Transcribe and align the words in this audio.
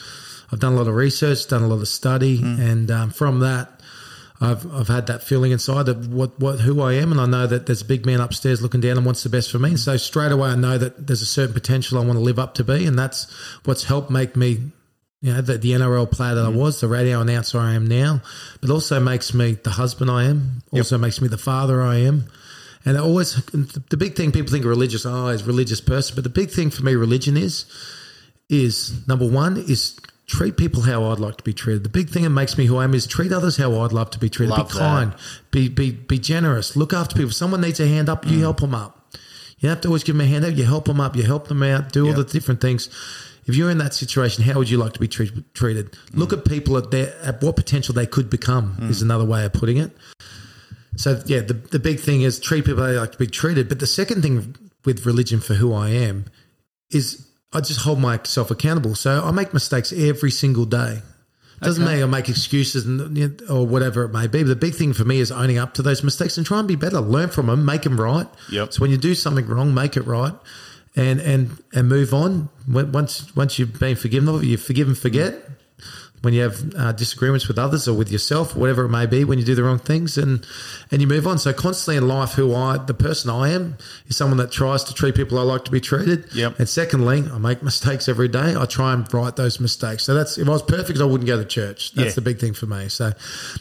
I've 0.50 0.60
done 0.60 0.74
a 0.74 0.76
lot 0.76 0.88
of 0.88 0.94
research, 0.94 1.46
done 1.48 1.62
a 1.62 1.68
lot 1.68 1.80
of 1.80 1.88
study, 1.88 2.38
mm. 2.38 2.58
and 2.58 2.90
um, 2.90 3.10
from 3.10 3.40
that. 3.40 3.70
I've 4.40 4.70
I've 4.74 4.88
had 4.88 5.06
that 5.06 5.22
feeling 5.22 5.52
inside 5.52 5.88
of 5.88 6.12
what, 6.12 6.38
what 6.40 6.58
who 6.58 6.82
I 6.82 6.94
am, 6.94 7.12
and 7.12 7.20
I 7.20 7.24
know 7.24 7.46
that 7.46 7.66
there's 7.66 7.82
a 7.82 7.84
big 7.84 8.04
man 8.04 8.20
upstairs 8.20 8.60
looking 8.60 8.80
down 8.80 8.96
and 8.96 9.06
wants 9.06 9.22
the 9.22 9.28
best 9.28 9.50
for 9.50 9.60
me. 9.60 9.70
Mm. 9.70 9.78
So 9.78 9.96
straight 9.96 10.32
away, 10.32 10.50
I 10.50 10.56
know 10.56 10.76
that 10.76 11.06
there's 11.06 11.22
a 11.22 11.26
certain 11.26 11.54
potential 11.54 11.98
I 11.98 12.04
want 12.04 12.18
to 12.18 12.22
live 12.22 12.38
up 12.38 12.54
to 12.54 12.64
be, 12.64 12.84
and 12.84 12.98
that's 12.98 13.32
what's 13.64 13.84
helped 13.84 14.10
make 14.10 14.34
me, 14.34 14.72
you 15.24 15.32
know, 15.32 15.40
the, 15.40 15.56
the 15.56 15.70
NRL 15.70 16.10
player 16.10 16.34
that 16.34 16.44
I 16.44 16.50
mm. 16.50 16.54
was, 16.54 16.82
the 16.82 16.86
radio 16.86 17.22
announcer 17.22 17.58
I 17.58 17.72
am 17.72 17.86
now, 17.86 18.20
but 18.60 18.68
also 18.68 19.00
makes 19.00 19.32
me 19.32 19.52
the 19.52 19.70
husband 19.70 20.10
I 20.10 20.24
am, 20.24 20.62
also 20.70 20.98
makes 20.98 21.18
me 21.22 21.28
the 21.28 21.38
father 21.38 21.80
I 21.80 21.96
am. 22.00 22.26
And 22.84 22.98
it 22.98 23.00
always 23.00 23.42
the 23.46 23.96
big 23.96 24.16
thing 24.16 24.32
people 24.32 24.52
think 24.52 24.66
of 24.66 24.68
religious, 24.68 25.06
oh, 25.06 25.28
is 25.28 25.42
religious 25.44 25.80
person, 25.80 26.14
but 26.14 26.24
the 26.24 26.30
big 26.30 26.50
thing 26.50 26.68
for 26.68 26.82
me, 26.84 26.94
religion 26.94 27.38
is 27.38 27.64
is 28.50 29.08
number 29.08 29.26
one 29.26 29.56
is 29.56 29.98
treat 30.26 30.58
people 30.58 30.82
how 30.82 31.04
I'd 31.04 31.20
like 31.20 31.38
to 31.38 31.44
be 31.44 31.54
treated. 31.54 31.84
The 31.84 31.88
big 31.88 32.10
thing 32.10 32.24
that 32.24 32.30
makes 32.30 32.58
me 32.58 32.66
who 32.66 32.76
I 32.76 32.84
am 32.84 32.92
is 32.92 33.06
treat 33.06 33.32
others 33.32 33.56
how 33.56 33.80
I'd 33.80 33.92
love 33.92 34.10
to 34.10 34.18
be 34.18 34.28
treated. 34.28 34.50
Love 34.50 34.68
be 34.68 34.74
that. 34.74 34.78
kind, 34.78 35.14
be 35.50 35.70
be 35.70 35.90
be 35.90 36.18
generous, 36.18 36.76
look 36.76 36.92
after 36.92 37.14
people. 37.14 37.30
If 37.30 37.34
someone 37.34 37.62
needs 37.62 37.80
a 37.80 37.88
hand 37.88 38.10
up, 38.10 38.26
you 38.26 38.36
mm. 38.36 38.40
help 38.40 38.60
them 38.60 38.74
up. 38.74 39.16
You 39.60 39.70
have 39.70 39.80
to 39.80 39.88
always 39.88 40.04
give 40.04 40.16
them 40.18 40.26
a 40.26 40.28
hand 40.28 40.44
up. 40.44 40.54
You 40.54 40.64
help 40.64 40.84
them 40.84 41.00
up. 41.00 41.16
You 41.16 41.22
help 41.22 41.48
them 41.48 41.62
out. 41.62 41.92
Do 41.92 42.06
all 42.06 42.12
the 42.12 42.24
different 42.24 42.60
things. 42.60 42.90
If 43.46 43.56
you're 43.56 43.70
in 43.70 43.78
that 43.78 43.94
situation, 43.94 44.44
how 44.44 44.58
would 44.58 44.70
you 44.70 44.78
like 44.78 44.92
to 44.94 45.00
be 45.00 45.08
treat, 45.08 45.32
treated? 45.54 45.96
Look 46.12 46.30
mm. 46.30 46.38
at 46.38 46.44
people 46.44 46.76
at 46.76 46.90
their 46.90 47.14
at 47.22 47.42
what 47.42 47.56
potential 47.56 47.94
they 47.94 48.06
could 48.06 48.30
become. 48.30 48.76
Mm. 48.80 48.90
Is 48.90 49.02
another 49.02 49.24
way 49.24 49.44
of 49.44 49.52
putting 49.52 49.76
it. 49.76 49.90
So 50.96 51.20
yeah, 51.26 51.40
the 51.40 51.54
the 51.54 51.78
big 51.78 52.00
thing 52.00 52.22
is 52.22 52.40
treat 52.40 52.64
people 52.64 52.84
they 52.84 52.96
like 52.98 53.12
to 53.12 53.18
be 53.18 53.26
treated. 53.26 53.68
But 53.68 53.80
the 53.80 53.86
second 53.86 54.22
thing 54.22 54.56
with 54.84 55.06
religion 55.06 55.40
for 55.40 55.54
who 55.54 55.72
I 55.72 55.90
am 55.90 56.26
is 56.90 57.26
I 57.52 57.60
just 57.60 57.80
hold 57.80 58.00
myself 58.00 58.50
accountable. 58.50 58.94
So 58.94 59.22
I 59.22 59.30
make 59.30 59.52
mistakes 59.52 59.92
every 59.92 60.30
single 60.30 60.64
day. 60.64 61.02
Doesn't 61.60 61.84
mean 61.84 62.02
I 62.02 62.06
make 62.06 62.28
excuses 62.28 62.84
and, 62.84 63.42
or 63.48 63.66
whatever 63.66 64.04
it 64.04 64.12
may 64.12 64.26
be. 64.26 64.42
But 64.42 64.48
the 64.48 64.56
big 64.56 64.74
thing 64.74 64.92
for 64.92 65.04
me 65.04 65.20
is 65.20 65.32
owning 65.32 65.56
up 65.56 65.74
to 65.74 65.82
those 65.82 66.02
mistakes 66.02 66.36
and 66.36 66.46
try 66.46 66.58
and 66.58 66.68
be 66.68 66.76
better. 66.76 67.00
Learn 67.00 67.30
from 67.30 67.46
them, 67.46 67.64
make 67.64 67.82
them 67.82 67.98
right. 67.98 68.26
Yep. 68.50 68.72
So 68.74 68.82
when 68.82 68.90
you 68.90 68.98
do 68.98 69.14
something 69.14 69.46
wrong, 69.46 69.72
make 69.72 69.96
it 69.96 70.02
right, 70.02 70.34
and 70.96 71.20
and 71.20 71.62
and 71.72 71.88
move 71.88 72.12
on. 72.14 72.48
Once 72.68 73.34
once 73.36 73.58
you've 73.58 73.78
been 73.78 73.96
forgiven 73.96 74.28
of 74.28 74.42
it, 74.42 74.46
you 74.46 74.56
forgive 74.56 74.88
and 74.88 74.96
forget. 74.98 75.34
When 76.22 76.32
you 76.32 76.40
have 76.40 76.74
uh, 76.74 76.92
disagreements 76.92 77.48
with 77.48 77.58
others 77.58 77.86
or 77.86 77.92
with 77.92 78.10
yourself, 78.10 78.56
whatever 78.56 78.86
it 78.86 78.88
may 78.88 79.04
be, 79.04 79.24
when 79.24 79.38
you 79.38 79.44
do 79.44 79.54
the 79.54 79.62
wrong 79.62 79.78
things, 79.78 80.16
and 80.16 80.46
and 80.90 81.02
you 81.02 81.06
move 81.06 81.26
on. 81.26 81.36
So 81.38 81.52
constantly 81.52 81.98
in 81.98 82.08
life, 82.08 82.32
who 82.32 82.54
I, 82.54 82.78
the 82.78 82.94
person 82.94 83.28
I 83.28 83.50
am, 83.50 83.76
is 84.06 84.16
someone 84.16 84.38
that 84.38 84.50
tries 84.50 84.84
to 84.84 84.94
treat 84.94 85.16
people 85.16 85.38
I 85.38 85.42
like 85.42 85.66
to 85.66 85.70
be 85.70 85.82
treated. 85.82 86.24
Yep. 86.34 86.58
And 86.60 86.66
secondly, 86.66 87.24
I 87.30 87.36
make 87.36 87.62
mistakes 87.62 88.08
every 88.08 88.28
day. 88.28 88.56
I 88.56 88.64
try 88.64 88.94
and 88.94 89.12
right 89.12 89.36
those 89.36 89.60
mistakes. 89.60 90.02
So 90.04 90.14
that's 90.14 90.38
if 90.38 90.48
I 90.48 90.52
was 90.52 90.62
perfect, 90.62 90.98
I 90.98 91.04
wouldn't 91.04 91.26
go 91.26 91.36
to 91.36 91.44
church. 91.44 91.92
That's 91.92 92.12
Yeah. 92.12 92.14
the 92.14 92.22
big 92.22 92.38
thing 92.38 92.54
for 92.54 92.64
me. 92.64 92.88
So 92.88 93.12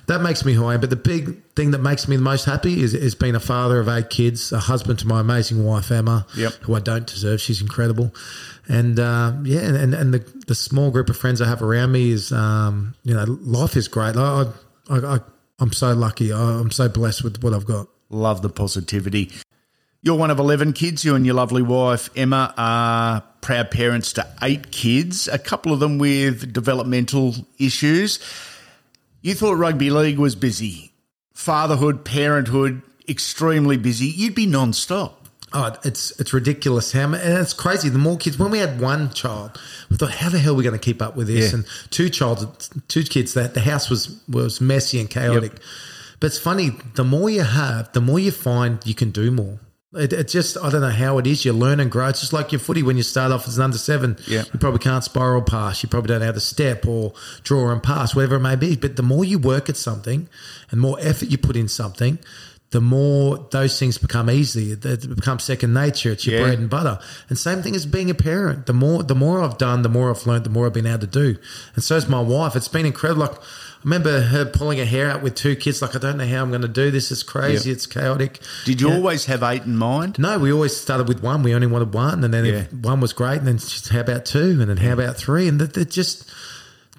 that 0.07 0.21
makes 0.21 0.45
me 0.45 0.53
who 0.53 0.65
I 0.65 0.75
am. 0.75 0.79
But 0.79 0.89
the 0.89 0.95
big 0.95 1.41
thing 1.55 1.71
that 1.71 1.79
makes 1.81 2.07
me 2.07 2.15
the 2.15 2.21
most 2.23 2.45
happy 2.45 2.81
is, 2.81 2.93
is 2.93 3.13
being 3.15 3.35
a 3.35 3.39
father 3.39 3.79
of 3.79 3.87
eight 3.87 4.09
kids, 4.09 4.51
a 4.51 4.59
husband 4.59 4.99
to 4.99 5.07
my 5.07 5.19
amazing 5.19 5.63
wife 5.63 5.91
Emma, 5.91 6.25
Yep. 6.35 6.53
who 6.63 6.73
I 6.75 6.79
don't 6.79 7.05
deserve. 7.05 7.41
She's 7.41 7.61
incredible. 7.61 8.13
And 8.67 8.99
uh, 8.99 9.33
yeah, 9.43 9.59
and, 9.61 9.93
and 9.93 10.13
the, 10.13 10.19
the 10.47 10.55
small 10.55 10.89
group 10.89 11.09
of 11.09 11.17
friends 11.17 11.41
I 11.41 11.47
have 11.47 11.61
around 11.61 11.91
me 11.91 12.11
is, 12.11 12.31
um, 12.31 12.95
you 13.03 13.13
know, 13.13 13.25
life 13.41 13.75
is 13.77 13.87
great. 13.87 14.15
I, 14.15 14.45
I, 14.89 14.97
I, 14.97 15.19
I'm 15.59 15.73
so 15.73 15.93
lucky. 15.93 16.33
I, 16.33 16.39
I'm 16.59 16.71
so 16.71 16.89
blessed 16.89 17.23
with 17.23 17.43
what 17.43 17.53
I've 17.53 17.65
got. 17.65 17.87
Love 18.09 18.41
the 18.41 18.49
positivity. 18.49 19.31
You're 20.01 20.17
one 20.17 20.31
of 20.31 20.39
11 20.39 20.73
kids. 20.73 21.05
You 21.05 21.15
and 21.15 21.25
your 21.25 21.35
lovely 21.35 21.61
wife, 21.61 22.09
Emma, 22.15 22.53
are 22.57 23.21
proud 23.41 23.69
parents 23.71 24.13
to 24.13 24.27
eight 24.41 24.71
kids, 24.71 25.27
a 25.27 25.37
couple 25.39 25.71
of 25.73 25.79
them 25.79 25.97
with 25.97 26.51
developmental 26.51 27.35
issues. 27.59 28.19
You 29.21 29.33
thought 29.35 29.53
rugby 29.53 29.89
league 29.89 30.17
was 30.19 30.35
busy. 30.35 30.92
Fatherhood, 31.33 32.05
parenthood, 32.05 32.81
extremely 33.07 33.77
busy. 33.77 34.05
You'd 34.05 34.35
be 34.35 34.45
non 34.45 34.73
stop. 34.73 35.19
Oh, 35.55 35.75
it's 35.83 36.11
it's 36.19 36.33
ridiculous 36.33 36.91
how 36.93 37.13
and 37.13 37.15
it's 37.15 37.53
crazy. 37.53 37.89
The 37.89 37.99
more 37.99 38.17
kids, 38.17 38.39
when 38.39 38.49
we 38.49 38.57
had 38.57 38.81
one 38.81 39.11
child, 39.13 39.59
we 39.89 39.97
thought, 39.97 40.11
how 40.11 40.29
the 40.29 40.39
hell 40.39 40.53
are 40.53 40.57
we 40.57 40.63
going 40.63 40.73
to 40.77 40.83
keep 40.83 41.01
up 41.01 41.15
with 41.15 41.27
this? 41.27 41.51
Yeah. 41.51 41.59
And 41.59 41.67
two 41.91 42.09
child, 42.09 42.69
two 42.87 43.03
kids, 43.03 43.35
that 43.35 43.53
the 43.53 43.59
house 43.59 43.89
was 43.89 44.19
was 44.27 44.59
messy 44.59 44.99
and 44.99 45.09
chaotic. 45.09 45.53
But 46.19 46.27
it's 46.27 46.39
funny. 46.39 46.71
The 46.95 47.03
more 47.03 47.29
you 47.29 47.43
have, 47.43 47.91
the 47.93 48.01
more 48.01 48.17
you 48.17 48.31
find 48.31 48.79
you 48.85 48.95
can 48.95 49.11
do 49.11 49.29
more. 49.29 49.59
It, 49.95 50.11
it 50.13 50.27
just 50.27 50.57
I 50.57 50.69
don't 50.71 50.81
know 50.81 50.89
how 50.89 51.17
it 51.19 51.27
is. 51.27 51.45
You 51.45 51.53
learn 51.53 51.79
and 51.79 51.91
grow. 51.91 52.07
It's 52.07 52.21
just 52.21 52.33
like 52.33 52.51
your 52.51 52.59
footy 52.59 52.81
when 52.83 52.97
you 52.97 53.03
start 53.03 53.31
off 53.31 53.47
as 53.47 53.57
an 53.57 53.63
under 53.63 53.77
seven. 53.77 54.17
Yeah. 54.27 54.43
you 54.51 54.59
probably 54.59 54.79
can't 54.79 55.03
spiral 55.03 55.41
pass. 55.43 55.83
You 55.83 55.89
probably 55.89 56.07
don't 56.09 56.19
know 56.21 56.25
how 56.27 56.31
to 56.31 56.39
step 56.39 56.87
or 56.87 57.13
draw 57.43 57.71
and 57.71 57.81
pass, 57.83 58.15
whatever 58.15 58.35
it 58.37 58.39
may 58.41 58.55
be. 58.55 58.75
But 58.75 58.95
the 58.95 59.03
more 59.03 59.23
you 59.23 59.37
work 59.37 59.69
at 59.69 59.77
something, 59.77 60.27
and 60.71 60.81
more 60.81 60.97
effort 60.99 61.29
you 61.29 61.37
put 61.37 61.55
in 61.55 61.67
something, 61.67 62.17
the 62.71 62.81
more 62.81 63.47
those 63.51 63.77
things 63.77 63.99
become 63.99 64.31
easy. 64.31 64.71
It, 64.71 64.83
it 64.83 65.15
becomes 65.15 65.43
second 65.43 65.75
nature. 65.75 66.11
It's 66.13 66.25
your 66.25 66.39
Yeah. 66.39 66.45
bread 66.47 66.57
and 66.57 66.69
butter. 66.71 66.97
And 67.29 67.37
same 67.37 67.61
thing 67.61 67.75
as 67.75 67.85
being 67.85 68.09
a 68.09 68.15
parent. 68.15 68.65
The 68.65 68.73
more 68.73 69.03
the 69.03 69.13
more 69.13 69.41
I've 69.43 69.59
done, 69.59 69.83
the 69.83 69.89
more 69.89 70.09
I've 70.09 70.25
learned, 70.25 70.43
the 70.43 70.49
more 70.49 70.65
I've 70.65 70.73
been 70.73 70.87
able 70.87 71.01
to 71.01 71.05
do. 71.07 71.37
And 71.75 71.83
so 71.83 71.95
is 71.97 72.07
my 72.09 72.19
wife. 72.19 72.55
It's 72.55 72.67
been 72.67 72.87
incredible. 72.87 73.21
Like 73.27 73.35
remember 73.83 74.21
her 74.21 74.45
pulling 74.45 74.77
her 74.79 74.85
hair 74.85 75.09
out 75.09 75.21
with 75.21 75.35
two 75.35 75.55
kids. 75.55 75.81
Like 75.81 75.95
I 75.95 75.99
don't 75.99 76.17
know 76.17 76.25
how 76.27 76.41
I'm 76.41 76.49
going 76.49 76.61
to 76.61 76.67
do 76.67 76.91
this. 76.91 77.11
It's 77.11 77.23
crazy. 77.23 77.69
Yeah. 77.69 77.73
It's 77.75 77.85
chaotic. 77.85 78.39
Did 78.65 78.81
you 78.81 78.89
Yeah. 78.89 78.95
always 78.95 79.25
have 79.25 79.43
eight 79.43 79.63
in 79.63 79.75
mind? 79.75 80.17
No, 80.19 80.37
we 80.39 80.51
always 80.51 80.75
started 80.75 81.07
with 81.07 81.21
one. 81.21 81.43
We 81.43 81.53
only 81.53 81.67
wanted 81.67 81.93
one, 81.93 82.23
and 82.23 82.33
then 82.33 82.45
Yeah. 82.45 82.63
one 82.81 82.99
was 82.99 83.13
great, 83.13 83.39
and 83.39 83.47
then 83.47 83.57
just 83.57 83.89
how 83.89 83.99
about 84.01 84.25
two, 84.25 84.59
and 84.61 84.69
then 84.69 84.77
how 84.77 84.93
about 84.93 85.17
three, 85.17 85.47
and 85.47 85.59
that 85.59 85.89
just 85.89 86.25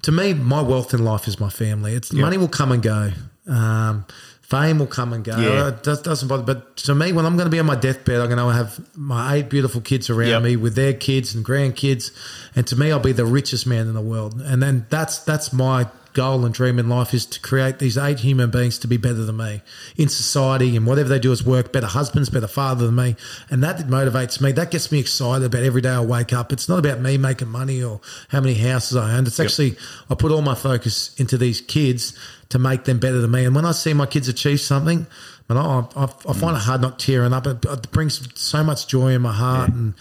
to 0.03 0.11
me, 0.11 0.33
my 0.33 0.61
wealth 0.61 0.93
in 0.93 1.03
life 1.03 1.27
is 1.27 1.39
my 1.39 1.49
family. 1.49 1.93
It's 1.95 2.13
money 2.13 2.37
will 2.37 2.47
come 2.47 2.71
and 2.71 2.83
go, 2.83 3.11
um, 3.47 4.05
fame 4.43 4.77
will 4.77 4.85
come 4.85 5.11
and 5.13 5.23
go. 5.23 5.35
Yeah. 5.39 5.69
It 5.69 5.81
does, 5.81 6.03
doesn't 6.03 6.27
bother. 6.27 6.43
But 6.43 6.77
to 6.77 6.93
me, 6.93 7.11
when 7.11 7.25
I'm 7.25 7.35
going 7.35 7.47
to 7.47 7.51
be 7.51 7.57
on 7.59 7.65
my 7.65 7.75
deathbed, 7.75 8.21
I'm 8.21 8.27
going 8.29 8.37
to 8.37 8.53
have 8.55 8.79
my 8.95 9.35
eight 9.37 9.49
beautiful 9.49 9.81
kids 9.81 10.07
around 10.11 10.27
Yep. 10.29 10.43
me 10.43 10.55
with 10.57 10.75
their 10.75 10.93
kids 10.93 11.33
and 11.33 11.43
grandkids, 11.43 12.11
and 12.55 12.67
to 12.67 12.75
me, 12.75 12.91
I'll 12.91 12.99
be 12.99 13.13
the 13.13 13.25
richest 13.25 13.65
man 13.65 13.87
in 13.87 13.95
the 13.95 14.01
world. 14.01 14.39
And 14.39 14.61
then 14.61 14.85
that's 14.91 15.17
that's 15.19 15.51
my 15.51 15.87
goal 16.15 16.45
and 16.45 16.53
dream 16.53 16.79
in 16.79 16.89
life 16.89 17.13
is 17.13 17.25
to 17.27 17.39
create 17.39 17.77
these 17.77 17.97
eight 17.97 18.21
human 18.21 18.49
beings 18.49 18.79
to 18.79 18.87
be 18.87 18.97
better 18.97 19.23
than 19.23 19.37
me. 19.37 19.61
In 19.97 20.09
society 20.09 20.75
and 20.75 20.87
whatever 20.87 21.09
they 21.09 21.19
do 21.19 21.31
is 21.31 21.45
work 21.45 21.71
better 21.71 21.85
husbands 21.85 22.31
better 22.31 22.47
father 22.47 22.87
than 22.87 22.95
me. 22.95 23.15
And 23.51 23.63
that 23.63 23.77
motivates 23.77 24.41
me. 24.41 24.51
That 24.53 24.71
gets 24.71 24.91
me 24.91 24.99
excited 24.99 25.45
about 25.45 25.61
every 25.61 25.81
day 25.81 25.89
i 25.89 25.99
wake 25.99 26.33
up. 26.33 26.51
It's 26.51 26.67
not 26.67 26.79
about 26.79 27.01
me 27.01 27.17
making 27.17 27.49
money 27.49 27.83
or 27.83 28.01
how 28.29 28.41
many 28.41 28.55
houses 28.55 28.97
i 28.97 29.15
own 29.15 29.27
it's 29.27 29.39
actually 29.39 29.75
i 30.09 30.15
put 30.15 30.31
all 30.31 30.41
my 30.41 30.55
focus 30.55 31.13
into 31.19 31.37
these 31.37 31.61
kids 31.61 32.17
to 32.49 32.57
make 32.57 32.85
them 32.85 32.97
better 32.97 33.19
than 33.19 33.31
me. 33.31 33.45
And 33.45 33.53
when 33.53 33.65
i 33.65 33.71
see 33.73 33.93
my 33.93 34.07
kids 34.07 34.27
achieve 34.27 34.61
something 34.61 35.05
and 35.49 35.59
I, 35.59 35.63
I, 35.63 36.03
I 36.03 36.05
mm. 36.07 36.35
find 36.35 36.57
it 36.57 36.63
hard 36.63 36.81
not 36.81 36.97
tearing 36.97 37.33
up. 37.33 37.45
It, 37.45 37.63
it 37.65 37.91
brings 37.91 38.27
so 38.39 38.63
much 38.63 38.87
joy 38.87 39.09
in 39.09 39.21
my 39.21 39.31
heart, 39.31 39.69
and 39.69 39.93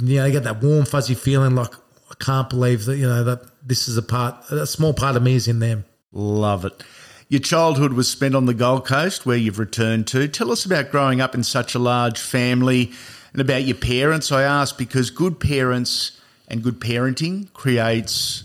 you 0.00 0.16
know, 0.16 0.24
I 0.24 0.30
get 0.30 0.42
that 0.44 0.60
warm, 0.60 0.86
fuzzy 0.86 1.14
feeling 1.14 1.54
like 1.54 1.72
I 2.10 2.14
can't 2.18 2.50
believe 2.50 2.84
that 2.86 2.96
you 2.96 3.06
know 3.06 3.22
that 3.22 3.42
this 3.68 3.86
is 3.86 3.98
a 3.98 4.02
part, 4.02 4.50
a 4.50 4.66
small 4.66 4.94
part 4.94 5.14
of 5.14 5.22
me 5.22 5.34
is 5.34 5.46
in 5.46 5.60
them. 5.60 5.84
Love 6.10 6.64
it. 6.64 6.82
Your 7.28 7.40
childhood 7.40 7.92
was 7.92 8.10
spent 8.10 8.34
on 8.34 8.46
the 8.46 8.54
Gold 8.54 8.86
Coast, 8.86 9.26
where 9.26 9.36
you've 9.36 9.58
returned 9.58 10.06
to. 10.08 10.26
Tell 10.26 10.50
us 10.50 10.64
about 10.64 10.90
growing 10.90 11.20
up 11.20 11.34
in 11.34 11.44
such 11.44 11.74
a 11.74 11.78
large 11.78 12.18
family 12.18 12.90
and 13.32 13.42
about 13.42 13.64
your 13.64 13.76
parents. 13.76 14.32
I 14.32 14.42
ask 14.42 14.78
because 14.78 15.10
good 15.10 15.38
parents 15.38 16.18
and 16.48 16.62
good 16.62 16.80
parenting 16.80 17.52
creates 17.52 18.44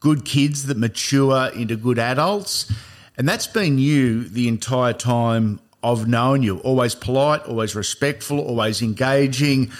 good 0.00 0.24
kids 0.24 0.66
that 0.66 0.76
mature 0.76 1.46
into 1.54 1.76
good 1.76 2.00
adults. 2.00 2.72
And 3.16 3.28
that's 3.28 3.46
been 3.46 3.78
you 3.78 4.24
the 4.24 4.48
entire 4.48 4.94
time 4.94 5.60
I've 5.84 6.08
known 6.08 6.42
you. 6.42 6.58
Always 6.58 6.96
polite, 6.96 7.42
always 7.42 7.76
respectful, 7.76 8.40
always 8.40 8.82
engaging, 8.82 9.70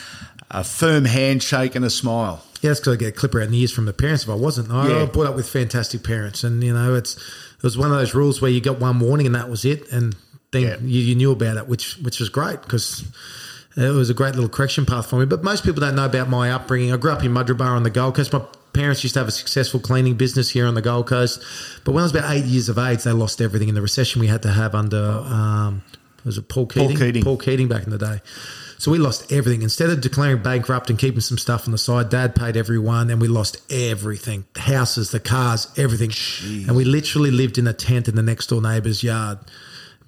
a 0.49 0.62
firm 0.62 1.06
handshake 1.06 1.75
and 1.75 1.84
a 1.84 1.90
smile. 1.90 2.44
Yeah, 2.60 2.72
it's 2.72 2.80
got 2.80 2.90
to 2.92 2.96
get 2.96 3.08
a 3.08 3.12
clip 3.12 3.34
around 3.34 3.52
the 3.52 3.58
ears 3.60 3.72
from 3.72 3.86
the 3.86 3.92
parents. 3.92 4.24
If 4.24 4.28
I 4.30 4.34
wasn't, 4.34 4.70
I 4.70 4.88
Yeah. 4.88 5.02
I 5.02 5.06
brought 5.06 5.26
up 5.26 5.36
with 5.36 5.48
fantastic 5.48 6.02
parents, 6.04 6.44
and 6.44 6.62
you 6.62 6.74
know, 6.74 6.94
it's 6.94 7.16
it 7.16 7.62
was 7.62 7.76
one 7.78 7.90
of 7.90 7.96
those 7.98 8.14
rules 8.14 8.40
where 8.42 8.50
you 8.50 8.60
got 8.60 8.78
one 8.80 9.00
warning 9.00 9.26
and 9.26 9.34
that 9.34 9.48
was 9.50 9.64
it, 9.64 9.90
and 9.92 10.14
then 10.52 10.62
Yeah. 10.62 10.76
you, 10.82 11.00
you 11.00 11.14
knew 11.14 11.32
about 11.32 11.56
it, 11.56 11.68
which 11.68 11.94
which 12.02 12.20
was 12.20 12.28
great 12.28 12.62
because. 12.62 13.04
It 13.76 13.94
was 13.94 14.10
a 14.10 14.14
great 14.14 14.34
little 14.34 14.48
correction 14.50 14.84
path 14.84 15.08
for 15.08 15.16
me, 15.20 15.26
but 15.26 15.44
most 15.44 15.62
people 15.64 15.80
don't 15.80 15.94
know 15.94 16.04
about 16.04 16.28
my 16.28 16.50
upbringing. 16.50 16.92
I 16.92 16.96
grew 16.96 17.12
up 17.12 17.22
in 17.22 17.32
Mudgeeraba 17.32 17.66
on 17.66 17.84
the 17.84 17.88
Gold 17.88 18.16
Coast. 18.16 18.32
My 18.32 18.42
parents 18.72 19.04
used 19.04 19.14
to 19.14 19.20
have 19.20 19.28
a 19.28 19.30
successful 19.30 19.78
cleaning 19.78 20.16
business 20.16 20.50
here 20.50 20.66
on 20.66 20.74
the 20.74 20.82
Gold 20.82 21.06
Coast, 21.06 21.40
but 21.84 21.92
when 21.92 22.02
I 22.02 22.04
was 22.06 22.10
about 22.14 22.32
eight 22.34 22.44
years 22.46 22.68
of 22.68 22.78
age, 22.78 23.04
they 23.04 23.12
lost 23.12 23.40
everything 23.40 23.68
in 23.68 23.76
the 23.76 23.80
recession 23.80 24.20
we 24.20 24.26
had 24.26 24.42
to 24.42 24.50
have 24.50 24.74
under 24.74 25.00
um, 25.24 25.82
was 26.24 26.36
it 26.36 26.48
Paul 26.48 26.66
Keating? 26.66 26.96
Keating. 26.96 27.22
Paul 27.22 27.36
Keating 27.36 27.68
back 27.68 27.84
in 27.84 27.90
the 27.90 27.96
day. 27.98 28.20
So 28.80 28.90
we 28.90 28.96
lost 28.96 29.30
everything. 29.30 29.60
Instead 29.60 29.90
of 29.90 30.00
declaring 30.00 30.42
bankrupt 30.42 30.88
and 30.88 30.98
keeping 30.98 31.20
some 31.20 31.36
stuff 31.36 31.68
on 31.68 31.72
the 31.72 31.76
side, 31.76 32.08
Dad 32.08 32.34
paid 32.34 32.56
everyone, 32.56 33.10
and 33.10 33.20
we 33.20 33.28
lost 33.28 33.58
everything: 33.70 34.46
the 34.54 34.60
houses, 34.60 35.10
the 35.10 35.20
cars, 35.20 35.70
everything. 35.76 36.12
And 36.66 36.74
we 36.74 36.84
literally 36.84 37.30
lived 37.30 37.58
in 37.58 37.66
a 37.66 37.74
tent 37.74 38.08
in 38.08 38.14
the 38.16 38.22
next 38.22 38.46
door 38.46 38.62
neighbour's 38.62 39.02
yard. 39.02 39.38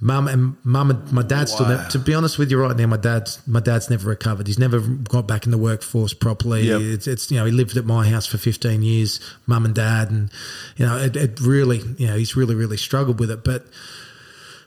Mum 0.01 0.27
and 0.27 0.57
mum 0.65 0.91
and 0.91 1.13
my 1.13 1.21
dad 1.21 1.51
still. 1.51 1.67
Wow. 1.67 1.77
Never, 1.77 1.91
to 1.91 1.99
be 1.99 2.15
honest 2.15 2.39
with 2.39 2.51
you, 2.51 2.59
right 2.59 2.75
now, 2.75 2.87
my 2.87 2.97
dad's 2.97 3.47
my 3.47 3.61
dad's 3.61 3.91
never 3.91 4.09
recovered. 4.09 4.47
He's 4.47 4.59
never 4.59 4.81
got 4.81 5.29
back 5.29 5.45
in 5.45 5.51
the 5.51 5.59
workforce 5.59 6.15
properly. 6.15 6.63
Yep. 6.63 6.81
It's, 6.81 7.07
it's 7.07 7.31
you 7.31 7.37
know 7.37 7.45
he 7.45 7.53
lived 7.53 7.77
at 7.77 7.85
my 7.85 8.09
house 8.09 8.25
for 8.25 8.39
fifteen 8.39 8.83
years, 8.83 9.21
mum 9.47 9.67
and 9.67 9.75
dad, 9.75 10.11
and 10.11 10.31
you 10.79 10.87
know 10.87 10.97
it, 10.97 11.15
it 11.15 11.41
really 11.43 11.83
you 11.99 12.07
know 12.07 12.17
he's 12.17 12.37
really 12.37 12.55
really 12.55 12.79
struggled 12.79 13.21
with 13.21 13.31
it, 13.31 13.45
but 13.45 13.67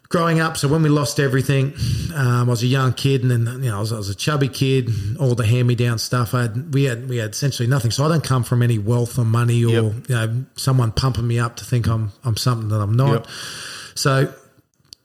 growing 0.10 0.40
up, 0.40 0.58
so 0.58 0.68
when 0.68 0.82
we 0.84 0.90
lost 0.90 1.20
everything, 1.20 1.74
um, 2.16 2.42
I 2.42 2.44
was 2.44 2.64
a 2.64 2.68
young 2.68 2.94
kid, 2.94 3.24
and 3.24 3.32
then 3.32 3.64
you 3.64 3.70
know 3.70 3.78
I 3.78 3.80
was, 3.80 3.92
I 3.94 3.98
was 3.98 4.10
a 4.10 4.16
chubby 4.16 4.48
kid. 4.48 4.90
All 5.20 5.36
the 5.36 5.46
hand-me-down 5.46 5.98
stuff, 6.00 6.34
I 6.34 6.44
had, 6.44 6.74
we 6.74 6.84
had 6.86 7.10
we 7.10 7.18
had 7.18 7.32
essentially 7.32 7.68
nothing. 7.68 7.92
So 7.92 8.06
I 8.06 8.08
don't 8.08 8.24
come 8.24 8.44
from 8.44 8.62
any 8.62 8.78
wealth 8.80 9.18
or 9.18 9.26
money 9.26 9.64
or 9.64 9.70
Yep. 9.70 9.94
you 10.10 10.16
know 10.16 10.46
someone 10.56 10.92
pumping 10.92 11.28
me 11.28 11.40
up 11.40 11.56
to 11.58 11.66
think 11.66 11.88
I'm 11.88 12.12
I'm 12.24 12.38
something 12.38 12.70
that 12.70 12.80
I'm 12.82 12.94
not. 12.94 13.14
Yep. 13.14 13.28
So 13.96 14.34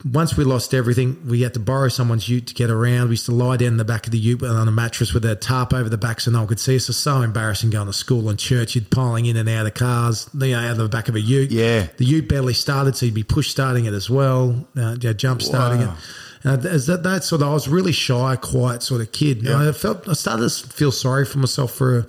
once 0.04 0.36
we 0.36 0.44
lost 0.44 0.72
everything, 0.72 1.28
we 1.28 1.42
had 1.42 1.54
to 1.54 1.60
borrow 1.60 1.88
someone's 1.88 2.28
ute 2.28 2.46
to 2.46 2.54
get 2.54 2.70
around. 2.70 3.08
We 3.08 3.12
used 3.12 3.26
to 3.26 3.32
lie 3.32 3.56
down 3.58 3.68
in 3.68 3.76
the 3.76 3.84
back 3.84 4.06
of 4.06 4.12
the 4.12 4.18
ute 4.18 4.42
on 4.42 4.66
a 4.66 4.70
mattress 4.70 5.12
with 5.12 5.24
a 5.24 5.36
tarp 5.36 5.72
over 5.74 5.88
the 5.88 5.98
back 5.98 6.20
so 6.20 6.30
no 6.30 6.38
one 6.38 6.48
could 6.48 6.60
see 6.60 6.76
us. 6.76 6.84
It 6.84 6.88
was 6.88 6.96
so 6.96 7.20
embarrassing 7.20 7.70
going 7.70 7.86
to 7.86 7.92
school 7.92 8.28
and 8.30 8.38
church. 8.38 8.74
You'd 8.74 8.90
piling 8.90 9.26
in 9.26 9.36
and 9.36 9.48
out 9.48 9.66
of 9.66 9.74
cars, 9.74 10.28
you 10.32 10.52
know, 10.52 10.58
out 10.58 10.72
of 10.72 10.78
the 10.78 10.88
back 10.88 11.08
of 11.08 11.14
a 11.16 11.20
ute. 11.20 11.50
Yeah. 11.50 11.88
The 11.96 12.04
ute 12.04 12.28
barely 12.28 12.54
started, 12.54 12.96
so 12.96 13.06
you'd 13.06 13.14
be 13.14 13.22
push 13.22 13.48
starting 13.50 13.84
it 13.84 13.92
as 13.94 14.08
well, 14.08 14.66
uh, 14.76 14.96
yeah, 15.00 15.12
jump 15.12 15.42
starting 15.42 15.80
Wow. 15.80 15.92
it. 15.92 15.98
And 16.42 16.64
as 16.64 16.86
that, 16.86 17.02
that 17.02 17.22
sort 17.22 17.42
of, 17.42 17.48
I 17.48 17.52
was 17.52 17.68
really 17.68 17.92
shy, 17.92 18.36
quiet 18.36 18.82
sort 18.82 19.02
of 19.02 19.12
kid. 19.12 19.42
Yeah. 19.42 19.68
I 19.68 19.72
felt, 19.72 20.08
I 20.08 20.14
started 20.14 20.48
to 20.48 20.66
feel 20.68 20.90
sorry 20.92 21.26
for 21.26 21.36
myself 21.36 21.72
for, 21.72 21.98
a, 21.98 22.06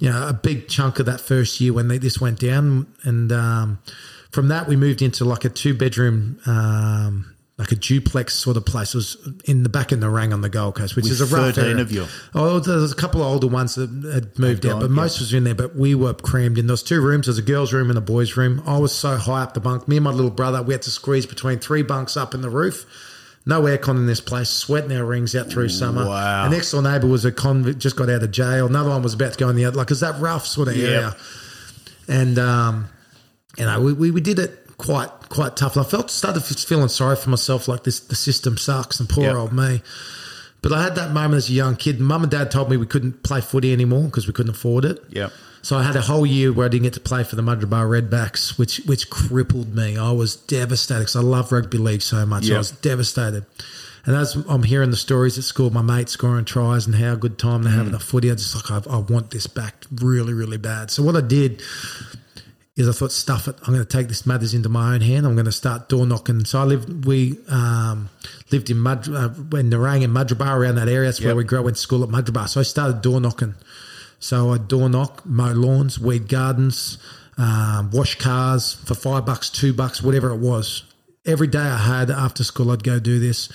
you 0.00 0.10
know, 0.10 0.26
a 0.26 0.32
big 0.32 0.66
chunk 0.66 0.98
of 0.98 1.06
that 1.06 1.20
first 1.20 1.60
year 1.60 1.72
when 1.72 1.86
they, 1.86 1.98
this 1.98 2.20
went 2.20 2.40
down. 2.40 2.88
And 3.04 3.30
um, 3.30 3.78
from 4.32 4.48
that, 4.48 4.66
we 4.66 4.76
moved 4.76 5.02
into 5.02 5.24
like 5.24 5.44
a 5.44 5.48
two 5.48 5.74
bedroom, 5.74 6.40
um, 6.46 7.34
like 7.58 7.70
a 7.70 7.76
duplex 7.76 8.34
sort 8.34 8.56
of 8.56 8.64
place. 8.64 8.94
It 8.94 8.96
was 8.96 9.28
in 9.44 9.62
the 9.62 9.68
back 9.68 9.92
in 9.92 10.00
Nerang 10.00 10.32
on 10.32 10.40
the 10.40 10.48
Gold 10.48 10.74
Coast, 10.74 10.96
which 10.96 11.04
With 11.04 11.12
is 11.12 11.20
a 11.20 11.26
rough 11.36 11.54
13 11.54 11.64
area. 11.72 11.82
of 11.82 11.92
you. 11.92 12.06
Oh, 12.34 12.58
there's 12.58 12.90
a 12.90 12.96
couple 12.96 13.20
of 13.20 13.28
older 13.28 13.46
ones 13.46 13.74
that 13.76 13.90
had 14.12 14.38
moved 14.38 14.64
out, 14.66 14.72
gone, 14.72 14.80
but 14.80 14.90
most 14.90 15.20
was 15.20 15.32
in 15.34 15.44
there. 15.44 15.54
But 15.54 15.76
we 15.76 15.94
were 15.94 16.14
crammed 16.14 16.56
in. 16.58 16.66
Was 16.66 16.82
two 16.82 17.00
rooms. 17.02 17.26
There's 17.26 17.38
a 17.38 17.42
girls' 17.42 17.72
room 17.72 17.90
and 17.90 17.98
a 17.98 18.02
boys' 18.02 18.36
room. 18.36 18.62
I 18.66 18.78
was 18.78 18.92
so 18.92 19.16
high 19.16 19.42
up 19.42 19.54
the 19.54 19.60
bunk. 19.60 19.86
Me 19.86 19.98
and 19.98 20.04
my 20.04 20.10
little 20.10 20.30
brother, 20.30 20.62
we 20.62 20.72
had 20.74 20.82
to 20.82 20.90
squeeze 20.90 21.26
between 21.26 21.58
three 21.58 21.82
bunks 21.82 22.16
up 22.16 22.34
in 22.34 22.40
the 22.40 22.50
roof. 22.50 22.86
No 23.44 23.62
aircon 23.62 23.96
in 23.96 24.06
this 24.06 24.20
place. 24.20 24.48
Sweating 24.48 24.92
our 24.96 25.04
rings 25.04 25.34
out 25.36 25.50
through 25.50 25.68
summer. 25.68 26.06
Wow. 26.06 26.44
The 26.48 26.54
next 26.56 26.70
door 26.70 26.80
neighbour 26.80 27.08
was 27.08 27.24
a 27.24 27.32
convict, 27.32 27.80
just 27.80 27.96
got 27.96 28.08
out 28.08 28.22
of 28.22 28.30
jail. 28.30 28.66
Another 28.66 28.88
one 28.90 29.02
was 29.02 29.14
about 29.14 29.32
to 29.34 29.38
go 29.38 29.48
in 29.50 29.56
the 29.56 29.64
other. 29.66 29.76
Like, 29.76 29.90
it's 29.90 30.00
that 30.00 30.18
rough 30.20 30.46
sort 30.46 30.68
of 30.68 30.76
Yep. 30.76 30.88
area. 30.88 31.16
And 32.08 32.38
um, 32.38 32.88
you 33.56 33.64
know, 33.66 33.80
we, 33.80 33.92
we, 33.92 34.10
we 34.10 34.20
did 34.20 34.38
it 34.38 34.76
quite 34.78 35.10
quite 35.28 35.56
tough. 35.56 35.76
I 35.76 35.84
felt 35.84 36.10
started 36.10 36.40
feeling 36.40 36.88
sorry 36.88 37.16
for 37.16 37.30
myself, 37.30 37.68
like 37.68 37.84
this 37.84 38.00
the 38.00 38.16
system 38.16 38.56
sucks 38.56 39.00
and 39.00 39.08
poor 39.08 39.24
Yep. 39.24 39.36
old 39.36 39.52
me. 39.52 39.82
But 40.60 40.72
I 40.72 40.82
had 40.82 40.94
that 40.94 41.12
moment 41.12 41.38
as 41.38 41.50
a 41.50 41.52
young 41.52 41.76
kid. 41.76 42.00
Mum 42.00 42.22
and 42.22 42.30
dad 42.30 42.50
told 42.50 42.70
me 42.70 42.76
we 42.76 42.86
couldn't 42.86 43.24
play 43.24 43.40
footy 43.40 43.72
anymore 43.72 44.04
because 44.04 44.26
we 44.28 44.32
couldn't 44.32 44.54
afford 44.54 44.84
it. 44.84 45.02
Yep. 45.10 45.32
So 45.62 45.76
I 45.76 45.84
had 45.84 45.94
a 45.94 46.00
whole 46.00 46.26
year 46.26 46.52
where 46.52 46.66
I 46.66 46.68
didn't 46.68 46.84
get 46.84 46.94
to 46.94 47.00
play 47.00 47.22
for 47.22 47.36
the 47.36 47.42
Mudgeeraba 47.42 48.08
Redbacks, 48.08 48.58
which 48.58 48.78
which 48.86 49.10
crippled 49.10 49.74
me. 49.74 49.96
I 49.96 50.10
was 50.10 50.36
devastated 50.36 51.00
because 51.00 51.16
I 51.16 51.20
love 51.20 51.52
rugby 51.52 51.78
league 51.78 52.02
so 52.02 52.26
much. 52.26 52.46
Yep. 52.46 52.54
I 52.54 52.58
was 52.58 52.70
devastated. 52.70 53.44
And 54.04 54.16
as 54.16 54.34
I'm 54.48 54.64
hearing 54.64 54.90
the 54.90 54.96
stories 54.96 55.38
at 55.38 55.44
school, 55.44 55.70
my 55.70 55.82
mates 55.82 56.12
scoring 56.12 56.44
tries 56.44 56.86
and 56.86 56.96
how 56.96 57.14
good 57.14 57.38
time 57.38 57.62
they're 57.62 57.72
having 57.72 57.90
mm. 57.90 57.98
the 57.98 58.00
footy, 58.00 58.32
I 58.32 58.34
just 58.34 58.56
like 58.56 58.88
I, 58.88 58.90
I 58.90 58.98
want 58.98 59.30
this 59.30 59.46
back 59.46 59.84
really, 59.92 60.32
really 60.32 60.58
bad. 60.58 60.90
So 60.90 61.04
what 61.04 61.14
I 61.14 61.20
did 61.20 61.62
is 62.74 62.88
I 62.88 62.92
thought, 62.92 63.12
stuff 63.12 63.48
it. 63.48 63.56
I'm 63.66 63.74
going 63.74 63.84
to 63.84 63.96
take 63.96 64.08
this 64.08 64.24
matters 64.24 64.54
into 64.54 64.68
my 64.68 64.94
own 64.94 65.02
hand. 65.02 65.26
I'm 65.26 65.34
going 65.34 65.44
to 65.44 65.52
start 65.52 65.88
door 65.88 66.06
knocking. 66.06 66.44
So 66.46 66.58
I 66.58 66.64
lived, 66.64 67.04
we 67.04 67.38
um, 67.48 68.08
lived 68.50 68.70
in 68.70 68.78
Mud, 68.78 69.08
uh, 69.08 69.28
in 69.58 69.70
Nerang 69.70 70.02
and 70.02 70.14
Mudgeeraba 70.14 70.56
around 70.56 70.76
that 70.76 70.88
area. 70.88 71.08
That's 71.08 71.20
where 71.20 71.36
we 71.36 71.44
grew 71.44 71.58
up. 71.58 71.64
Went 71.64 71.76
to 71.76 71.82
school 71.82 72.02
at 72.02 72.08
Mudgeeraba. 72.08 72.48
So 72.48 72.60
I 72.60 72.62
started 72.62 73.02
door 73.02 73.20
knocking. 73.20 73.54
So 74.18 74.52
I 74.52 74.58
door 74.58 74.88
knock, 74.88 75.26
mow 75.26 75.52
lawns, 75.52 75.98
weed 75.98 76.28
gardens, 76.28 76.96
um, 77.36 77.90
wash 77.90 78.14
cars 78.18 78.74
for 78.74 78.94
five 78.94 79.26
bucks, 79.26 79.50
two 79.50 79.74
bucks, 79.74 80.02
whatever 80.02 80.30
it 80.30 80.38
was. 80.38 80.84
Every 81.26 81.48
day 81.48 81.58
I 81.58 81.76
had 81.76 82.10
after 82.10 82.44
school, 82.44 82.70
I'd 82.70 82.84
go 82.84 82.98
do 82.98 83.18
this, 83.18 83.48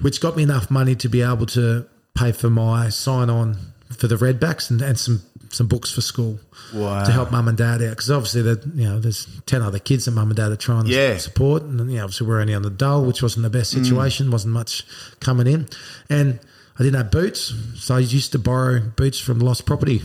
which 0.00 0.20
got 0.20 0.36
me 0.36 0.42
enough 0.42 0.70
money 0.70 0.94
to 0.96 1.08
be 1.08 1.22
able 1.22 1.46
to 1.46 1.86
pay 2.14 2.32
for 2.32 2.50
my 2.50 2.88
sign 2.90 3.30
on 3.30 3.56
for 3.96 4.08
the 4.08 4.16
Redbacks 4.16 4.70
and, 4.70 4.82
and 4.82 4.98
some 4.98 5.22
some 5.52 5.66
books 5.68 5.90
for 5.92 6.00
school 6.00 6.40
Wow. 6.74 7.04
to 7.04 7.12
help 7.12 7.30
mum 7.30 7.46
and 7.48 7.56
dad 7.58 7.82
out 7.82 7.90
because 7.90 8.10
obviously 8.10 8.42
that 8.42 8.66
you 8.74 8.84
know 8.88 8.98
there's 8.98 9.26
ten 9.46 9.62
other 9.62 9.78
kids 9.78 10.06
that 10.06 10.12
mum 10.12 10.28
and 10.30 10.36
dad 10.36 10.50
are 10.50 10.56
trying 10.56 10.84
to 10.86 10.90
Yeah. 10.90 11.16
support 11.18 11.62
and 11.62 11.78
you 11.90 11.98
know 11.98 12.04
obviously 12.04 12.26
we're 12.26 12.40
only 12.40 12.54
on 12.54 12.62
the 12.62 12.70
dole 12.70 13.04
which 13.04 13.22
wasn't 13.22 13.42
the 13.42 13.50
best 13.50 13.74
mm. 13.74 13.82
situation 13.84 14.30
wasn't 14.30 14.54
much 14.54 14.84
coming 15.20 15.46
in 15.46 15.68
and 16.08 16.40
I 16.78 16.82
didn't 16.82 16.96
have 16.96 17.10
boots 17.10 17.52
so 17.76 17.94
I 17.96 17.98
used 17.98 18.32
to 18.32 18.38
borrow 18.38 18.80
boots 18.80 19.18
from 19.18 19.38
lost 19.40 19.66
property 19.66 20.00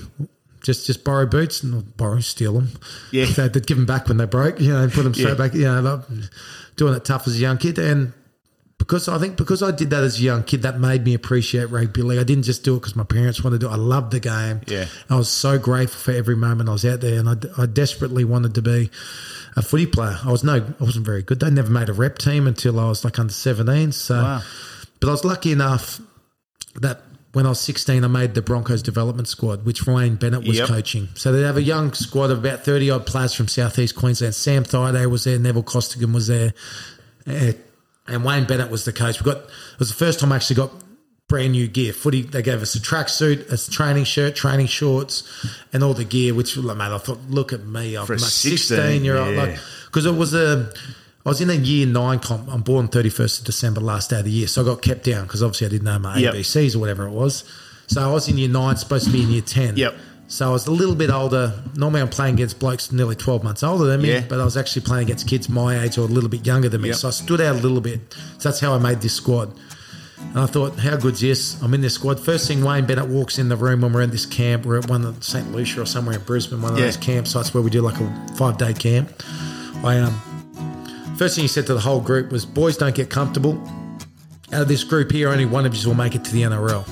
just 0.63 0.85
just 0.85 1.03
borrow 1.05 1.25
boots 1.25 1.63
and 1.63 1.95
borrow 1.95 2.19
steal 2.19 2.53
them 2.53 2.69
Yeah. 3.11 3.25
they, 3.25 3.47
they'd 3.47 3.65
give 3.65 3.77
them 3.77 3.85
back 3.85 4.07
when 4.09 4.17
they 4.17 4.25
broke 4.25 4.59
you 4.59 4.73
know 4.73 4.81
and 4.83 4.91
put 4.91 5.03
them 5.03 5.13
straight 5.13 5.29
Yeah. 5.29 5.35
back 5.35 5.53
you 5.53 5.61
know 5.63 5.79
like, 5.81 6.01
doing 6.75 6.93
it 6.93 7.05
tough 7.05 7.25
as 7.27 7.35
a 7.35 7.39
young 7.39 7.57
kid 7.57 7.79
and 7.79 8.11
because 8.87 9.09
I 9.09 9.17
think 9.19 9.35
because 9.35 9.61
I 9.61 9.71
did 9.71 9.89
that 9.89 10.03
as 10.03 10.17
a 10.17 10.21
young 10.23 10.43
kid, 10.43 10.61
that 10.61 10.79
made 10.79 11.03
me 11.03 11.13
appreciate 11.13 11.65
rugby 11.65 12.01
league. 12.01 12.19
I 12.19 12.23
didn't 12.23 12.43
just 12.45 12.63
do 12.63 12.75
it 12.75 12.79
because 12.79 12.95
my 12.95 13.03
parents 13.03 13.43
wanted 13.43 13.59
to. 13.61 13.69
I 13.69 13.75
loved 13.75 14.11
the 14.11 14.19
game. 14.21 14.61
Yeah. 14.65 14.85
I 15.09 15.17
was 15.17 15.29
so 15.29 15.59
grateful 15.59 15.99
for 15.99 16.17
every 16.17 16.35
moment 16.37 16.69
I 16.69 16.71
was 16.71 16.85
out 16.85 17.01
there, 17.01 17.19
and 17.19 17.27
I, 17.29 17.35
I 17.61 17.65
desperately 17.65 18.23
wanted 18.23 18.55
to 18.55 18.61
be 18.61 18.89
a 19.57 19.61
footy 19.61 19.85
player. 19.87 20.17
I 20.23 20.31
was 20.31 20.43
no, 20.43 20.55
I 20.79 20.83
wasn't 20.83 21.05
very 21.05 21.21
good. 21.21 21.39
They 21.41 21.49
never 21.49 21.69
made 21.69 21.89
a 21.89 21.93
rep 21.93 22.17
team 22.17 22.47
until 22.47 22.79
I 22.79 22.87
was 22.87 23.03
like 23.03 23.19
under 23.19 23.33
17. 23.33 23.91
So, 23.91 24.15
Wow. 24.15 24.41
but 25.01 25.09
I 25.09 25.11
was 25.11 25.25
lucky 25.25 25.51
enough 25.51 25.99
that 26.79 27.01
when 27.33 27.45
I 27.45 27.49
was 27.49 27.59
16, 27.59 28.03
I 28.03 28.07
made 28.07 28.35
the 28.35 28.41
Broncos 28.41 28.81
development 28.81 29.27
squad, 29.27 29.65
which 29.65 29.85
Ryan 29.85 30.15
Bennett 30.15 30.47
was 30.47 30.57
Yep. 30.59 30.67
coaching. 30.69 31.09
So 31.15 31.31
they 31.31 31.41
have 31.41 31.57
a 31.57 31.61
young 31.61 31.93
squad 31.93 32.31
of 32.31 32.39
about 32.39 32.63
30 32.63 32.89
odd 32.89 33.05
players 33.05 33.33
from 33.33 33.47
southeast 33.47 33.95
Queensland. 33.95 34.33
Sam 34.33 34.63
Thaiday 34.63 35.09
was 35.09 35.25
there, 35.25 35.37
Neville 35.37 35.63
Costigan 35.63 36.13
was 36.13 36.27
there, 36.27 36.53
uh, 37.27 37.51
and 38.07 38.23
Wayne 38.23 38.45
Bennett 38.45 38.69
was 38.69 38.85
the 38.85 38.93
coach. 38.93 39.21
We 39.21 39.31
got 39.31 39.43
it 39.43 39.79
was 39.79 39.89
the 39.89 39.95
first 39.95 40.19
time 40.19 40.31
I 40.31 40.37
actually 40.37 40.55
got 40.57 40.71
brand 41.27 41.51
new 41.51 41.67
gear. 41.67 41.93
Footy, 41.93 42.21
they 42.21 42.41
gave 42.41 42.61
us 42.61 42.73
a 42.75 42.79
tracksuit, 42.79 43.51
a 43.51 43.71
training 43.71 44.05
shirt, 44.05 44.35
training 44.35 44.67
shorts, 44.67 45.23
and 45.73 45.83
all 45.83 45.93
the 45.93 46.05
gear. 46.05 46.33
Which, 46.33 46.55
like, 46.57 46.77
mate, 46.77 46.85
I 46.85 46.97
thought, 46.97 47.19
look 47.29 47.51
at 47.53 47.65
me, 47.65 47.95
I'm 47.95 48.05
For 48.05 48.13
a 48.13 48.19
16, 48.19 48.77
16 48.77 49.03
year 49.03 49.17
old, 49.17 49.35
yeah. 49.35 49.41
like 49.43 49.59
because 49.87 50.05
it 50.05 50.15
was 50.15 50.33
a. 50.33 50.71
I 51.25 51.29
was 51.29 51.41
in 51.41 51.49
a 51.49 51.53
year 51.55 51.85
nine 51.85 52.19
comp. 52.19 52.47
I'm 52.49 52.61
born 52.61 52.87
31st 52.87 53.39
of 53.39 53.45
December, 53.45 53.81
last 53.81 54.11
day 54.11 54.19
of 54.19 54.23
the 54.25 54.31
year. 54.31 54.47
So 54.47 54.61
I 54.61 54.65
got 54.65 54.81
kept 54.81 55.03
down 55.03 55.23
because 55.23 55.43
obviously 55.43 55.67
I 55.67 55.69
didn't 55.71 55.83
know 55.83 55.99
my 55.99 56.17
Yep. 56.19 56.35
ABCs 56.35 56.73
or 56.73 56.79
whatever 56.79 57.05
it 57.05 57.11
was. 57.11 57.43
So 57.87 58.01
I 58.01 58.09
was 58.09 58.29
in 58.29 58.37
year 58.37 58.47
nine, 58.47 58.77
supposed 58.77 59.07
to 59.07 59.11
be 59.11 59.23
in 59.23 59.29
year 59.31 59.41
10. 59.41 59.75
Yep. 59.75 59.95
So 60.29 60.49
I 60.49 60.51
was 60.51 60.67
a 60.67 60.71
little 60.71 60.95
bit 60.95 61.09
older. 61.09 61.53
Normally 61.75 62.01
I'm 62.01 62.09
playing 62.09 62.35
against 62.35 62.59
blokes 62.59 62.91
nearly 62.91 63.15
12 63.15 63.43
months 63.43 63.63
older 63.63 63.85
than 63.85 64.01
me, 64.01 64.09
Yeah. 64.11 64.23
but 64.27 64.39
I 64.41 64.43
was 64.43 64.57
actually 64.57 64.81
playing 64.81 65.05
against 65.05 65.25
kids 65.27 65.47
my 65.47 65.81
age 65.83 65.97
or 65.97 66.01
a 66.01 66.05
little 66.05 66.29
bit 66.29 66.45
younger 66.45 66.67
than 66.67 66.81
me. 66.81 66.89
Yep. 66.89 66.97
So 66.97 67.07
I 67.07 67.11
stood 67.11 67.39
out 67.39 67.55
a 67.55 67.59
little 67.59 67.79
bit. 67.81 68.01
So 68.37 68.49
that's 68.49 68.59
how 68.59 68.73
I 68.73 68.77
made 68.77 68.99
this 69.01 69.13
squad. 69.13 69.53
And 70.19 70.39
I 70.39 70.45
thought, 70.47 70.77
how 70.79 70.97
good's 70.97 71.21
this? 71.21 71.61
I'm 71.61 71.73
in 71.73 71.79
this 71.81 71.93
squad. 71.93 72.19
First 72.19 72.47
thing 72.47 72.61
Wayne 72.63 72.85
Bennett 72.85 73.07
walks 73.07 73.37
in 73.39 73.47
the 73.49 73.55
room 73.55 73.81
when 73.81 73.93
we're 73.93 74.01
in 74.01 74.09
this 74.09 74.25
camp. 74.25 74.65
We're 74.65 74.79
at 74.79 74.89
one 74.89 75.05
of 75.05 75.23
St. 75.23 75.51
Lucia 75.53 75.81
or 75.81 75.85
somewhere 75.85 76.15
in 76.15 76.21
Brisbane, 76.23 76.61
one 76.61 76.73
of 76.73 76.79
Yeah. 76.79 76.85
those 76.85 76.97
campsites 76.97 77.53
where 77.53 77.63
we 77.63 77.69
do 77.69 77.81
like 77.81 77.99
a 78.01 78.27
five 78.35 78.57
day 78.57 78.73
camp. 78.73 79.09
I 79.83 79.99
um 79.99 80.19
first 81.17 81.35
thing 81.35 81.43
he 81.43 81.47
said 81.47 81.67
to 81.67 81.73
the 81.73 81.79
whole 81.79 82.01
group 82.01 82.31
was, 82.31 82.45
Boys 82.45 82.75
don't 82.77 82.93
get 82.95 83.09
comfortable. 83.09 83.61
Out 84.51 84.63
of 84.63 84.67
this 84.67 84.83
group 84.83 85.11
here, 85.11 85.29
only 85.29 85.45
one 85.45 85.65
of 85.65 85.73
you 85.75 85.87
will 85.87 85.95
make 85.95 86.15
it 86.15 86.23
to 86.25 86.31
the 86.33 86.41
NRL. 86.43 86.85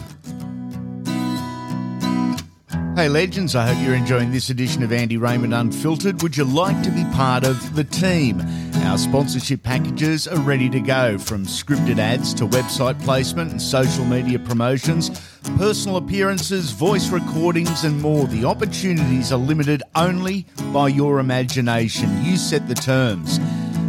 Hey, 3.05 3.09
legends, 3.09 3.55
I 3.55 3.67
hope 3.67 3.85
you're 3.85 3.93
enjoying 3.93 4.31
this 4.31 4.49
edition 4.49 4.81
of 4.81 4.91
Andy 4.91 5.17
Raymond 5.17 5.53
Unfiltered. 5.53 6.23
Would 6.23 6.35
you 6.35 6.43
like 6.43 6.81
to 6.81 6.89
be 6.89 7.03
part 7.13 7.43
of 7.43 7.75
the 7.75 7.83
team? 7.83 8.41
Our 8.77 8.97
sponsorship 8.97 9.61
packages 9.61 10.27
are 10.27 10.39
ready 10.39 10.71
to 10.71 10.79
go 10.79 11.19
from 11.19 11.45
scripted 11.45 11.99
ads 11.99 12.33
to 12.33 12.47
website 12.47 12.99
placement 13.03 13.51
and 13.51 13.61
social 13.61 14.05
media 14.05 14.39
promotions, 14.39 15.11
personal 15.55 15.97
appearances, 15.97 16.71
voice 16.71 17.09
recordings, 17.09 17.83
and 17.83 18.01
more. 18.01 18.25
The 18.25 18.45
opportunities 18.45 19.31
are 19.31 19.37
limited 19.37 19.83
only 19.93 20.47
by 20.73 20.87
your 20.87 21.19
imagination. 21.19 22.25
You 22.25 22.37
set 22.37 22.67
the 22.67 22.73
terms. 22.73 23.39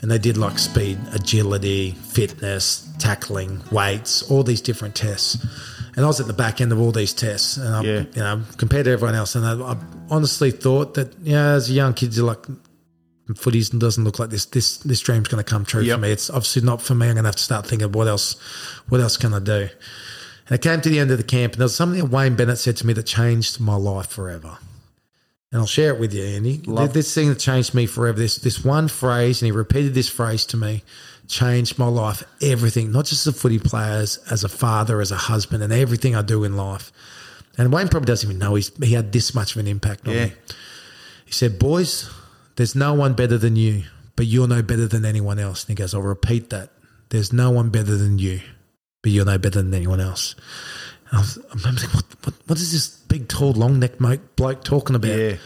And 0.00 0.10
they 0.10 0.18
did 0.18 0.36
like 0.36 0.58
speed, 0.58 0.98
agility, 1.12 1.90
fitness, 1.92 2.88
tackling, 2.98 3.62
weights, 3.72 4.22
all 4.30 4.42
these 4.44 4.60
different 4.60 4.94
tests. 4.94 5.44
And 5.96 6.04
I 6.04 6.08
was 6.08 6.20
at 6.20 6.28
the 6.28 6.32
back 6.32 6.60
end 6.60 6.70
of 6.70 6.80
all 6.80 6.92
these 6.92 7.12
tests, 7.12 7.56
and 7.56 7.74
I, 7.74 7.82
Yeah. 7.82 8.00
you 8.14 8.20
know, 8.22 8.42
compared 8.58 8.84
to 8.84 8.92
everyone 8.92 9.16
else, 9.16 9.34
and 9.34 9.44
I, 9.44 9.54
I 9.72 9.76
honestly 10.08 10.52
thought 10.52 10.94
that, 10.94 11.12
yeah, 11.22 11.48
as 11.54 11.68
a 11.68 11.72
young 11.72 11.94
kid, 11.94 12.14
you're 12.16 12.24
like, 12.24 12.46
footy 13.34 13.60
doesn't 13.76 14.04
look 14.04 14.18
like 14.20 14.30
this. 14.30 14.44
This 14.46 14.76
this 14.78 15.00
dream's 15.00 15.26
going 15.28 15.42
to 15.44 15.50
come 15.50 15.64
true 15.64 15.82
Yep. 15.82 15.96
for 15.96 16.00
me. 16.00 16.10
It's 16.12 16.30
obviously 16.30 16.62
not 16.62 16.80
for 16.80 16.94
me. 16.94 17.08
I'm 17.08 17.14
going 17.14 17.24
to 17.24 17.28
have 17.28 17.36
to 17.36 17.42
start 17.42 17.66
thinking, 17.66 17.90
what 17.92 18.06
else? 18.06 18.36
What 18.88 19.00
else 19.00 19.16
can 19.16 19.34
I 19.34 19.40
do? 19.40 19.68
And 20.46 20.52
I 20.52 20.56
came 20.58 20.80
to 20.80 20.88
the 20.88 20.98
end 21.00 21.10
of 21.10 21.18
the 21.18 21.24
camp, 21.24 21.54
and 21.54 21.60
there 21.60 21.64
was 21.64 21.74
something 21.74 22.00
that 22.00 22.10
Wayne 22.10 22.36
Bennett 22.36 22.58
said 22.58 22.76
to 22.78 22.86
me 22.86 22.92
that 22.94 23.02
changed 23.02 23.58
my 23.60 23.74
life 23.74 24.06
forever. 24.06 24.58
And 25.50 25.60
I'll 25.60 25.66
share 25.66 25.94
it 25.94 26.00
with 26.00 26.12
you, 26.12 26.22
Andy. 26.24 26.60
Love- 26.66 26.92
This 26.92 27.12
thing 27.14 27.28
that 27.30 27.38
changed 27.38 27.72
me 27.74 27.86
forever. 27.86 28.18
This 28.18 28.36
this 28.36 28.62
one 28.64 28.86
phrase, 28.88 29.40
and 29.40 29.46
he 29.46 29.52
repeated 29.52 29.94
this 29.94 30.08
phrase 30.08 30.44
to 30.46 30.56
me, 30.58 30.82
changed 31.26 31.78
my 31.78 31.86
life. 31.86 32.22
Everything, 32.42 32.92
not 32.92 33.06
just 33.06 33.26
as 33.26 33.34
a 33.34 33.38
footy 33.38 33.58
player, 33.58 33.92
as, 34.02 34.18
as 34.30 34.44
a 34.44 34.48
father, 34.48 35.00
as 35.00 35.10
a 35.10 35.16
husband, 35.16 35.62
and 35.62 35.72
everything 35.72 36.14
I 36.14 36.22
do 36.22 36.44
in 36.44 36.56
life. 36.56 36.92
And 37.56 37.72
Wayne 37.72 37.88
probably 37.88 38.06
doesn't 38.06 38.28
even 38.28 38.38
know 38.38 38.54
he's, 38.56 38.70
he 38.76 38.92
had 38.92 39.10
this 39.12 39.34
much 39.34 39.54
of 39.56 39.60
an 39.60 39.66
impact 39.66 40.06
on 40.06 40.14
Yeah. 40.14 40.24
me. 40.26 40.32
He 41.24 41.32
said, 41.32 41.58
"Boys, 41.58 42.08
there's 42.56 42.74
no 42.74 42.92
one 42.94 43.14
better 43.14 43.38
than 43.38 43.56
you, 43.56 43.84
but 44.16 44.26
you're 44.26 44.48
no 44.48 44.62
better 44.62 44.86
than 44.86 45.04
anyone 45.06 45.38
else." 45.38 45.62
And 45.64 45.70
he 45.70 45.74
goes, 45.82 45.94
"I'll 45.94 46.02
repeat 46.02 46.50
that. 46.50 46.70
There's 47.08 47.32
no 47.32 47.50
one 47.50 47.70
better 47.70 47.96
than 47.96 48.18
you, 48.18 48.40
but 49.02 49.12
you're 49.12 49.24
no 49.24 49.38
better 49.38 49.62
than 49.62 49.72
anyone 49.72 50.00
else." 50.00 50.34
I 51.12 51.18
was, 51.18 51.38
I 51.38 51.54
remember 51.56 51.80
thinking, 51.80 51.96
what, 51.96 52.04
what, 52.24 52.34
what 52.46 52.58
is 52.58 52.72
this 52.72 52.88
big, 52.88 53.28
tall, 53.28 53.52
long 53.52 53.78
necked 53.78 53.98
bloke 54.36 54.64
talking 54.64 54.96
about? 54.96 55.18
Yeah. 55.18 55.36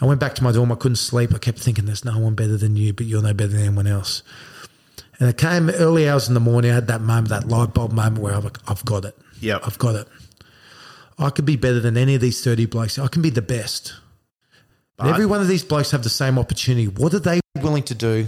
I 0.00 0.04
went 0.04 0.20
back 0.20 0.34
to 0.34 0.44
my 0.44 0.52
dorm. 0.52 0.72
I 0.72 0.74
couldn't 0.74 0.96
sleep. 0.96 1.34
I 1.34 1.38
kept 1.38 1.58
thinking, 1.58 1.86
there's 1.86 2.04
no 2.04 2.18
one 2.18 2.34
better 2.34 2.56
than 2.56 2.76
you, 2.76 2.92
but 2.92 3.06
you're 3.06 3.22
no 3.22 3.32
better 3.32 3.52
than 3.52 3.60
anyone 3.60 3.86
else. 3.86 4.22
And 5.18 5.28
it 5.28 5.38
came 5.38 5.70
early 5.70 6.08
hours 6.08 6.28
in 6.28 6.34
the 6.34 6.40
morning. 6.40 6.70
I 6.70 6.74
had 6.74 6.88
that 6.88 7.00
moment, 7.00 7.28
that 7.28 7.48
light 7.48 7.72
bulb 7.72 7.92
moment 7.92 8.18
where 8.18 8.34
I'm 8.34 8.44
like, 8.44 8.58
I've 8.68 8.84
got 8.84 9.04
it. 9.06 9.16
Yep. 9.40 9.62
I've 9.64 9.78
got 9.78 9.94
it. 9.94 10.08
I 11.18 11.30
could 11.30 11.46
be 11.46 11.56
better 11.56 11.80
than 11.80 11.96
any 11.96 12.14
of 12.14 12.20
these 12.20 12.44
30 12.44 12.66
blokes. 12.66 12.98
I 12.98 13.08
can 13.08 13.22
be 13.22 13.30
the 13.30 13.40
best. 13.42 13.94
But 14.96 15.04
But- 15.04 15.10
every 15.14 15.26
one 15.26 15.40
of 15.40 15.48
these 15.48 15.64
blokes 15.64 15.92
have 15.92 16.02
the 16.02 16.10
same 16.10 16.38
opportunity. 16.38 16.88
What 16.88 17.14
are 17.14 17.18
they 17.18 17.40
willing 17.60 17.84
to 17.84 17.94
do? 17.94 18.26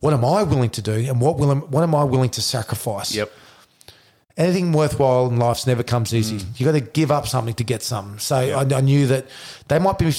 What 0.00 0.14
am 0.14 0.24
I 0.24 0.42
willing 0.42 0.70
to 0.70 0.82
do? 0.82 0.92
And 0.92 1.20
what 1.20 1.38
will 1.38 1.54
what 1.54 1.82
am 1.82 1.94
I 1.94 2.04
willing 2.04 2.30
to 2.30 2.42
sacrifice? 2.42 3.14
Yep. 3.14 3.30
Anything 4.36 4.72
worthwhile 4.72 5.26
in 5.28 5.36
life's 5.38 5.66
never 5.66 5.82
comes 5.82 6.14
easy. 6.14 6.38
Mm. 6.38 6.60
You 6.60 6.66
got 6.66 6.72
to 6.72 6.80
give 6.80 7.10
up 7.10 7.26
something 7.26 7.54
to 7.54 7.64
get 7.64 7.82
something. 7.82 8.18
So 8.18 8.36
I, 8.36 8.60
I 8.76 8.80
knew 8.80 9.06
that 9.08 9.26
they 9.68 9.78
might 9.78 9.98
be 9.98 10.12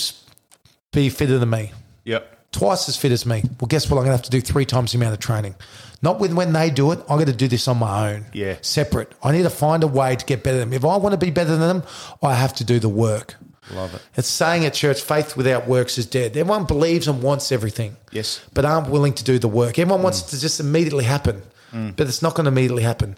be 0.92 1.10
fitter 1.10 1.38
than 1.38 1.50
me, 1.50 1.72
Yep. 2.06 2.52
twice 2.54 2.88
as 2.88 2.96
fit 2.96 3.12
as 3.12 3.26
me. 3.26 3.44
Well, 3.60 3.68
guess 3.68 3.90
what? 3.90 3.98
I'm 3.98 4.06
going 4.06 4.18
to 4.18 4.18
have 4.18 4.24
to 4.24 4.30
do 4.32 4.40
three 4.42 4.66
times 4.66 4.92
the 4.94 4.98
amount 4.98 5.14
of 5.14 5.20
training. 5.20 5.56
Not 6.02 6.20
when 6.20 6.36
when 6.36 6.54
they 6.54 6.70
do 6.70 6.92
it. 6.92 7.00
I'm 7.10 7.18
going 7.18 7.26
to 7.28 7.34
do 7.34 7.48
this 7.48 7.68
on 7.68 7.78
my 7.78 8.14
own. 8.14 8.26
Yeah. 8.34 8.56
separate. 8.62 9.12
I 9.24 9.32
need 9.32 9.44
to 9.44 9.50
find 9.50 9.84
a 9.84 9.88
way 9.88 10.16
to 10.16 10.26
get 10.26 10.44
better 10.44 10.60
than 10.60 10.70
them. 10.70 10.78
If 10.78 10.86
I 10.86 10.96
want 10.98 11.14
to 11.14 11.18
be 11.18 11.32
better 11.32 11.52
than 11.56 11.60
them, 11.62 11.84
I 12.22 12.34
have 12.36 12.54
to 12.56 12.64
do 12.64 12.80
the 12.80 12.90
work. 12.90 13.36
Love 13.74 13.96
it. 13.96 14.02
It's 14.16 14.28
saying 14.28 14.64
at 14.66 14.74
church, 14.76 15.02
faith 15.02 15.36
without 15.36 15.68
works 15.68 15.98
is 15.98 16.06
dead. 16.06 16.38
Everyone 16.38 16.66
believes 16.66 17.08
and 17.08 17.24
wants 17.24 17.52
everything 17.52 17.98
Yes. 18.12 18.40
but 18.54 18.64
aren't 18.64 18.90
willing 18.90 19.14
to 19.14 19.24
do 19.24 19.40
the 19.40 19.48
work. 19.48 19.80
Everyone 19.80 20.04
wants 20.04 20.22
it 20.22 20.28
to 20.36 20.40
just 20.40 20.60
immediately 20.60 21.04
happen, 21.04 21.42
but 21.74 22.08
it's 22.08 22.22
not 22.22 22.36
going 22.36 22.46
to 22.46 22.52
immediately 22.52 22.84
happen. 22.84 23.18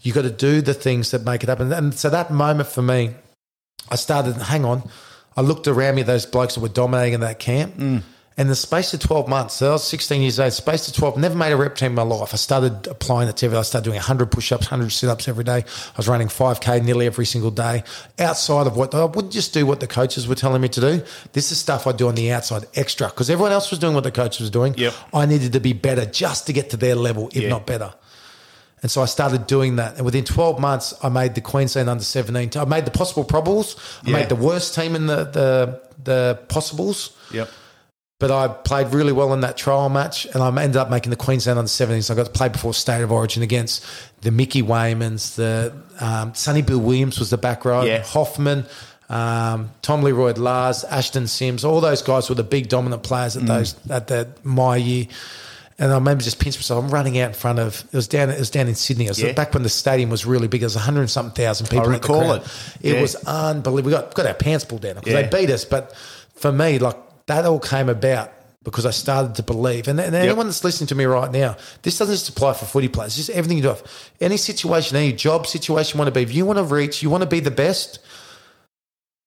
You 0.00 0.12
got 0.12 0.22
to 0.22 0.30
do 0.30 0.60
the 0.60 0.74
things 0.74 1.10
that 1.10 1.24
make 1.24 1.42
it 1.42 1.48
happen. 1.48 1.72
And 1.72 1.92
so 1.94 2.08
that 2.10 2.30
moment 2.30 2.68
for 2.68 2.82
me, 2.82 3.14
I 3.90 3.96
started. 3.96 4.34
Hang 4.36 4.64
on, 4.64 4.88
I 5.38 5.40
looked 5.40 5.68
around 5.68 5.94
me, 5.94 6.02
those 6.02 6.26
blokes 6.26 6.56
that 6.56 6.60
were 6.60 6.68
dominating 6.68 7.14
in 7.14 7.20
that 7.20 7.38
camp, 7.38 7.76
mm. 7.76 8.02
and 8.36 8.50
the 8.50 8.56
space 8.56 8.92
of 8.92 8.98
12 8.98 9.28
months, 9.28 9.54
so 9.54 9.68
I 9.68 9.72
was 9.74 9.84
16 9.84 10.20
years 10.20 10.40
old, 10.40 10.52
space 10.52 10.88
of 10.88 10.94
12, 10.94 11.16
never 11.16 11.36
made 11.36 11.52
a 11.52 11.56
rep 11.56 11.76
team 11.76 11.90
in 11.90 11.94
my 11.94 12.02
life. 12.02 12.34
I 12.34 12.38
started 12.38 12.88
applying 12.88 13.28
it 13.28 13.36
to 13.36 13.46
everything. 13.46 13.60
I 13.60 13.62
started 13.62 13.84
doing 13.84 13.98
100 13.98 14.32
push 14.32 14.50
ups, 14.50 14.68
100 14.68 14.90
sit 14.90 15.08
ups 15.08 15.28
every 15.28 15.44
day. 15.44 15.58
I 15.58 15.96
was 15.96 16.08
running 16.08 16.26
5K 16.26 16.84
nearly 16.84 17.06
every 17.06 17.24
single 17.24 17.52
day 17.52 17.84
outside 18.18 18.66
of 18.66 18.76
what 18.76 18.92
I 18.96 19.04
wouldn't 19.04 19.32
just 19.32 19.54
do 19.54 19.64
what 19.64 19.78
the 19.78 19.86
coaches 19.86 20.26
were 20.26 20.34
telling 20.34 20.60
me 20.60 20.68
to 20.70 20.80
do. 20.80 21.02
This 21.34 21.52
is 21.52 21.58
stuff 21.58 21.86
I 21.86 21.92
do 21.92 22.08
on 22.08 22.16
the 22.16 22.32
outside 22.32 22.64
extra 22.74 23.06
because 23.06 23.30
everyone 23.30 23.52
else 23.52 23.70
was 23.70 23.78
doing 23.78 23.94
what 23.94 24.02
the 24.02 24.10
coach 24.10 24.40
was 24.40 24.50
doing. 24.50 24.74
Yep. 24.76 24.92
I 25.14 25.24
needed 25.26 25.52
to 25.52 25.60
be 25.60 25.72
better 25.72 26.04
just 26.04 26.46
to 26.48 26.52
get 26.52 26.70
to 26.70 26.76
their 26.76 26.96
level, 26.96 27.28
if 27.28 27.44
Yeah. 27.44 27.48
not 27.48 27.64
better. 27.64 27.94
And 28.82 28.90
so 28.90 29.02
I 29.02 29.06
started 29.06 29.46
doing 29.46 29.76
that. 29.76 29.96
And 29.96 30.04
within 30.04 30.24
12 30.24 30.60
months, 30.60 30.94
I 31.02 31.08
made 31.08 31.34
the 31.34 31.40
Queensland 31.40 31.88
under 31.88 32.04
17. 32.04 32.60
I 32.60 32.64
made 32.64 32.84
the 32.84 32.90
possible 32.92 33.24
probables. 33.24 33.76
I 34.06 34.10
made 34.12 34.28
the 34.28 34.36
worst 34.36 34.74
team 34.74 34.94
in 34.94 35.06
the, 35.06 35.24
the, 35.24 35.80
the 36.04 36.38
possibles 36.48 37.10
Yep. 37.32 37.48
but 38.20 38.30
I 38.30 38.48
played 38.48 38.92
really 38.94 39.12
well 39.12 39.32
in 39.34 39.40
that 39.42 39.56
trial 39.56 39.88
match, 39.88 40.26
and 40.26 40.42
I 40.42 40.48
ended 40.62 40.76
up 40.76 40.90
making 40.90 41.10
the 41.10 41.16
Queensland 41.16 41.58
under 41.58 41.68
17s. 41.68 42.04
So 42.04 42.14
I 42.14 42.16
got 42.16 42.26
to 42.26 42.32
play 42.32 42.48
before 42.48 42.72
State 42.74 43.02
of 43.02 43.10
Origin 43.12 43.42
against 43.42 43.84
the 44.22 44.30
Mickey 44.30 44.62
Waymans, 44.62 45.34
the 45.36 45.72
um, 46.00 46.34
Sonny 46.34 46.62
Bill 46.62 46.78
Williams 46.78 47.18
was 47.18 47.30
the 47.30 47.38
back 47.38 47.64
row, 47.64 47.82
Yeah. 47.82 48.02
Hoffman, 48.04 48.64
um, 49.08 49.70
Tom 49.82 50.02
Learoyd-Lahrs, 50.02 50.84
Ashton 50.90 51.26
Sims, 51.26 51.64
all 51.64 51.80
those 51.80 52.02
guys 52.02 52.28
were 52.28 52.34
the 52.34 52.44
big 52.44 52.68
dominant 52.68 53.02
players 53.02 53.36
Mm. 53.36 53.40
at 53.42 53.46
those 53.46 53.74
at 53.90 54.06
that 54.08 54.44
my 54.44 54.76
year. 54.76 55.06
And 55.80 55.92
I 55.92 55.94
remember 55.94 56.24
just 56.24 56.40
pinched 56.40 56.58
myself. 56.58 56.84
I'm 56.84 56.90
running 56.90 57.18
out 57.20 57.28
in 57.28 57.34
front 57.34 57.60
of 57.60 57.84
it 57.92 57.96
was 57.96 58.08
down. 58.08 58.30
It 58.30 58.38
was 58.38 58.50
down 58.50 58.66
in 58.66 58.74
Sydney. 58.74 59.04
It 59.06 59.10
was 59.10 59.20
Yeah. 59.20 59.32
back 59.32 59.54
when 59.54 59.62
the 59.62 59.68
stadium 59.68 60.10
was 60.10 60.26
really 60.26 60.48
big. 60.48 60.62
It 60.62 60.66
was 60.66 60.74
100 60.74 61.00
and 61.02 61.10
something 61.10 61.34
thousand 61.44 61.68
people. 61.68 61.84
the 61.84 61.90
recall 61.90 62.32
it. 62.32 62.42
It 62.80 62.94
Yeah. 62.94 63.00
was 63.00 63.14
unbelievable. 63.26 63.90
We 63.90 63.96
got 63.96 64.12
got 64.14 64.26
our 64.26 64.34
pants 64.34 64.64
pulled 64.64 64.82
down 64.82 64.94
because 64.96 65.12
Yeah. 65.12 65.22
they 65.28 65.40
beat 65.46 65.50
us. 65.52 65.64
But 65.64 65.94
for 66.34 66.50
me, 66.50 66.78
like 66.80 66.96
that 67.26 67.44
all 67.46 67.60
came 67.60 67.88
about 67.88 68.32
because 68.64 68.86
I 68.86 68.90
started 68.90 69.36
to 69.36 69.42
believe. 69.44 69.86
And, 69.86 70.00
and 70.00 70.14
anyone 70.16 70.46
that's 70.46 70.64
listening 70.64 70.88
to 70.88 70.94
me 70.96 71.04
right 71.04 71.30
now, 71.30 71.56
this 71.82 71.96
doesn't 71.96 72.14
just 72.16 72.28
apply 72.28 72.54
for 72.54 72.64
footy 72.66 72.88
players. 72.88 73.16
It's 73.16 73.26
just 73.28 73.30
everything 73.30 73.58
you 73.58 73.62
do. 73.62 73.76
Any 74.20 74.36
situation, 74.36 74.96
any 74.96 75.12
job 75.12 75.46
situation 75.46 75.96
you 75.96 75.98
want 76.00 76.08
to 76.08 76.12
be. 76.18 76.22
If 76.22 76.34
you 76.34 76.44
want 76.44 76.58
to 76.58 76.64
reach, 76.64 77.02
you 77.04 77.08
want 77.08 77.22
to 77.22 77.28
be 77.28 77.38
the 77.40 77.52
best. 77.52 78.00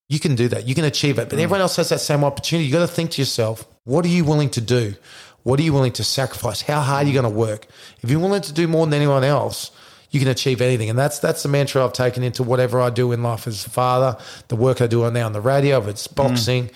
You 0.09 0.19
can 0.19 0.35
do 0.35 0.49
that. 0.49 0.67
You 0.67 0.75
can 0.75 0.83
achieve 0.83 1.17
it. 1.17 1.29
But 1.29 1.39
Mm. 1.39 1.43
everyone 1.43 1.61
else 1.61 1.77
has 1.77 1.87
that 1.89 2.01
same 2.01 2.23
opportunity. 2.25 2.65
You 2.67 2.73
got 2.73 2.79
to 2.81 2.87
think 2.87 3.11
to 3.11 3.21
yourself, 3.21 3.65
what 3.85 4.03
are 4.03 4.09
you 4.09 4.25
willing 4.25 4.49
to 4.49 4.61
do? 4.61 4.95
What 5.43 5.59
are 5.59 5.63
you 5.63 5.73
willing 5.73 5.93
to 5.93 6.03
sacrifice? 6.03 6.61
How 6.61 6.81
hard 6.81 7.05
are 7.05 7.07
you 7.07 7.13
going 7.13 7.31
to 7.31 7.37
work? 7.37 7.67
If 8.01 8.09
you're 8.09 8.19
willing 8.19 8.41
to 8.43 8.53
do 8.53 8.67
more 8.67 8.85
than 8.85 8.93
anyone 8.93 9.23
else, 9.23 9.71
you 10.11 10.19
can 10.19 10.29
achieve 10.29 10.61
anything. 10.61 10.89
And 10.89 10.99
that's 10.99 11.19
that's 11.19 11.43
the 11.43 11.49
mantra 11.49 11.83
I've 11.83 11.93
taken 11.93 12.21
into 12.21 12.43
whatever 12.43 12.79
I 12.79 12.89
do 12.89 13.11
in 13.11 13.23
life 13.23 13.47
as 13.47 13.65
a 13.65 13.69
father, 13.69 14.17
the 14.49 14.55
work 14.55 14.81
I 14.81 14.87
do 14.87 15.03
on 15.03 15.13
now 15.13 15.25
on 15.25 15.33
the 15.33 15.41
radio, 15.41 15.79
if 15.81 15.87
it's 15.87 16.07
boxing, 16.07 16.69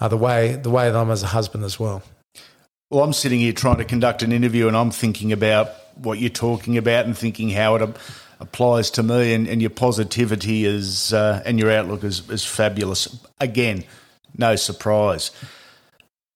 uh, 0.00 0.08
the 0.08 0.16
way 0.16 0.54
the 0.54 0.70
way 0.70 0.90
that 0.90 0.96
I'm 0.96 1.10
as 1.10 1.22
a 1.22 1.28
husband 1.28 1.64
as 1.64 1.80
well. 1.80 2.02
Well, 2.90 3.02
I'm 3.02 3.14
sitting 3.14 3.40
here 3.40 3.54
trying 3.54 3.78
to 3.78 3.86
conduct 3.86 4.22
an 4.22 4.32
interview 4.32 4.68
and 4.68 4.76
I'm 4.76 4.90
thinking 4.90 5.32
about 5.32 5.70
what 5.96 6.18
you're 6.18 6.28
talking 6.28 6.76
about 6.76 7.06
and 7.06 7.16
thinking 7.16 7.48
how 7.48 7.76
it 7.76 7.96
applies 8.38 8.90
to 8.90 9.02
me 9.02 9.32
and, 9.32 9.48
and 9.48 9.62
your 9.62 9.70
positivity 9.70 10.66
is 10.66 11.14
uh, 11.14 11.42
and 11.46 11.58
your 11.58 11.70
outlook 11.70 12.04
is, 12.04 12.28
is 12.28 12.44
fabulous. 12.44 13.18
Again, 13.40 13.84
no 14.36 14.56
surprise. 14.56 15.30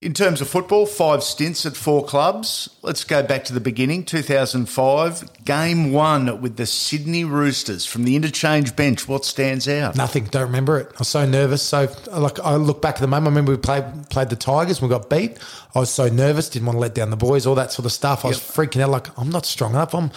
In 0.02 0.12
terms 0.12 0.42
of 0.42 0.48
football, 0.48 0.84
five 0.84 1.22
stints 1.22 1.64
at 1.64 1.74
four 1.74 2.04
clubs. 2.04 2.68
Let's 2.82 3.02
go 3.02 3.22
back 3.22 3.44
to 3.44 3.54
the 3.54 3.60
beginning, 3.60 4.04
2005, 4.04 5.44
game 5.46 5.90
one 5.90 6.42
with 6.42 6.58
the 6.58 6.66
Sydney 6.66 7.24
Roosters 7.24 7.86
from 7.86 8.04
the 8.04 8.14
interchange 8.14 8.76
bench. 8.76 9.08
What 9.08 9.24
stands 9.24 9.66
out? 9.66 9.96
Nothing. 9.96 10.24
Don't 10.24 10.42
remember 10.42 10.78
it. 10.78 10.88
I 10.88 10.98
was 10.98 11.08
so 11.08 11.24
nervous. 11.24 11.62
So 11.62 11.90
like 12.12 12.38
I 12.40 12.56
look 12.56 12.82
back 12.82 12.96
at 12.96 13.00
the 13.00 13.06
moment. 13.06 13.28
I 13.28 13.30
remember 13.30 13.52
we 13.52 13.56
played 13.56 14.10
played 14.10 14.28
the 14.28 14.36
Tigers. 14.36 14.82
We 14.82 14.88
got 14.88 15.08
beat. 15.08 15.38
I 15.74 15.78
was 15.78 15.90
so 15.90 16.10
nervous. 16.10 16.50
Didn't 16.50 16.66
want 16.66 16.76
to 16.76 16.80
let 16.80 16.94
down 16.94 17.08
the 17.08 17.16
boys. 17.16 17.46
All 17.46 17.54
that 17.54 17.72
sort 17.72 17.86
of 17.86 17.92
stuff. 17.92 18.26
I 18.26 18.28
was 18.28 18.38
freaking 18.38 18.82
out. 18.82 18.90
Like 18.90 19.18
I'm 19.18 19.30
not 19.30 19.46
strong 19.46 19.70
enough. 19.72 19.94
I'm. 19.94 20.10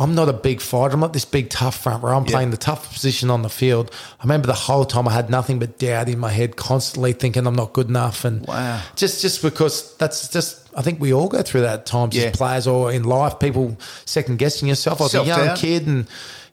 I'm 0.00 0.14
not 0.14 0.28
a 0.28 0.32
big 0.32 0.60
fighter. 0.60 0.94
I'm 0.94 1.00
not 1.00 1.12
this 1.12 1.24
big 1.24 1.50
tough 1.50 1.76
front 1.82 2.02
row. 2.04 2.16
I'm 2.16 2.24
playing 2.24 2.50
the 2.50 2.56
tough 2.56 2.92
position 2.92 3.30
on 3.30 3.42
the 3.42 3.48
field. 3.48 3.90
I 4.20 4.22
remember 4.24 4.46
the 4.46 4.52
whole 4.54 4.84
time 4.84 5.08
I 5.08 5.12
had 5.12 5.28
nothing 5.28 5.58
but 5.58 5.78
doubt 5.78 6.08
in 6.08 6.18
my 6.20 6.30
head, 6.30 6.54
constantly 6.56 7.12
thinking 7.12 7.46
I'm 7.46 7.56
not 7.56 7.72
good 7.72 7.88
enough. 7.88 8.24
And 8.24 8.46
Wow. 8.46 8.80
just 8.94 9.20
just 9.22 9.42
because 9.42 9.96
that's 9.96 10.28
just 10.28 10.60
I 10.76 10.82
think 10.82 11.00
we 11.00 11.12
all 11.12 11.28
go 11.28 11.42
through 11.42 11.62
that 11.62 11.80
at 11.80 11.86
times 11.86 12.14
Yeah. 12.14 12.26
as 12.26 12.36
players 12.36 12.66
or 12.68 12.92
in 12.92 13.02
life. 13.02 13.40
People 13.40 13.76
second 14.04 14.38
guessing 14.38 14.68
yourself. 14.68 15.00
I 15.00 15.04
was 15.04 15.14
a 15.14 15.16
young 15.18 15.26
Self-doubt. 15.26 15.58
kid 15.58 15.86
and 15.88 15.98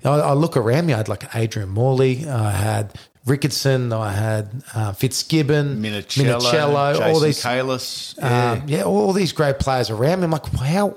you 0.04 0.12
know, 0.12 0.14
I, 0.22 0.34
look 0.34 0.58
around 0.58 0.88
me. 0.88 0.94
I 0.94 0.98
had 0.98 1.08
like 1.10 1.36
Adrian 1.36 1.70
Morley. 1.70 2.28
I 2.28 2.50
had 2.52 2.94
Ricketson. 3.28 3.92
I 3.96 4.12
had 4.12 4.50
uh, 4.76 4.92
Fitzgibbon, 4.94 5.82
Minichiello, 5.82 6.40
Minichiello, 6.42 7.02
all 7.14 7.20
these, 7.20 7.42
Kalis. 7.44 8.22
um, 8.24 8.64
yeah, 8.68 8.84
all 8.84 9.14
these 9.14 9.32
great 9.32 9.58
players 9.60 9.90
around 9.90 10.20
me. 10.20 10.26
I'm 10.26 10.32
like, 10.32 10.46
how 10.56 10.96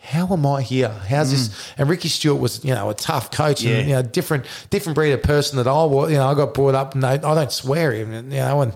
how 0.00 0.28
am 0.32 0.46
I 0.46 0.62
here? 0.62 0.88
How's 0.88 1.30
this? 1.32 1.72
And 1.76 1.88
Ricky 1.88 2.08
Stuart 2.08 2.36
was, 2.36 2.64
you 2.64 2.72
know, 2.74 2.88
a 2.88 2.94
tough 2.94 3.30
coach 3.30 3.60
Mm. 3.62 3.64
Yeah. 3.64 3.70
and 3.78 3.88
you 3.88 3.94
know, 3.96 4.02
different 4.02 4.46
different 4.70 4.94
breed 4.94 5.12
of 5.12 5.22
person 5.22 5.56
that 5.56 5.66
I 5.66 5.84
was. 5.84 6.10
You 6.10 6.18
know, 6.18 6.28
I 6.28 6.34
got 6.34 6.54
brought 6.54 6.74
up 6.74 6.94
and 6.94 7.02
they, 7.02 7.08
I 7.08 7.16
don't 7.18 7.52
swear 7.52 7.92
even, 7.94 8.30
you 8.30 8.38
know, 8.38 8.62
and 8.62 8.72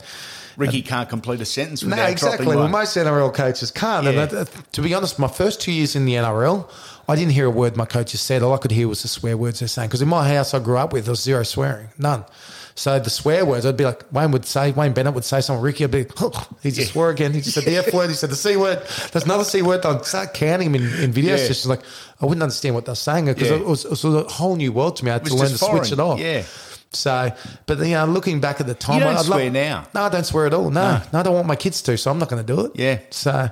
Ricky 0.56 0.82
can't 0.82 1.08
complete 1.08 1.40
a 1.40 1.46
sentence 1.46 1.82
no, 1.82 1.96
exactly. 2.04 2.46
Well, 2.46 2.58
one. 2.58 2.70
most 2.70 2.96
NRL 2.96 3.32
coaches 3.32 3.70
can't. 3.70 4.04
Yeah. 4.04 4.28
And 4.40 4.50
to 4.72 4.82
be 4.82 4.92
honest, 4.92 5.18
my 5.18 5.28
first 5.28 5.60
two 5.62 5.72
years 5.72 5.96
in 5.96 6.04
the 6.04 6.14
NRL, 6.14 6.68
I 7.08 7.16
didn't 7.16 7.32
hear 7.32 7.46
a 7.46 7.50
word 7.50 7.76
my 7.76 7.86
coaches 7.86 8.20
said. 8.20 8.42
All 8.42 8.52
I 8.52 8.58
could 8.58 8.70
hear 8.70 8.86
was 8.88 9.00
the 9.02 9.08
swear 9.08 9.36
words 9.36 9.60
they're 9.60 9.68
saying. 9.68 9.88
Because 9.88 10.02
in 10.02 10.08
my 10.08 10.28
house 10.28 10.52
I 10.52 10.58
grew 10.58 10.76
up 10.76 10.92
with, 10.92 11.04
there 11.06 11.12
was 11.12 11.22
zero 11.22 11.42
swearing, 11.42 11.88
none. 11.98 12.24
So 12.74 12.98
the 12.98 13.10
swear 13.10 13.44
words, 13.44 13.66
I'd 13.66 13.76
be 13.76 13.84
like, 13.84 14.04
Wayne 14.12 14.30
would 14.30 14.44
say, 14.46 14.72
Wayne 14.72 14.92
Bennett 14.92 15.14
would 15.14 15.24
say 15.24 15.40
something, 15.40 15.62
Ricky 15.62 15.84
would 15.84 15.90
be, 15.90 16.06
he 16.62 16.70
just 16.70 16.92
swore 16.92 17.10
again. 17.10 17.32
He 17.32 17.40
just 17.40 17.54
said 17.54 17.64
the 17.64 17.76
F 17.76 17.92
word, 17.92 18.08
he 18.08 18.14
said 18.14 18.30
the 18.30 18.36
C 18.36 18.56
word. 18.56 18.82
There's 19.12 19.24
another 19.24 19.44
C 19.44 19.62
word. 19.62 19.84
I'd 19.84 20.04
start 20.06 20.32
counting 20.34 20.68
him 20.68 20.74
in, 20.76 20.82
in 21.02 21.12
video 21.12 21.32
Yeah. 21.32 21.36
sessions. 21.36 21.66
Like, 21.66 21.80
I 22.20 22.24
wouldn't 22.26 22.42
understand 22.42 22.74
what 22.74 22.86
they're 22.86 22.94
saying 22.94 23.26
because 23.26 23.50
Yeah. 23.50 23.56
it, 23.56 23.66
was, 23.66 23.84
it 23.84 23.90
was 23.90 24.04
a 24.04 24.22
whole 24.24 24.56
new 24.56 24.72
world 24.72 24.96
to 24.96 25.04
me. 25.04 25.10
I 25.10 25.14
had 25.14 25.24
to 25.26 25.34
learn 25.34 25.48
to 25.50 25.58
switch 25.58 25.92
it 25.92 26.00
off. 26.00 26.18
Yeah. 26.18 26.44
So, 26.94 27.32
but 27.66 27.78
you 27.78 27.92
know, 27.92 28.04
looking 28.06 28.40
back 28.40 28.60
at 28.60 28.66
the 28.66 28.74
time, 28.74 29.00
don't 29.00 29.16
I'd 29.16 29.24
swear 29.24 29.44
love, 29.44 29.52
now. 29.52 29.86
No, 29.94 30.02
I 30.02 30.08
don't 30.10 30.24
swear 30.24 30.46
at 30.46 30.54
all. 30.54 30.70
No, 30.70 31.00
no, 31.12 31.18
I 31.20 31.22
don't 31.22 31.34
want 31.34 31.46
my 31.46 31.56
kids 31.56 31.80
to, 31.82 31.96
so 31.96 32.10
I'm 32.10 32.18
not 32.18 32.28
going 32.28 32.44
to 32.44 32.54
do 32.54 32.66
it. 32.66 32.72
Yeah. 32.74 32.98
So, 33.10 33.48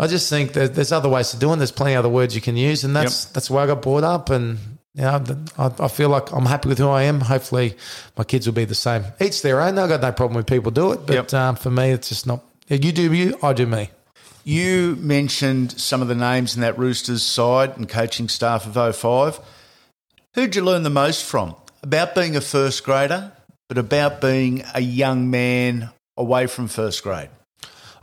I 0.00 0.06
just 0.06 0.30
think 0.30 0.52
that 0.52 0.76
there's 0.76 0.92
other 0.92 1.08
ways 1.08 1.30
to 1.30 1.36
do 1.38 1.52
it. 1.52 1.56
There's 1.56 1.72
plenty 1.72 1.94
of 1.94 2.00
other 2.00 2.08
words 2.08 2.34
you 2.36 2.40
can 2.40 2.56
use, 2.56 2.84
and 2.84 2.94
that's 2.94 3.24
that's 3.26 3.50
why 3.50 3.64
I 3.64 3.66
got 3.66 3.82
brought 3.82 4.04
up. 4.04 4.30
And 4.30 4.77
you 4.98 5.04
know, 5.04 5.18
th- 5.24 5.38
I, 5.56 5.70
I 5.84 5.88
feel 5.88 6.08
like 6.08 6.32
I'm 6.32 6.44
happy 6.46 6.68
with 6.68 6.78
who 6.78 6.88
I 6.88 7.04
am. 7.04 7.20
Hopefully, 7.20 7.76
my 8.16 8.24
kids 8.24 8.46
will 8.46 8.54
be 8.54 8.64
the 8.64 8.74
same. 8.74 9.04
Each 9.20 9.42
their 9.42 9.60
own. 9.60 9.78
I've 9.78 9.88
got 9.88 10.00
no 10.00 10.10
problem 10.10 10.36
with 10.36 10.46
people 10.46 10.72
do 10.72 10.90
it, 10.92 11.06
but 11.06 11.14
Yep. 11.14 11.34
um, 11.34 11.56
for 11.56 11.70
me, 11.70 11.90
it's 11.92 12.08
just 12.08 12.26
not. 12.26 12.42
You 12.68 12.92
do 12.92 13.12
you, 13.14 13.38
I 13.42 13.52
do 13.52 13.64
me. 13.66 13.90
You 14.44 14.96
mentioned 14.98 15.72
some 15.78 16.02
of 16.02 16.08
the 16.08 16.14
names 16.14 16.54
in 16.56 16.62
that 16.62 16.76
Roosters 16.78 17.22
side 17.22 17.76
and 17.76 17.88
coaching 17.88 18.28
staff 18.28 18.66
of 18.66 18.96
05. 18.96 19.38
Who'd 20.34 20.56
you 20.56 20.62
learn 20.64 20.82
the 20.82 20.90
most 20.90 21.24
from? 21.24 21.54
About 21.82 22.14
being 22.14 22.34
a 22.34 22.40
first 22.40 22.82
grader, 22.84 23.32
but 23.68 23.78
about 23.78 24.20
being 24.20 24.64
a 24.74 24.80
young 24.80 25.30
man 25.30 25.90
away 26.16 26.46
from 26.48 26.66
first 26.68 27.02
grade. 27.04 27.30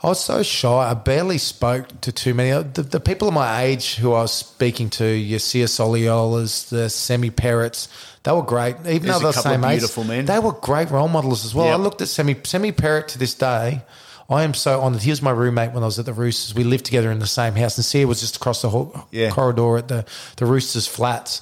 I 0.06 0.10
was 0.10 0.24
so 0.24 0.44
shy. 0.44 0.70
I 0.70 0.94
barely 0.94 1.40
spoke 1.40 2.00
to 2.02 2.12
too 2.12 2.36
many. 2.36 2.52
Uh, 2.52 2.62
the, 2.62 2.84
the 2.84 3.00
people 3.00 3.28
of 3.28 3.34
my 3.34 3.64
age 3.64 3.96
who 3.96 4.14
I 4.14 4.22
was 4.22 4.34
speaking 4.34 4.92
to, 4.92 5.40
Sia 5.40 5.66
Soliolas, 5.66 6.70
the 6.70 6.92
Semi 6.92 7.32
Perretts, 7.32 7.88
they 8.22 8.32
were 8.32 8.44
great. 8.44 8.76
Even 8.86 8.86
There's 8.86 9.02
though 9.02 9.20
they're 9.20 9.32
the 9.32 9.42
same 9.42 9.64
age, 9.64 10.08
men. 10.08 10.26
they 10.28 10.38
were 10.38 10.52
great 10.52 10.92
role 10.92 11.08
models 11.08 11.44
as 11.44 11.56
well. 11.56 11.66
Yep. 11.66 11.74
I 11.74 11.78
looked 11.82 12.02
at 12.04 12.08
Semi 12.08 12.36
Semi 12.44 12.72
Perrett 12.72 13.08
to 13.08 13.18
this 13.18 13.34
day. 13.34 13.82
I 14.30 14.44
am 14.44 14.54
so 14.54 14.80
honoured. 14.80 15.02
He 15.02 15.10
was 15.10 15.24
my 15.24 15.32
roommate 15.32 15.72
when 15.72 15.82
I 15.82 15.88
was 15.88 15.98
at 15.98 16.06
the 16.06 16.14
Roosters. 16.14 16.54
We 16.54 16.64
lived 16.64 16.86
together 16.86 17.10
in 17.10 17.18
the 17.18 17.26
same 17.26 17.56
house, 17.56 17.76
and 17.76 17.84
Sia 17.86 18.06
was 18.06 18.20
just 18.22 18.36
across 18.36 18.62
the 18.62 18.70
hall, 18.70 19.08
Yeah. 19.12 19.32
corridor 19.32 19.78
at 19.78 19.88
the, 19.88 20.06
the 20.38 20.46
Roosters 20.46 20.86
flats. 20.86 21.42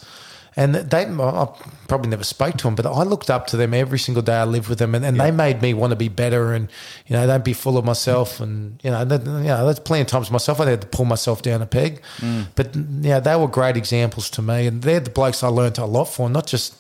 And 0.56 0.76
they, 0.76 1.06
I 1.06 1.48
probably 1.88 2.10
never 2.10 2.24
spoke 2.24 2.58
to 2.58 2.64
them, 2.66 2.76
but 2.76 2.86
I 2.86 3.04
looked 3.04 3.30
up 3.30 3.48
to 3.48 3.58
them 3.58 3.74
every 3.74 4.00
single 4.00 4.22
day. 4.22 4.36
I 4.36 4.44
lived 4.44 4.70
with 4.70 4.80
them, 4.80 4.94
and, 4.94 5.04
and 5.04 5.20
they 5.20 5.32
made 5.32 5.62
me 5.62 5.74
want 5.74 5.92
to 5.92 5.96
be 5.96 6.10
better. 6.10 6.54
And 6.54 6.70
you 7.08 7.16
know, 7.16 7.26
don't 7.26 7.44
be 7.44 7.54
full 7.54 7.78
of 7.78 7.86
myself. 7.86 8.40
And 8.40 8.80
you 8.84 8.92
know, 8.92 9.04
that, 9.04 9.26
you 9.26 9.32
know, 9.32 9.66
there's 9.66 9.80
plenty 9.80 10.02
of 10.02 10.08
times 10.08 10.30
myself 10.30 10.60
I 10.60 10.70
had 10.70 10.82
to 10.82 10.88
pull 10.88 11.06
myself 11.06 11.42
down 11.42 11.62
a 11.62 11.66
peg. 11.66 12.02
Mm. 12.18 12.48
But 12.56 12.76
yeah, 12.76 13.20
they 13.20 13.36
were 13.36 13.48
great 13.48 13.78
examples 13.78 14.30
to 14.32 14.42
me, 14.42 14.68
and 14.68 14.82
they're 14.82 15.00
the 15.00 15.10
blokes 15.10 15.44
I 15.44 15.48
learned 15.48 15.78
a 15.78 15.86
lot 15.86 16.06
from. 16.06 16.34
Not 16.34 16.48
just 16.48 16.76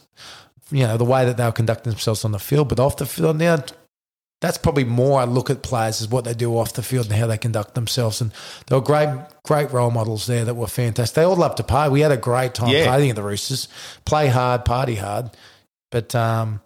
you 0.71 0.83
know 0.83 0.97
the 0.97 1.05
way 1.05 1.25
that 1.25 1.38
they 1.38 1.45
were 1.45 1.51
conducting 1.51 1.91
themselves 1.91 2.23
on 2.25 2.31
the 2.31 2.39
field, 2.39 2.69
but 2.69 2.79
off 2.79 2.97
the 2.97 3.05
field. 3.05 3.38
Now, 3.38 3.63
that's 4.43 4.58
probably 4.58 4.84
more 4.84 5.21
I 5.21 5.23
look 5.23 5.49
at 5.49 5.63
players 5.63 6.01
is 6.01 6.10
what 6.10 6.25
they 6.25 6.34
do 6.34 6.58
off 6.58 6.73
the 6.73 6.84
field 6.84 7.06
and 7.06 7.15
how 7.15 7.27
they 7.27 7.38
conduct 7.38 7.75
themselves. 7.75 8.19
And 8.19 8.32
there 8.67 8.77
were 8.77 8.84
great, 8.84 9.08
great 9.45 9.71
role 9.71 9.89
models 9.89 10.27
there 10.27 10.43
that 10.43 10.56
were 10.56 10.67
fantastic. 10.67 11.15
They 11.15 11.23
all 11.23 11.38
loved 11.38 11.58
to 11.58 11.63
party. 11.63 11.91
We 11.93 12.01
had 12.01 12.12
a 12.12 12.17
great 12.17 12.53
time 12.53 12.67
Yeah. 12.67 12.86
playing 12.86 13.10
at 13.10 13.15
the 13.15 13.23
Roosters. 13.23 13.69
Play 14.06 14.27
hard, 14.27 14.65
party 14.65 14.95
hard. 14.95 15.32
But 15.91 16.13
um, 16.13 16.60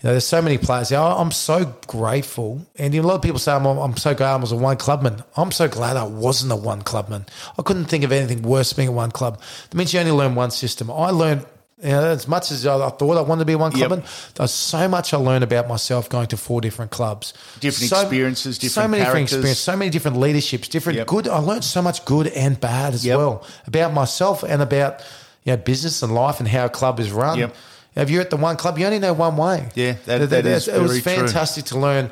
you 0.00 0.06
know, 0.06 0.12
there's 0.12 0.26
so 0.26 0.40
many 0.40 0.56
players. 0.56 0.88
there. 0.88 1.00
I'm 1.00 1.30
so 1.32 1.74
grateful, 1.86 2.64
and 2.76 2.94
a 2.94 3.00
lot 3.02 3.16
of 3.16 3.22
people 3.22 3.38
say 3.40 3.52
I'm, 3.52 3.66
I'm 3.66 3.96
so 3.96 4.14
glad 4.14 4.32
I 4.32 4.36
was 4.36 4.52
a 4.52 4.56
one 4.56 4.76
clubman. 4.78 5.22
I'm 5.36 5.52
so 5.52 5.68
glad 5.68 5.96
I 5.98 6.04
wasn't 6.04 6.52
a 6.52 6.56
one 6.56 6.80
clubman. 6.82 7.26
I 7.58 7.62
couldn't 7.62 7.86
think 7.86 8.04
of 8.04 8.12
anything 8.12 8.40
worse 8.42 8.70
than 8.72 8.76
being 8.84 8.88
a 8.88 8.92
one 8.92 9.10
club. 9.10 9.40
That 9.68 9.76
means 9.76 9.92
you 9.92 10.00
only 10.00 10.12
learn 10.12 10.34
one 10.34 10.50
system. 10.52 10.90
I 10.90 11.10
learned 11.10 11.44
You 11.82 11.90
know, 11.90 12.06
as 12.06 12.26
much 12.26 12.50
as 12.50 12.66
I 12.66 12.90
thought 12.90 13.16
I 13.16 13.20
wanted 13.20 13.42
to 13.42 13.44
be 13.44 13.54
one 13.54 13.70
club, 13.70 13.90
Yep. 13.92 14.04
there's 14.34 14.50
so 14.50 14.88
much 14.88 15.14
I 15.14 15.16
learned 15.16 15.44
about 15.44 15.68
myself 15.68 16.08
going 16.08 16.26
to 16.28 16.36
four 16.36 16.60
different 16.60 16.90
clubs. 16.90 17.32
Different 17.60 17.90
so, 17.90 18.00
experiences, 18.00 18.58
different 18.58 18.72
so 18.72 18.80
different 18.80 18.90
many 18.90 19.00
different 19.04 19.14
characters. 19.28 19.38
experiences, 19.38 19.64
so 19.64 19.76
many 19.76 19.90
different 19.90 20.16
leaderships, 20.16 20.66
different 20.68 20.98
Yep. 20.98 21.06
good. 21.06 21.28
I 21.28 21.38
learned 21.38 21.62
so 21.64 21.80
much 21.80 22.04
good 22.04 22.26
and 22.28 22.58
bad 22.60 22.94
as 22.94 23.04
Yep. 23.04 23.16
well 23.18 23.44
about 23.68 23.92
myself 23.94 24.42
and 24.42 24.60
about 24.60 25.00
you 25.44 25.52
know 25.52 25.56
business 25.56 26.02
and 26.02 26.12
life 26.12 26.40
and 26.40 26.48
how 26.48 26.64
a 26.64 26.68
club 26.68 26.98
is 26.98 27.12
run. 27.12 27.38
Yep. 27.38 27.54
If 27.94 28.10
you're 28.10 28.22
at 28.22 28.30
the 28.30 28.36
one 28.36 28.56
club, 28.56 28.76
you 28.78 28.84
only 28.86 28.98
know 28.98 29.12
one 29.12 29.36
way. 29.36 29.68
Yeah, 29.76 29.94
that- 30.06 30.30
that 30.30 30.46
is 30.46 30.66
it 30.68 30.80
was 30.82 30.98
very 30.98 31.16
true. 31.16 31.26
fantastic 31.28 31.64
to 31.66 31.78
learn 31.78 32.10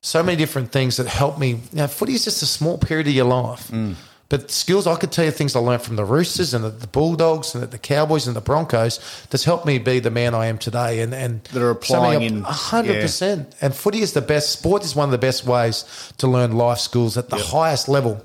so 0.00 0.22
many 0.24 0.36
different 0.36 0.72
things 0.72 0.96
that 0.96 1.06
helped 1.06 1.38
me. 1.38 1.60
Know, 1.72 1.86
footy 1.86 2.14
is 2.14 2.24
just 2.24 2.42
a 2.42 2.46
small 2.46 2.76
period 2.76 3.06
of 3.06 3.12
your 3.14 3.24
life. 3.26 3.68
Mm. 3.72 3.94
But 4.28 4.50
skills, 4.50 4.88
I 4.88 4.96
could 4.96 5.12
tell 5.12 5.24
you 5.24 5.30
things 5.30 5.54
I 5.54 5.60
learned 5.60 5.82
from 5.82 5.94
the 5.94 6.04
Roosters 6.04 6.52
and 6.52 6.64
the, 6.64 6.70
the 6.70 6.88
Bulldogs 6.88 7.54
and 7.54 7.62
the, 7.62 7.68
the 7.68 7.78
Cowboys 7.78 8.26
and 8.26 8.34
the 8.34 8.40
Broncos 8.40 8.98
that's 9.30 9.44
helped 9.44 9.64
me 9.66 9.78
be 9.78 10.00
the 10.00 10.10
man 10.10 10.34
I 10.34 10.46
am 10.46 10.58
today. 10.58 11.00
And 11.00 11.14
and 11.14 11.44
That 11.52 11.62
are 11.62 11.70
applying 11.70 12.22
in- 12.22 12.40
a 12.42 12.50
hundred 12.52 13.00
percent. 13.02 13.54
And 13.60 13.72
footy 13.74 14.00
is 14.00 14.14
the 14.14 14.20
best. 14.22 14.50
Sport 14.50 14.84
is 14.84 14.96
one 14.96 15.06
of 15.08 15.12
the 15.12 15.18
best 15.18 15.44
ways 15.46 15.84
to 16.18 16.26
learn 16.26 16.56
life 16.56 16.78
skills 16.78 17.16
at 17.16 17.28
the 17.28 17.36
highest 17.36 17.88
level. 17.88 18.20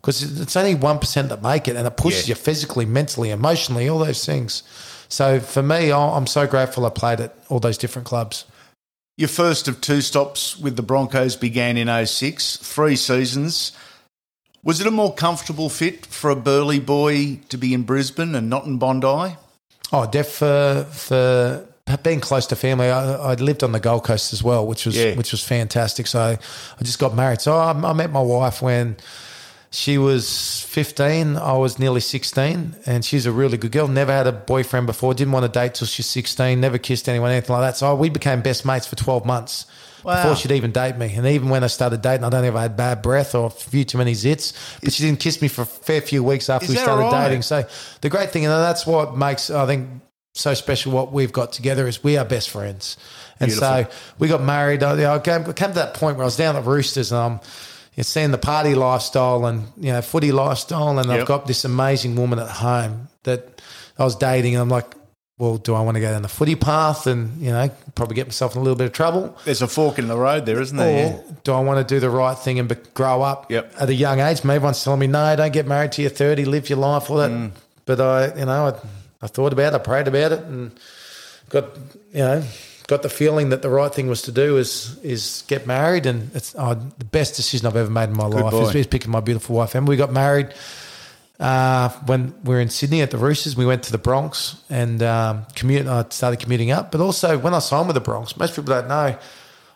Because 0.00 0.40
it's 0.40 0.56
only 0.56 0.74
one 0.74 0.98
percent 0.98 1.28
that 1.28 1.42
make 1.42 1.68
it, 1.68 1.76
and 1.76 1.86
it 1.86 1.96
pushes 1.96 2.28
Yeah. 2.28 2.32
you 2.32 2.36
physically, 2.36 2.84
mentally, 2.84 3.30
emotionally, 3.30 3.88
all 3.88 3.98
those 4.00 4.24
things. 4.26 4.62
So 5.08 5.38
for 5.38 5.62
me, 5.62 5.92
I'm 5.92 6.26
so 6.26 6.48
grateful 6.48 6.86
I 6.86 6.90
played 6.90 7.20
at 7.20 7.36
all 7.48 7.60
those 7.60 7.78
different 7.78 8.06
clubs. 8.06 8.44
Your 9.16 9.28
first 9.28 9.68
of 9.68 9.80
two 9.80 10.00
stops 10.00 10.58
with 10.58 10.74
the 10.76 10.82
Broncos 10.82 11.36
began 11.36 11.76
in 11.76 11.88
06, 12.06 12.56
three 12.58 12.96
seasons. 12.96 13.72
Was 14.66 14.80
it 14.80 14.86
a 14.88 14.90
more 14.90 15.14
comfortable 15.14 15.68
fit 15.68 16.04
for 16.06 16.28
a 16.28 16.34
burly 16.34 16.80
boy 16.80 17.38
to 17.50 17.56
be 17.56 17.72
in 17.72 17.84
Brisbane 17.84 18.34
and 18.34 18.50
not 18.50 18.64
in 18.66 18.78
Bondi? 18.78 19.36
Oh, 19.92 20.06
def 20.10 20.42
uh, 20.42 20.82
for 20.86 21.64
for 21.86 21.96
being 22.02 22.18
close 22.18 22.48
to 22.48 22.56
family. 22.56 22.90
I, 22.90 23.14
I 23.14 23.34
lived 23.34 23.62
on 23.62 23.70
the 23.70 23.78
Gold 23.78 24.02
Coast 24.02 24.32
as 24.32 24.42
well, 24.42 24.66
which 24.66 24.84
was 24.84 24.96
Yeah. 24.96 25.14
which 25.14 25.30
was 25.30 25.40
fantastic. 25.44 26.08
So 26.08 26.18
I 26.20 26.82
just 26.82 26.98
got 26.98 27.14
married. 27.14 27.40
So 27.40 27.54
I, 27.54 27.70
I 27.70 27.92
met 27.92 28.10
my 28.10 28.20
wife 28.20 28.60
when 28.60 28.96
she 29.70 29.98
was 29.98 30.62
fifteen. 30.62 31.36
I 31.36 31.52
was 31.52 31.78
nearly 31.78 32.00
sixteen, 32.00 32.74
and 32.86 33.04
she's 33.04 33.24
a 33.24 33.30
really 33.30 33.58
good 33.58 33.70
girl. 33.70 33.86
Never 33.86 34.10
had 34.10 34.26
a 34.26 34.32
boyfriend 34.32 34.88
before. 34.88 35.14
Didn't 35.14 35.32
want 35.32 35.44
to 35.46 35.60
date 35.60 35.74
till 35.74 35.86
she's 35.86 36.06
sixteen. 36.06 36.60
Never 36.60 36.78
kissed 36.78 37.08
anyone, 37.08 37.30
anything 37.30 37.54
like 37.54 37.62
that. 37.70 37.76
So 37.76 37.94
we 37.94 38.08
became 38.08 38.40
best 38.42 38.64
mates 38.66 38.88
for 38.88 38.96
twelve 38.96 39.24
months. 39.24 39.66
Wow. 40.06 40.22
Before 40.22 40.36
she'd 40.36 40.52
even 40.52 40.70
date 40.70 40.96
me, 40.96 41.12
and 41.16 41.26
even 41.26 41.48
when 41.48 41.64
I 41.64 41.66
started 41.66 42.00
dating, 42.00 42.22
I 42.22 42.28
don't 42.28 42.42
know 42.42 42.48
if 42.48 42.54
I 42.54 42.62
had 42.62 42.76
bad 42.76 43.02
breath 43.02 43.34
or 43.34 43.46
a 43.46 43.50
few 43.50 43.84
too 43.84 43.98
many 43.98 44.12
zits, 44.12 44.52
but 44.80 44.92
she 44.92 45.02
didn't 45.02 45.18
kiss 45.18 45.42
me 45.42 45.48
for 45.48 45.62
a 45.62 45.66
fair 45.66 46.00
few 46.00 46.22
weeks 46.22 46.48
after 46.48 46.68
we 46.68 46.76
started 46.76 47.02
right? 47.02 47.24
dating. 47.24 47.42
So 47.42 47.66
the 48.02 48.08
great 48.08 48.30
thing, 48.30 48.44
and 48.44 48.52
that's 48.52 48.86
what 48.86 49.16
makes 49.16 49.50
I 49.50 49.66
think 49.66 49.88
so 50.34 50.54
special. 50.54 50.92
What 50.92 51.12
we've 51.12 51.32
got 51.32 51.52
together 51.52 51.88
is 51.88 52.04
we 52.04 52.16
are 52.18 52.24
best 52.24 52.50
friends, 52.50 52.96
and 53.40 53.50
so 53.50 53.88
we 54.20 54.28
got 54.28 54.42
married. 54.42 54.84
I, 54.84 55.14
I 55.14 55.18
came, 55.18 55.42
came 55.42 55.70
to 55.70 55.74
that 55.74 55.94
point 55.94 56.18
where 56.18 56.22
I 56.22 56.26
was 56.26 56.36
down 56.36 56.54
at 56.54 56.64
Roosters 56.64 57.10
and 57.10 57.20
I'm 57.20 57.32
you 57.32 57.38
know, 57.98 58.02
seeing 58.02 58.30
the 58.30 58.38
party 58.38 58.76
lifestyle 58.76 59.44
and 59.44 59.64
you 59.76 59.90
know 59.90 60.02
footy 60.02 60.30
lifestyle, 60.30 61.00
and 61.00 61.08
Yep. 61.10 61.20
I've 61.20 61.26
got 61.26 61.48
this 61.48 61.64
amazing 61.64 62.14
woman 62.14 62.38
at 62.38 62.48
home 62.48 63.08
that 63.24 63.60
I 63.98 64.04
was 64.04 64.14
dating, 64.14 64.54
and 64.54 64.62
I'm 64.62 64.68
like. 64.68 64.86
Well, 65.38 65.58
do 65.58 65.74
I 65.74 65.82
want 65.82 65.96
to 65.96 66.00
go 66.00 66.10
down 66.10 66.22
the 66.22 66.28
footy 66.28 66.54
path 66.54 67.06
and 67.06 67.38
you 67.42 67.50
know 67.50 67.70
probably 67.94 68.14
get 68.16 68.26
myself 68.26 68.54
in 68.54 68.60
a 68.60 68.64
little 68.64 68.76
bit 68.76 68.86
of 68.86 68.92
trouble, 68.94 69.36
There's 69.44 69.60
a 69.60 69.68
fork 69.68 69.98
in 69.98 70.08
the 70.08 70.16
road 70.16 70.46
there, 70.46 70.60
isn't 70.60 70.76
there? 70.76 71.06
or 71.06 71.10
there? 71.10 71.24
do 71.44 71.52
I 71.52 71.60
want 71.60 71.86
to 71.86 71.94
do 71.94 72.00
the 72.00 72.08
right 72.08 72.36
thing 72.38 72.58
and 72.58 72.68
be, 72.68 72.76
grow 72.94 73.20
up 73.22 73.50
Yep. 73.50 73.74
at 73.78 73.88
a 73.90 73.94
young 73.94 74.20
age? 74.20 74.44
Maybe 74.44 74.56
everyone's 74.56 74.82
telling 74.82 75.00
me, 75.00 75.06
no, 75.08 75.36
don't 75.36 75.52
get 75.52 75.66
married 75.66 75.92
till 75.92 76.04
you're 76.04 76.10
30, 76.10 76.46
live 76.46 76.70
your 76.70 76.78
life, 76.78 77.10
all 77.10 77.18
that. 77.18 77.30
Mm. 77.30 77.50
But 77.84 78.00
I, 78.00 78.34
you 78.38 78.46
know, 78.46 78.68
I, 78.68 78.74
I 79.24 79.26
thought 79.26 79.52
about 79.52 79.74
it, 79.74 79.76
I 79.76 79.78
prayed 79.78 80.08
about 80.08 80.32
it, 80.32 80.40
and 80.40 80.70
got, 81.50 81.64
you 82.12 82.20
know, 82.20 82.42
got 82.86 83.02
the 83.02 83.08
feeling 83.10 83.50
that 83.50 83.60
the 83.62 83.68
right 83.70 83.92
thing 83.94 84.08
was 84.08 84.22
to 84.22 84.32
do 84.32 84.56
is 84.56 84.98
is 85.02 85.44
get 85.48 85.66
married, 85.66 86.06
and 86.06 86.34
it's 86.34 86.54
oh, 86.58 86.74
the 86.98 87.04
best 87.04 87.36
decision 87.36 87.66
I've 87.66 87.76
ever 87.76 87.90
made 87.90 88.08
in 88.08 88.16
my 88.16 88.26
life 88.26 88.52
boy. 88.52 88.68
is, 88.68 88.74
is 88.74 88.86
picking 88.86 89.10
my 89.10 89.20
beautiful 89.20 89.56
wife. 89.56 89.74
And 89.74 89.86
we 89.86 89.96
got 89.96 90.12
married 90.12 90.54
uh, 91.40 91.88
when 92.06 92.34
we 92.44 92.54
were 92.54 92.60
in 92.60 92.68
Sydney 92.68 93.02
at 93.02 93.10
the 93.10 93.18
Roosters. 93.18 93.56
We 93.56 93.66
went 93.66 93.82
to 93.84 93.92
the 93.92 93.98
Bronx 93.98 94.62
and 94.70 95.02
um, 95.02 95.46
commute. 95.54 95.86
I 95.86 96.04
started 96.10 96.40
commuting 96.40 96.70
up, 96.70 96.90
but 96.92 97.00
also 97.00 97.38
when 97.38 97.54
I 97.54 97.58
signed 97.58 97.88
with 97.88 97.94
the 97.94 98.00
Bronx, 98.00 98.36
most 98.36 98.56
people 98.56 98.74
don't 98.74 98.88
know. 98.88 99.16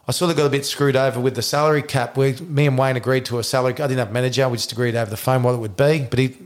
I 0.09 0.13
sort 0.13 0.31
of 0.31 0.37
got 0.37 0.47
a 0.47 0.51
bit 0.51 0.67
screwed 0.67 0.97
over 0.97 1.21
with 1.21 1.37
the 1.37 1.43
salary 1.43 1.83
cap. 1.83 2.17
We, 2.17 2.33
me 2.33 2.67
and 2.67 2.77
Wayne 2.77 2.97
agreed 2.97 3.27
to 3.27 3.39
a 3.39 3.45
salary. 3.45 3.75
I 3.75 3.87
didn't 3.87 3.99
have 3.99 4.11
a 4.11 4.13
manager. 4.13 4.49
We 4.49 4.57
just 4.57 4.73
agreed 4.73 4.97
over 4.97 5.11
the 5.11 5.17
phone 5.17 5.43
what 5.43 5.55
it 5.55 5.59
would 5.59 5.77
be. 5.77 6.07
But 6.11 6.19
he, 6.19 6.37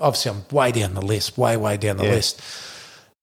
obviously, 0.00 0.32
I'm 0.32 0.44
way 0.50 0.72
down 0.72 0.94
the 0.94 1.02
list, 1.04 1.38
way, 1.38 1.56
way 1.56 1.76
down 1.76 1.98
the 1.98 2.04
Yeah. 2.06 2.10
list. 2.14 2.40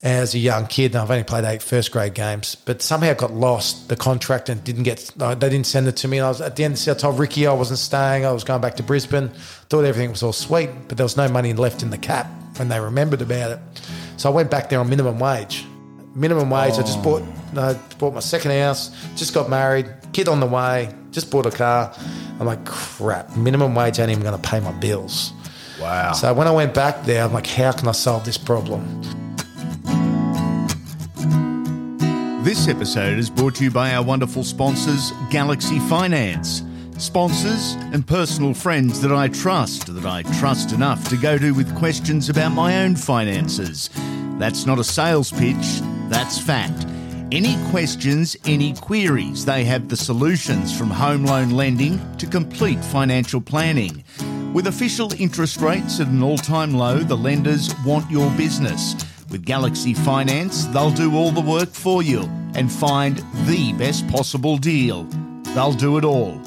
As 0.04 0.34
a 0.34 0.40
young 0.40 0.66
kid, 0.66 0.96
and 0.96 1.02
I've 1.04 1.12
only 1.12 1.24
played 1.24 1.44
eight 1.46 1.62
first 1.62 1.92
grade 1.92 2.16
games, 2.16 2.56
but 2.56 2.82
somehow 2.82 3.14
got 3.14 3.34
lost 3.34 3.88
the 3.88 3.96
contract 3.96 4.50
and 4.50 4.64
didn't 4.64 4.82
get. 4.82 5.12
uh, 5.20 5.36
They 5.36 5.48
didn't 5.48 5.68
send 5.68 5.88
it 5.88 5.96
to 5.98 6.08
me. 6.08 6.18
And 6.18 6.26
I 6.26 6.30
was 6.30 6.42
at 6.42 6.56
the 6.56 6.64
end. 6.64 6.84
I 6.90 6.94
told 6.96 7.20
Ricky 7.20 7.46
I 7.46 7.54
wasn't 7.54 7.78
staying. 7.78 8.26
I 8.26 8.32
was 8.32 8.44
going 8.44 8.62
back 8.62 8.78
to 8.78 8.84
Brisbane. 8.84 9.30
Thought 9.70 9.86
everything 9.86 10.10
was 10.10 10.24
all 10.24 10.34
sweet, 10.34 10.72
but 10.88 10.98
there 10.98 11.06
was 11.06 11.18
no 11.18 11.28
money 11.28 11.54
left 11.54 11.84
in 11.84 11.92
the 11.92 12.00
cap 12.00 12.26
when 12.58 12.68
they 12.70 12.80
remembered 12.80 13.22
about 13.22 13.52
it. 13.52 13.60
So 14.18 14.32
I 14.32 14.34
went 14.34 14.50
back 14.50 14.70
there 14.70 14.80
on 14.80 14.90
minimum 14.90 15.20
wage. 15.20 15.66
Minimum 16.16 16.50
wage. 16.50 16.74
I 16.74 16.82
just 16.82 17.04
bought. 17.04 17.22
I 17.56 17.74
bought 18.00 18.16
my 18.16 18.22
second 18.22 18.52
house. 18.52 18.90
Just 19.16 19.36
got 19.36 19.52
married. 19.52 19.86
Kid 20.14 20.28
on 20.28 20.40
the 20.40 20.48
way. 20.48 20.92
Just 21.12 21.30
bought 21.30 21.46
a 21.46 21.52
car. 21.52 21.94
I'm 22.40 22.48
like, 22.48 22.66
crap. 22.66 23.38
Minimum 23.38 23.76
wage 23.76 24.00
ain't 24.00 24.10
even 24.10 24.24
going 24.24 24.42
to 24.42 24.50
pay 24.50 24.60
my 24.62 24.72
bills. 24.72 25.32
Wow. 25.80 26.14
So 26.14 26.34
when 26.34 26.48
I 26.48 26.52
went 26.52 26.74
back 26.74 27.04
there, 27.04 27.24
I'm 27.24 27.34
like, 27.34 27.46
how 27.46 27.72
can 27.72 27.88
I 27.88 27.92
solve 27.92 28.26
this 28.26 28.38
problem? 28.40 29.31
This 32.52 32.68
episode 32.68 33.18
is 33.18 33.30
brought 33.30 33.56
to 33.56 33.64
you 33.64 33.72
by 33.72 33.96
our 33.96 34.04
wonderful 34.04 34.44
sponsors, 34.44 35.14
Galaxy 35.30 35.80
Finance. 35.88 36.64
Sponsors 36.98 37.76
and 37.94 38.06
personal 38.06 38.54
friends 38.54 39.00
that 39.00 39.14
I 39.14 39.30
trust, 39.30 39.88
that 39.96 40.06
I 40.06 40.24
trust 40.38 40.74
enough 40.74 41.08
to 41.08 41.16
go 41.16 41.38
to 41.38 41.54
with 41.54 41.74
questions 41.78 42.28
about 42.28 42.50
my 42.50 42.84
own 42.84 42.98
finances. 42.98 43.90
That's 44.38 44.66
not 44.66 44.80
a 44.80 44.84
sales 44.84 45.32
pitch, 45.32 45.80
that's 46.10 46.38
fact. 46.38 46.86
Any 47.32 47.56
questions, 47.70 48.36
any 48.44 48.74
queries, 48.74 49.46
they 49.46 49.64
have 49.64 49.88
the 49.88 49.96
solutions 49.96 50.78
from 50.78 50.90
home 50.90 51.24
loan 51.24 51.52
lending 51.52 52.02
to 52.18 52.28
complete 52.28 52.84
financial 52.84 53.40
planning. 53.40 54.04
With 54.54 54.68
official 54.68 55.14
interest 55.22 55.62
rates 55.62 56.02
at 56.02 56.08
an 56.08 56.22
all 56.22 56.38
time 56.38 56.74
low, 56.74 56.98
the 56.98 57.16
lenders 57.16 57.74
want 57.86 58.12
your 58.12 58.30
business. 58.32 58.94
With 59.32 59.46
Galaxy 59.46 59.94
Finance, 59.94 60.66
they'll 60.68 60.92
do 60.92 61.16
all 61.16 61.32
the 61.32 61.40
work 61.40 61.70
for 61.70 62.04
you 62.04 62.24
and 62.54 62.70
find 62.70 63.24
the 63.46 63.72
best 63.74 64.06
possible 64.10 64.58
deal. 64.58 65.06
They'll 65.56 65.72
do 65.72 65.98
it 65.98 66.04
all. 66.04 66.42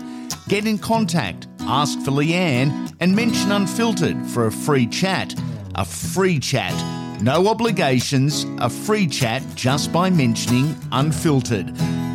Get 0.49 0.67
in 0.67 0.77
contact, 0.77 1.47
ask 1.61 1.99
for 2.01 2.11
Leanne, 2.11 2.95
and 3.01 3.17
mention 3.17 3.53
Unfiltered 3.53 4.27
for 4.27 4.49
a 4.49 4.53
free 4.53 4.87
chat. 4.87 5.35
A 5.77 5.85
free 5.85 6.39
chat. 6.39 6.75
No 7.23 7.49
obligations, 7.49 8.45
a 8.59 8.69
free 8.69 9.07
chat 9.07 9.43
just 9.55 9.91
by 9.91 10.11
mentioning 10.11 10.77
Unfiltered. 10.93 11.69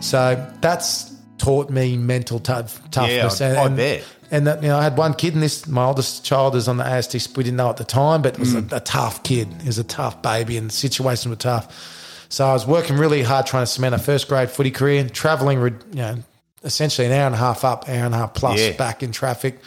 So 0.00 0.50
that's 0.60 1.14
taught 1.38 1.68
me 1.70 1.96
mental 1.98 2.38
tough, 2.40 2.80
toughness. 2.90 3.40
I- 3.40 3.62
I 3.64 3.68
bet. 3.68 4.04
And 4.30 4.46
that, 4.48 4.60
you 4.62 4.68
know, 4.68 4.78
I 4.78 4.82
had 4.82 4.96
one 4.96 5.14
kid, 5.14 5.34
in 5.34 5.40
this 5.40 5.68
my 5.68 5.84
oldest 5.84 6.24
child 6.24 6.56
is 6.56 6.66
on 6.66 6.78
the 6.78 6.84
ASD. 6.84 7.36
We 7.36 7.44
didn't 7.44 7.58
know 7.58 7.70
at 7.70 7.76
the 7.76 7.84
time, 7.84 8.22
but 8.22 8.34
it 8.34 8.40
was 8.40 8.54
Mm. 8.54 8.72
a, 8.72 8.76
a 8.76 8.80
tough 8.80 9.22
kid. 9.22 9.46
He 9.60 9.68
was 9.68 9.78
a 9.78 9.84
tough 9.84 10.20
baby, 10.20 10.56
and 10.56 10.68
the 10.70 10.74
situations 10.74 11.28
were 11.28 11.36
tough. 11.36 12.02
So 12.28 12.46
I 12.46 12.52
was 12.52 12.66
working 12.66 12.96
really 12.96 13.22
hard 13.22 13.46
trying 13.46 13.62
to 13.62 13.66
cement 13.66 13.94
a 13.94 13.98
first 13.98 14.28
grade 14.28 14.50
footy 14.50 14.70
career, 14.70 15.08
traveling, 15.08 15.60
you 15.60 15.72
know, 15.94 16.16
essentially 16.64 17.06
an 17.06 17.12
hour 17.12 17.26
and 17.26 17.34
a 17.34 17.38
half 17.38 17.64
up, 17.64 17.88
hour 17.88 17.94
and 18.06 18.14
a 18.14 18.18
half 18.18 18.34
plus 18.34 18.60
Yeah. 18.60 18.72
back 18.72 19.02
in 19.02 19.12
traffic. 19.12 19.60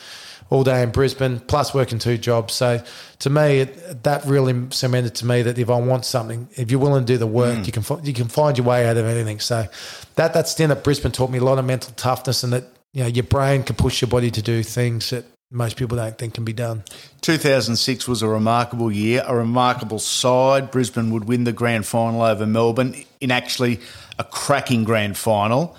all 0.51 0.63
day 0.63 0.81
in 0.81 0.89
Brisbane, 0.89 1.39
plus 1.41 1.75
working 1.75 1.99
two 1.99 2.17
jobs. 2.17 2.55
So 2.55 2.81
to 3.19 3.29
me, 3.29 3.59
it, 3.59 4.01
that 4.03 4.25
really 4.25 4.55
cemented 4.71 5.13
to 5.15 5.25
me 5.27 5.43
that 5.43 5.59
if 5.59 5.69
I 5.69 5.79
want 5.79 6.05
something, 6.05 6.49
if 6.55 6.71
you're 6.71 6.79
willing 6.79 7.05
to 7.05 7.13
do 7.13 7.19
the 7.19 7.27
work, 7.27 7.59
mm. 7.59 7.67
you 7.67 7.71
can 7.71 8.03
you 8.03 8.13
can 8.13 8.27
find 8.27 8.57
your 8.57 8.65
way 8.65 8.87
out 8.89 8.97
of 8.97 9.05
anything. 9.05 9.39
So 9.39 9.67
that 10.15 10.33
that 10.33 10.47
stint 10.47 10.71
at 10.71 10.83
Brisbane 10.83 11.11
taught 11.11 11.29
me 11.29 11.37
a 11.37 11.43
lot 11.43 11.59
of 11.59 11.65
mental 11.65 11.93
toughness, 11.95 12.43
and 12.43 12.51
that 12.51 12.63
you 12.93 13.03
know 13.03 13.07
your 13.07 13.25
brain 13.25 13.61
can 13.61 13.75
push 13.75 14.01
your 14.01 14.09
body 14.09 14.31
to 14.31 14.41
do 14.41 14.63
things 14.63 15.11
that 15.11 15.25
most 15.51 15.77
people 15.77 15.97
don't 15.97 16.17
think 16.17 16.35
can 16.35 16.45
be 16.45 16.53
done. 16.53 16.83
2006 17.21 18.07
was 18.07 18.21
a 18.21 18.27
remarkable 18.27 18.91
year, 18.91 19.23
a 19.25 19.35
remarkable 19.35 19.99
side. 19.99 20.69
Brisbane 20.71 21.11
would 21.11 21.25
win 21.25 21.43
the 21.43 21.51
grand 21.51 21.85
final 21.85 22.21
over 22.21 22.45
Melbourne 22.45 22.95
in 23.19 23.31
actually 23.31 23.79
a 24.19 24.23
cracking 24.23 24.83
grand 24.83 25.17
final. 25.17 25.75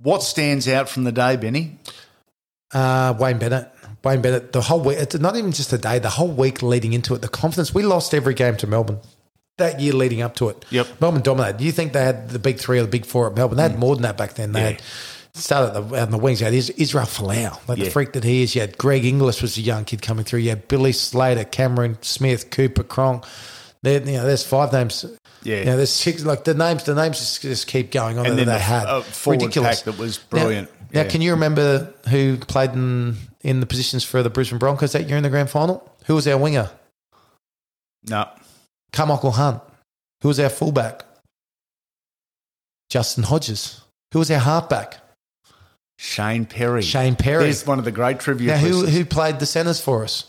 What 0.00 0.22
stands 0.22 0.66
out 0.66 0.88
from 0.88 1.04
the 1.04 1.12
day, 1.12 1.36
Benny? 1.36 1.78
Uh, 2.72 3.14
Wayne 3.18 3.38
Bennett. 3.38 3.68
Wayne 4.02 4.22
Bennett, 4.22 4.52
the 4.52 4.62
whole 4.62 4.80
week, 4.80 4.96
it's 4.98 5.18
not 5.18 5.36
even 5.36 5.52
just 5.52 5.70
the 5.70 5.78
day, 5.78 5.98
the 5.98 6.08
whole 6.08 6.28
week 6.30 6.62
leading 6.62 6.92
into 6.94 7.14
it, 7.14 7.20
the 7.20 7.28
confidence. 7.28 7.74
We 7.74 7.82
lost 7.82 8.14
every 8.14 8.32
game 8.34 8.56
to 8.58 8.66
Melbourne 8.66 8.98
that 9.58 9.78
year 9.78 9.92
leading 9.92 10.22
up 10.22 10.34
to 10.36 10.48
it. 10.48 10.64
Yep. 10.70 11.02
Melbourne 11.02 11.20
dominated. 11.20 11.58
Do 11.58 11.64
you 11.64 11.72
think 11.72 11.92
they 11.92 12.02
had 12.02 12.30
the 12.30 12.38
big 12.38 12.58
three 12.58 12.78
or 12.78 12.82
the 12.82 12.88
big 12.88 13.04
four 13.04 13.26
at 13.28 13.34
Melbourne? 13.36 13.58
They 13.58 13.62
had 13.64 13.78
more 13.78 13.94
than 13.94 14.02
that 14.04 14.16
back 14.16 14.32
then. 14.34 14.52
They 14.52 14.60
Yeah. 14.60 14.66
had 14.70 14.82
started 15.34 15.76
at 15.76 15.88
the, 15.88 16.02
on 16.02 16.10
the 16.10 16.18
wings. 16.18 16.40
You 16.40 16.46
had 16.46 16.54
Is- 16.54 16.70
Israel 16.70 17.06
Folau, 17.06 17.56
like 17.68 17.78
Yeah. 17.78 17.84
the 17.84 17.90
freak 17.90 18.12
that 18.12 18.24
he 18.24 18.42
is. 18.42 18.54
You 18.54 18.60
had 18.62 18.76
Greg 18.78 19.04
Inglis 19.04 19.42
was 19.42 19.56
a 19.58 19.60
young 19.60 19.84
kid 19.84 20.02
coming 20.02 20.24
through. 20.24 20.40
You 20.40 20.50
had 20.50 20.68
Billy 20.68 20.92
Slater, 20.92 21.44
Cameron 21.44 21.98
Smith, 22.02 22.50
Cooper 22.50 22.82
Cronk. 22.82 23.24
There, 23.82 24.00
you 24.00 24.18
know, 24.18 24.24
there's 24.26 24.44
five 24.44 24.72
names. 24.72 25.04
Yeah. 25.42 25.60
You 25.60 25.64
know, 25.64 25.76
there's 25.78 25.90
six. 25.90 26.24
Like 26.24 26.44
the 26.44 26.52
names, 26.54 26.84
the 26.84 26.94
names 26.94 27.18
just, 27.18 27.40
just 27.42 27.66
keep 27.66 27.90
going 27.90 28.18
on. 28.18 28.26
And 28.26 28.32
that 28.34 28.44
then 28.44 28.46
they 28.46 28.52
the 28.54 28.58
had 28.58 28.86
uh, 28.86 29.00
pack 29.02 29.78
that 29.84 29.96
was 29.98 30.18
brilliant. 30.18 30.68
Now, 30.92 31.02
Yeah. 31.02 31.08
can 31.08 31.22
you 31.22 31.30
remember 31.30 31.94
who 32.08 32.36
played 32.36 32.72
in 32.72 33.16
in 33.42 33.60
the 33.60 33.66
positions 33.66 34.04
for 34.04 34.22
the 34.22 34.28
Brisbane 34.28 34.58
Broncos 34.58 34.92
that 34.92 35.08
year 35.08 35.16
in 35.16 35.22
the 35.22 35.30
grand 35.30 35.48
final? 35.48 35.90
Who 36.06 36.14
was 36.14 36.26
our 36.28 36.36
winger? 36.36 36.70
No. 38.04 38.28
Karmichael 38.92 39.32
Hunt. 39.32 39.62
Who 40.22 40.28
was 40.28 40.38
our 40.40 40.50
fullback? 40.50 41.04
Justin 42.90 43.24
Hodges. 43.24 43.80
Who 44.12 44.18
was 44.18 44.30
our 44.30 44.40
halfback? 44.40 44.99
Shane 46.02 46.46
Perry. 46.46 46.80
Shane 46.80 47.14
Perry. 47.14 47.44
There's 47.44 47.66
one 47.66 47.78
of 47.78 47.84
the 47.84 47.92
great 47.92 48.20
trivia 48.20 48.52
Now, 48.52 48.56
who, 48.56 48.86
who 48.86 49.04
played 49.04 49.38
the 49.38 49.44
centres 49.44 49.82
for 49.82 50.02
us? 50.02 50.24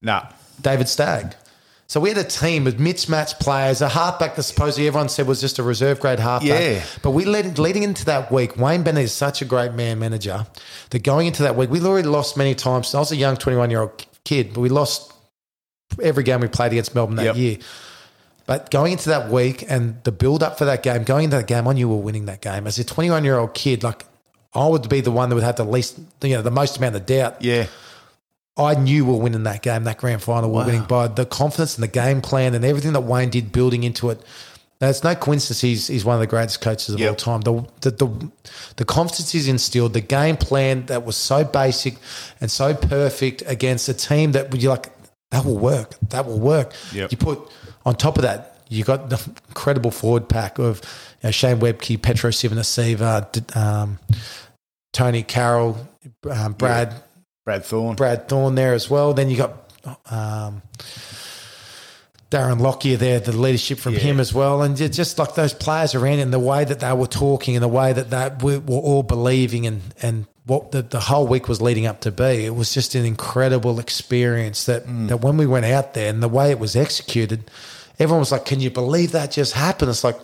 No. 0.00 0.26
David 0.62 0.88
Stagg. 0.88 1.34
So 1.86 2.00
we 2.00 2.08
had 2.08 2.16
a 2.16 2.24
team 2.24 2.64
with 2.64 2.80
mismatched 2.80 3.38
players, 3.38 3.82
a 3.82 3.90
halfback 3.90 4.34
that 4.36 4.44
supposedly 4.44 4.88
everyone 4.88 5.10
said 5.10 5.26
was 5.26 5.42
just 5.42 5.58
a 5.58 5.62
reserve 5.62 6.00
grade 6.00 6.18
halfback. 6.18 6.48
Yeah. 6.48 6.82
But 7.02 7.10
we 7.10 7.26
led, 7.26 7.58
leading 7.58 7.82
into 7.82 8.06
that 8.06 8.32
week, 8.32 8.56
Wayne 8.56 8.82
Bennett 8.82 9.04
is 9.04 9.12
such 9.12 9.42
a 9.42 9.44
great 9.44 9.72
man 9.74 9.98
manager 9.98 10.46
that 10.88 11.02
going 11.02 11.26
into 11.26 11.42
that 11.42 11.54
week, 11.54 11.68
we'd 11.68 11.82
already 11.82 12.08
lost 12.08 12.38
many 12.38 12.54
times. 12.54 12.94
I 12.94 12.98
was 12.98 13.12
a 13.12 13.16
young 13.16 13.36
21 13.36 13.68
year 13.70 13.82
old 13.82 14.06
kid, 14.24 14.54
but 14.54 14.62
we 14.62 14.70
lost 14.70 15.12
every 16.02 16.24
game 16.24 16.40
we 16.40 16.48
played 16.48 16.72
against 16.72 16.94
Melbourne 16.94 17.16
that 17.16 17.24
Yep. 17.26 17.36
year. 17.36 17.58
But 18.46 18.70
going 18.70 18.92
into 18.92 19.08
that 19.08 19.28
week 19.30 19.64
and 19.68 20.02
the 20.04 20.12
build 20.12 20.42
up 20.42 20.56
for 20.58 20.64
that 20.66 20.82
game, 20.82 21.02
going 21.02 21.24
into 21.24 21.36
that 21.36 21.46
game, 21.48 21.66
I 21.66 21.72
knew 21.72 21.88
we 21.88 21.96
were 21.96 22.00
winning 22.02 22.26
that 22.26 22.40
game. 22.40 22.66
As 22.66 22.78
a 22.78 22.84
21 22.84 23.24
year 23.24 23.38
old 23.38 23.54
kid, 23.54 23.82
like 23.82 24.04
I 24.54 24.66
would 24.66 24.88
be 24.88 25.00
the 25.00 25.10
one 25.10 25.28
that 25.28 25.34
would 25.34 25.44
have 25.44 25.56
the 25.56 25.64
least, 25.64 25.98
you 26.22 26.34
know, 26.34 26.42
the 26.42 26.50
most 26.50 26.76
amount 26.78 26.94
of 26.96 27.06
doubt. 27.06 27.42
Yeah. 27.42 27.66
I 28.56 28.74
knew 28.74 29.04
we 29.04 29.12
were 29.12 29.18
winning 29.18 29.42
that 29.42 29.62
game, 29.62 29.84
that 29.84 29.98
grand 29.98 30.22
final. 30.22 30.48
We 30.48 30.54
Wow. 30.56 30.60
were 30.62 30.66
winning 30.66 30.84
by 30.86 31.08
the 31.08 31.26
confidence 31.26 31.74
and 31.74 31.82
the 31.82 31.88
game 31.88 32.22
plan 32.22 32.54
and 32.54 32.64
everything 32.64 32.92
that 32.94 33.02
Wayne 33.02 33.28
did 33.30 33.52
building 33.52 33.82
into 33.84 34.08
it. 34.10 34.22
Now, 34.80 34.88
it's 34.90 35.02
no 35.02 35.14
coincidence 35.14 35.60
he's, 35.62 35.86
he's 35.88 36.04
one 36.04 36.14
of 36.14 36.20
the 36.20 36.26
greatest 36.26 36.60
coaches 36.60 36.90
of 36.94 37.00
Yep. 37.00 37.08
all 37.10 37.16
time. 37.16 37.40
The, 37.42 37.66
the, 37.80 37.90
the, 37.90 38.30
the 38.76 38.84
confidence 38.84 39.32
he's 39.32 39.48
instilled, 39.48 39.92
the 39.94 40.00
game 40.02 40.36
plan 40.36 40.86
that 40.86 41.04
was 41.04 41.16
so 41.16 41.44
basic 41.44 41.96
and 42.40 42.50
so 42.50 42.74
perfect 42.74 43.42
against 43.46 43.88
a 43.88 43.94
team 43.94 44.32
that 44.32 44.54
you're 44.54 44.70
like, 44.72 44.90
that 45.30 45.44
will 45.44 45.58
work. 45.58 45.94
That 46.10 46.26
will 46.26 46.38
work. 46.40 46.72
Yep. 46.92 47.10
You 47.10 47.16
put 47.18 47.40
on 47.86 47.94
top 47.94 48.16
of 48.18 48.22
that, 48.22 48.58
you 48.68 48.84
got 48.84 49.08
the 49.08 49.18
incredible 49.48 49.90
forward 49.90 50.28
pack 50.28 50.58
of 50.58 50.82
you 51.22 51.28
know, 51.28 51.30
Shane 51.30 51.58
Webcke, 51.60 52.02
Petro 52.02 52.30
Civoniceva, 52.30 53.56
um, 53.56 53.98
Tonie 54.92 55.22
Carroll, 55.22 55.78
um, 56.30 56.52
Brad. 56.52 56.92
Brad 57.44 57.64
Thorne. 57.64 57.94
Brad 57.96 58.28
Thorne 58.28 58.56
there 58.56 58.74
as 58.74 58.90
well. 58.90 59.14
Then 59.14 59.30
you 59.30 59.36
got 59.36 59.72
um, 60.10 60.62
Darren 62.30 62.58
Lockyer 62.60 62.96
there, 62.96 63.20
the 63.20 63.30
leadership 63.30 63.78
from 63.78 63.94
Yeah. 63.94 64.00
him 64.00 64.18
as 64.20 64.34
well, 64.34 64.62
and 64.62 64.76
ju- 64.76 64.88
just 64.88 65.16
like 65.18 65.36
those 65.36 65.54
players 65.54 65.94
around 65.94 66.18
and 66.18 66.32
the 66.32 66.40
way 66.40 66.64
that 66.64 66.80
they 66.80 66.92
were 66.92 67.06
talking 67.06 67.54
and 67.54 67.62
the 67.62 67.68
way 67.68 67.92
that 67.92 68.10
that 68.10 68.42
we 68.42 68.58
were 68.58 68.78
all 68.80 69.04
believing 69.04 69.64
and 69.64 69.80
and 70.02 70.26
what 70.44 70.72
the, 70.72 70.82
the 70.82 70.98
whole 71.00 71.26
week 71.28 71.48
was 71.48 71.62
leading 71.62 71.86
up 71.86 72.00
to 72.00 72.10
be. 72.10 72.44
It 72.46 72.54
was 72.56 72.74
just 72.74 72.96
an 72.96 73.04
incredible 73.04 73.78
experience 73.78 74.64
that 74.64 74.82
that 75.06 75.18
when 75.18 75.36
we 75.36 75.46
went 75.46 75.66
out 75.66 75.94
there 75.94 76.10
and 76.10 76.20
the 76.20 76.28
way 76.28 76.50
it 76.50 76.58
was 76.58 76.74
executed, 76.74 77.48
everyone 77.98 78.20
was 78.20 78.32
like, 78.32 78.44
"Can 78.44 78.60
you 78.60 78.70
believe 78.70 79.12
that 79.12 79.30
just 79.32 79.52
happened?" 79.52 79.90
It's 79.90 80.04
like, 80.04 80.18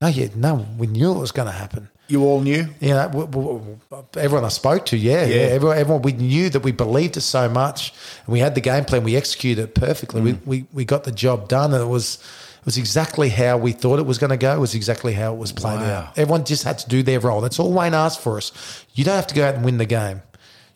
no, 0.00 0.08
yeah, 0.08 0.28
no, 0.34 0.66
we 0.78 0.86
knew 0.86 1.12
it 1.12 1.18
was 1.18 1.32
going 1.32 1.46
to 1.46 1.52
happen. 1.52 1.88
You 2.08 2.24
all 2.24 2.40
knew? 2.40 2.68
You 2.80 2.88
know, 2.90 3.06
w- 3.08 3.26
w- 3.26 3.78
w- 3.90 4.06
everyone 4.18 4.44
I 4.44 4.48
spoke 4.48 4.84
to, 4.86 4.96
yeah, 4.98 5.24
yeah, 5.24 5.34
Yeah. 5.36 5.40
everyone, 5.56 5.78
everyone, 5.78 6.02
we 6.02 6.12
knew 6.12 6.50
that 6.50 6.60
we 6.60 6.72
believed 6.72 7.16
it 7.16 7.22
so 7.22 7.48
much, 7.48 7.94
and 8.26 8.32
we 8.32 8.40
had 8.40 8.54
the 8.54 8.60
game 8.60 8.84
plan. 8.84 9.04
We 9.04 9.16
executed 9.16 9.62
it 9.62 9.74
perfectly. 9.74 10.20
Mm. 10.20 10.24
We, 10.24 10.32
we 10.44 10.66
we 10.72 10.84
got 10.84 11.04
the 11.04 11.12
job 11.12 11.48
done, 11.48 11.72
and 11.72 11.82
it 11.82 11.86
was 11.86 12.16
it 12.60 12.66
was 12.66 12.76
exactly 12.76 13.30
how 13.30 13.56
we 13.56 13.72
thought 13.72 13.98
it 13.98 14.06
was 14.06 14.18
going 14.18 14.30
to 14.30 14.36
go. 14.36 14.54
It 14.54 14.58
was 14.60 14.74
exactly 14.74 15.14
how 15.14 15.32
it 15.32 15.38
was 15.38 15.52
played 15.52 15.80
Wow. 15.80 16.08
out. 16.08 16.18
Everyone 16.18 16.44
just 16.44 16.64
had 16.64 16.78
to 16.80 16.88
do 16.88 17.02
their 17.02 17.20
role. 17.20 17.40
That's 17.40 17.58
all 17.58 17.72
Wayne 17.72 17.94
asked 17.94 18.20
for 18.20 18.36
us. 18.36 18.52
You 18.94 19.04
don't 19.04 19.16
have 19.16 19.26
to 19.28 19.34
go 19.34 19.46
out 19.46 19.54
and 19.54 19.64
win 19.64 19.78
the 19.78 19.86
game. 19.86 20.20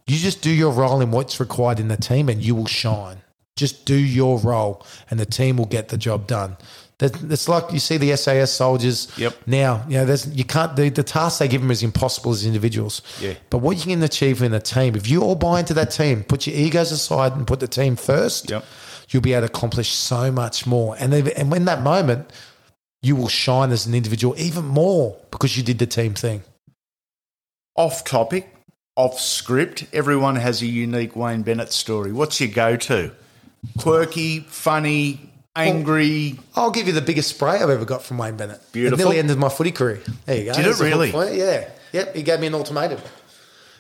You 0.07 0.17
just 0.17 0.41
do 0.41 0.51
your 0.51 0.73
role 0.73 1.03
in 1.03 1.11
what's 1.11 1.39
required 1.41 1.79
in 1.81 1.89
the 1.89 1.97
team, 1.99 2.31
and 2.31 2.43
you 2.43 2.55
will 2.55 2.67
shine. 2.67 3.19
Just 3.59 3.85
do 3.85 3.95
your 3.97 4.39
role, 4.39 4.87
and 5.11 5.19
the 5.19 5.27
team 5.27 5.57
will 5.59 5.67
get 5.67 5.89
the 5.89 5.99
job 5.99 6.27
done. 6.27 6.57
It's 7.01 7.47
like 7.49 7.73
you 7.73 7.79
see 7.79 7.97
the 7.97 8.17
SAS 8.17 8.51
soldiers 8.53 9.07
Yep. 9.17 9.35
now. 9.47 9.85
You 9.89 9.99
know, 9.99 10.05
there's 10.05 10.27
you 10.41 10.45
can't 10.45 10.75
the, 10.75 10.89
the 10.89 11.05
task 11.05 11.39
they 11.39 11.47
give 11.49 11.61
them 11.61 11.71
is 11.71 11.83
impossible 11.83 12.33
as 12.33 12.45
individuals. 12.45 13.03
Yeah. 13.21 13.35
But 13.51 13.59
what 13.59 13.77
you 13.77 13.85
can 13.95 14.03
achieve 14.03 14.43
in 14.43 14.53
a 14.53 14.59
team, 14.61 14.97
if 14.97 15.09
you 15.09 15.23
all 15.23 15.37
buy 15.37 15.61
into 15.61 15.75
that 15.75 15.91
team, 15.93 16.25
put 16.25 16.47
your 16.47 16.57
egos 16.57 16.91
aside 16.91 17.33
and 17.37 17.47
put 17.47 17.61
the 17.61 17.69
team 17.69 17.95
first, 17.97 18.51
Yep. 18.51 18.65
you'll 19.11 19.23
be 19.23 19.33
able 19.33 19.47
to 19.47 19.53
accomplish 19.53 19.91
so 19.93 20.33
much 20.33 20.67
more. 20.67 20.97
And 20.99 21.15
and 21.15 21.53
when 21.53 21.65
that 21.67 21.83
moment, 21.83 22.33
you 23.01 23.15
will 23.15 23.29
shine 23.29 23.71
as 23.71 23.87
an 23.87 23.95
individual 23.95 24.35
even 24.37 24.65
more 24.65 25.17
because 25.31 25.57
you 25.57 25.63
did 25.63 25.79
the 25.79 25.87
team 25.87 26.15
thing. 26.15 26.43
Off 27.77 28.03
topic, 28.05 28.53
off 28.97 29.21
script, 29.21 29.87
everyone 29.93 30.35
has 30.35 30.63
a 30.63 30.67
unique 30.67 31.15
Wayne 31.15 31.43
Bennett 31.43 31.73
story. 31.73 32.11
What's 32.11 32.41
your 32.41 32.51
go 32.51 32.75
to? 32.77 33.13
Quirky, 33.79 34.41
funny, 34.41 35.31
angry. 35.57 36.39
I'll 36.55 36.71
give 36.71 36.87
you 36.87 36.93
the 36.93 37.01
biggest 37.03 37.31
spray 37.31 37.57
I've 37.59 37.71
ever 37.71 37.85
got 37.85 38.03
from 38.03 38.19
Wayne 38.19 38.37
Bennett. 38.37 38.61
Beautiful. 38.73 38.99
It 39.01 39.05
nearly 39.05 39.19
ended 39.19 39.39
my 39.39 39.49
footy 39.49 39.73
career. 39.73 40.01
There 40.27 40.37
you 40.37 40.45
go. 40.47 40.53
Did 40.55 40.67
it 40.67 40.71
a 40.71 40.75
hook 40.75 40.81
really? 41.13 41.39
Yeah. 41.39 41.69
Yep. 41.93 42.15
He 42.17 42.23
gave 42.23 42.41
me 42.41 42.47
an 42.49 42.55
ultimatum. 42.55 43.01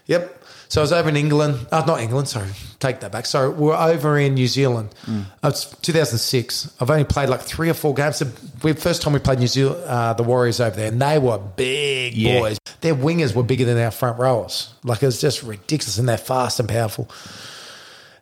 Yep. 0.06 0.34
So 0.70 0.80
I 0.80 0.82
was 0.82 0.92
over 0.92 1.08
in 1.08 1.16
England. 1.16 1.66
Oh, 1.72 1.82
not 1.86 2.00
England. 2.00 2.28
Sorry. 2.28 2.48
Take 2.78 3.00
that 3.00 3.10
back. 3.10 3.24
Sorry. 3.24 3.48
We 3.48 3.70
are 3.70 3.88
over 3.90 4.18
in 4.18 4.34
New 4.34 4.46
Zealand. 4.46 4.90
Uh, 5.06 5.48
It's 5.48 5.64
2006. 5.64 6.72
I've 6.78 6.90
only 6.90 7.04
played 7.04 7.30
like 7.30 7.40
three 7.40 7.70
or 7.70 7.74
four 7.74 7.94
games. 7.94 8.18
The 8.18 8.74
first 8.74 9.00
time 9.00 9.14
we 9.14 9.18
played 9.18 9.38
New 9.38 9.46
Zealand, 9.46 9.82
uh, 9.86 10.12
the 10.12 10.22
Warriors 10.24 10.60
over 10.60 10.76
there, 10.76 10.88
and 10.88 11.00
they 11.00 11.18
were 11.18 11.38
big 11.38 12.14
Yeah. 12.14 12.40
boys. 12.40 12.58
Their 12.82 12.94
wingers 12.94 13.34
were 13.34 13.42
bigger 13.42 13.64
than 13.64 13.78
our 13.78 13.90
front 13.90 14.18
rowers. 14.18 14.68
Like 14.84 15.02
it 15.02 15.06
was 15.06 15.20
just 15.20 15.42
ridiculous, 15.42 15.96
and 15.96 16.06
they're 16.08 16.18
fast 16.18 16.60
and 16.60 16.68
powerful. 16.68 17.08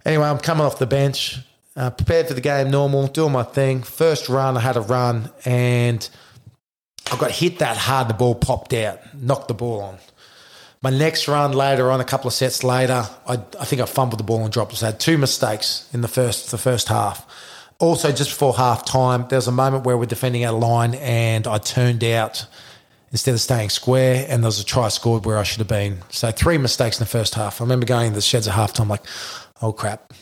Anyway, 0.07 0.25
I'm 0.25 0.39
coming 0.39 0.65
off 0.65 0.79
the 0.79 0.87
bench, 0.87 1.41
uh, 1.75 1.91
prepared 1.91 2.29
for 2.29 2.35
the 2.35 2.41
game, 2.41 2.71
normal, 2.71 3.09
doing 3.09 3.33
my 3.33 3.43
thing. 3.43 3.83
First 3.83 4.29
run, 4.29 4.57
I 4.57 4.61
had 4.61 4.77
a 4.77 4.81
run, 4.81 5.31
and 5.45 6.09
I 7.11 7.19
got 7.19 7.33
hit 7.33 7.59
that 7.59 7.77
hard. 7.77 8.07
The 8.07 8.15
ball 8.15 8.37
popped 8.37 8.73
out, 8.73 9.01
knocked 9.21 9.49
the 9.49 9.55
ball 9.55 9.81
on. 9.81 9.99
My 10.81 10.91
next 10.91 11.27
run 11.27 11.51
later 11.51 11.91
on, 11.91 12.01
a 12.01 12.05
couple 12.05 12.29
of 12.29 12.35
sets 12.35 12.63
later, 12.63 13.05
I, 13.27 13.33
I 13.59 13.65
think 13.65 13.83
I 13.83 13.87
fumbled 13.87 14.21
the 14.21 14.25
ball 14.25 14.45
and 14.45 14.53
dropped 14.53 14.75
it. 14.75 14.77
So 14.77 14.87
I 14.87 14.91
had 14.91 15.01
two 15.01 15.19
mistakes 15.19 15.91
in 15.93 16.03
the 16.03 16.09
first 16.09 16.53
the 16.53 16.59
first 16.59 16.87
half. 16.87 17.27
Also, 17.81 18.13
just 18.13 18.31
before 18.31 18.55
half 18.55 18.85
time, 18.85 19.27
there 19.29 19.39
was 19.39 19.49
a 19.49 19.53
moment 19.53 19.85
where 19.85 19.99
we're 19.99 20.07
defending 20.07 20.45
our 20.45 20.57
line, 20.57 20.95
and 20.95 21.49
I 21.49 21.59
turned 21.59 22.05
out 22.05 22.47
instead 23.11 23.35
of 23.35 23.41
staying 23.41 23.71
square, 23.71 24.25
and 24.29 24.45
there 24.45 24.49
was 24.49 24.61
a 24.61 24.65
try 24.65 24.87
scored 24.89 25.27
where 25.27 25.39
I 25.39 25.43
should 25.43 25.59
have 25.59 25.69
been. 25.69 25.99
So 26.11 26.31
three 26.31 26.59
mistakes 26.59 27.01
in 27.01 27.03
the 27.03 27.11
first 27.11 27.35
half. 27.35 27.61
I 27.61 27.65
remember 27.65 27.87
going 27.87 28.11
to 28.11 28.15
the 28.15 28.21
sheds 28.21 28.47
at 28.47 28.55
half 28.55 28.73
time, 28.73 28.89
like, 28.89 29.03
oh 29.63 29.73
crap. 29.73 30.13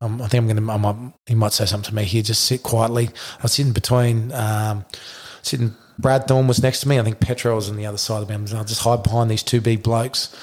Um, 0.00 0.22
I 0.22 0.28
think 0.28 0.42
I'm 0.42 0.46
going 0.48 0.64
to. 0.64 0.72
I 0.72 0.76
might, 0.76 1.12
he 1.26 1.34
might 1.34 1.52
say 1.52 1.64
something 1.66 1.88
to 1.90 1.94
me 1.94 2.04
here. 2.04 2.22
Just 2.22 2.44
sit 2.44 2.62
quietly. 2.62 3.08
I 3.38 3.42
was 3.42 3.52
sitting 3.52 3.72
between, 3.72 4.32
um, 4.32 4.84
sitting. 5.42 5.74
Brad 5.98 6.28
Thorne 6.28 6.46
was 6.46 6.62
next 6.62 6.80
to 6.82 6.88
me. 6.88 7.00
I 7.00 7.02
think 7.02 7.18
Petro 7.18 7.56
was 7.56 7.68
on 7.68 7.76
the 7.76 7.86
other 7.86 7.98
side 7.98 8.22
of 8.22 8.28
him. 8.28 8.46
I'll 8.54 8.64
just 8.64 8.82
hide 8.82 9.02
behind 9.02 9.28
these 9.30 9.42
two 9.42 9.60
big 9.60 9.82
blokes, 9.82 10.34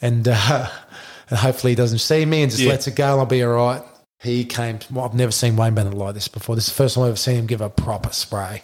and 0.00 0.28
uh, 0.28 0.68
and 1.30 1.38
hopefully 1.38 1.72
he 1.72 1.76
doesn't 1.76 1.98
see 1.98 2.24
me 2.24 2.42
and 2.42 2.50
just 2.52 2.62
Yeah. 2.62 2.70
lets 2.70 2.86
it 2.86 2.94
go. 2.94 3.12
and 3.12 3.20
I'll 3.20 3.26
be 3.26 3.42
all 3.42 3.52
right. 3.52 3.82
He 4.22 4.44
came. 4.44 4.78
Well, 4.92 5.04
I've 5.04 5.14
never 5.14 5.32
seen 5.32 5.56
Wayne 5.56 5.74
Bennett 5.74 5.94
like 5.94 6.14
this 6.14 6.28
before. 6.28 6.54
This 6.54 6.68
is 6.68 6.72
the 6.72 6.76
first 6.76 6.94
time 6.94 7.04
I've 7.04 7.08
ever 7.08 7.16
seen 7.16 7.36
him 7.36 7.46
give 7.46 7.60
a 7.60 7.68
proper 7.70 8.10
spray. 8.12 8.62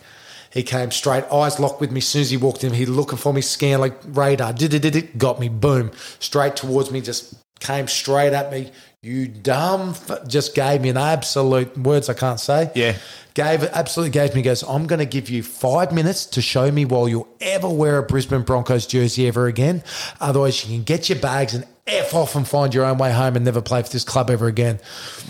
He 0.52 0.62
came 0.62 0.90
straight, 0.90 1.24
eyes 1.32 1.60
locked 1.60 1.80
with 1.80 1.90
me. 1.92 1.98
As 1.98 2.08
soon 2.08 2.22
as 2.22 2.30
he 2.30 2.36
walked 2.36 2.64
in, 2.64 2.72
he 2.72 2.84
looking 2.86 3.18
for 3.18 3.32
me, 3.32 3.40
scan 3.40 3.78
like 3.80 3.94
radar. 4.04 4.52
Did 4.52 4.74
it, 4.74 4.82
did 4.82 4.96
it, 4.96 5.18
got 5.18 5.38
me. 5.40 5.48
Boom, 5.48 5.90
straight 6.20 6.56
towards 6.56 6.90
me. 6.90 7.00
Just 7.00 7.34
came 7.60 7.86
straight 7.88 8.32
at 8.32 8.50
me. 8.52 8.70
You 9.02 9.28
dumb, 9.28 9.90
f-, 9.90 10.28
just 10.28 10.54
gave 10.54 10.82
me 10.82 10.90
an 10.90 10.98
absolute 10.98 11.76
words 11.78 12.10
I 12.10 12.14
can't 12.14 12.38
say. 12.38 12.70
Yeah. 12.74 12.96
Gave 13.32 13.62
absolutely 13.64 14.10
gave 14.10 14.34
me 14.34 14.42
goes. 14.42 14.62
I'm 14.62 14.86
going 14.86 14.98
to 14.98 15.06
give 15.06 15.30
you 15.30 15.42
five 15.42 15.92
minutes 15.92 16.26
to 16.26 16.42
show 16.42 16.70
me 16.70 16.84
while 16.84 17.08
you'll 17.08 17.28
ever 17.40 17.68
wear 17.68 17.96
a 17.96 18.02
Brisbane 18.02 18.42
Broncos 18.42 18.86
jersey 18.86 19.26
ever 19.26 19.46
again. 19.46 19.82
Otherwise, 20.20 20.66
you 20.66 20.76
can 20.76 20.84
get 20.84 21.08
your 21.08 21.18
bags 21.18 21.54
and 21.54 21.64
f 21.86 22.12
off 22.12 22.36
and 22.36 22.46
find 22.46 22.74
your 22.74 22.84
own 22.84 22.98
way 22.98 23.10
home 23.10 23.36
and 23.36 23.44
never 23.44 23.62
play 23.62 23.82
for 23.82 23.88
this 23.88 24.04
club 24.04 24.30
ever 24.30 24.46
again. 24.48 24.78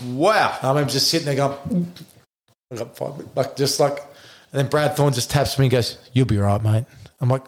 Wow. 0.07 0.57
I 0.61 0.67
remember 0.67 0.91
just 0.91 1.09
sitting 1.09 1.25
there 1.25 1.35
going, 1.35 1.93
I 2.71 2.75
got 2.75 2.97
five 2.97 3.17
minutes, 3.17 3.35
like 3.37 3.55
just 3.55 3.79
like, 3.79 3.99
and 4.51 4.59
then 4.59 4.67
Brad 4.67 4.97
Thorne 4.97 5.13
just 5.13 5.31
taps 5.31 5.57
me 5.57 5.65
and 5.67 5.71
goes, 5.71 5.97
"You'll 6.11 6.25
be 6.25 6.37
right, 6.37 6.61
mate." 6.61 6.85
I'm 7.21 7.29
like, 7.29 7.43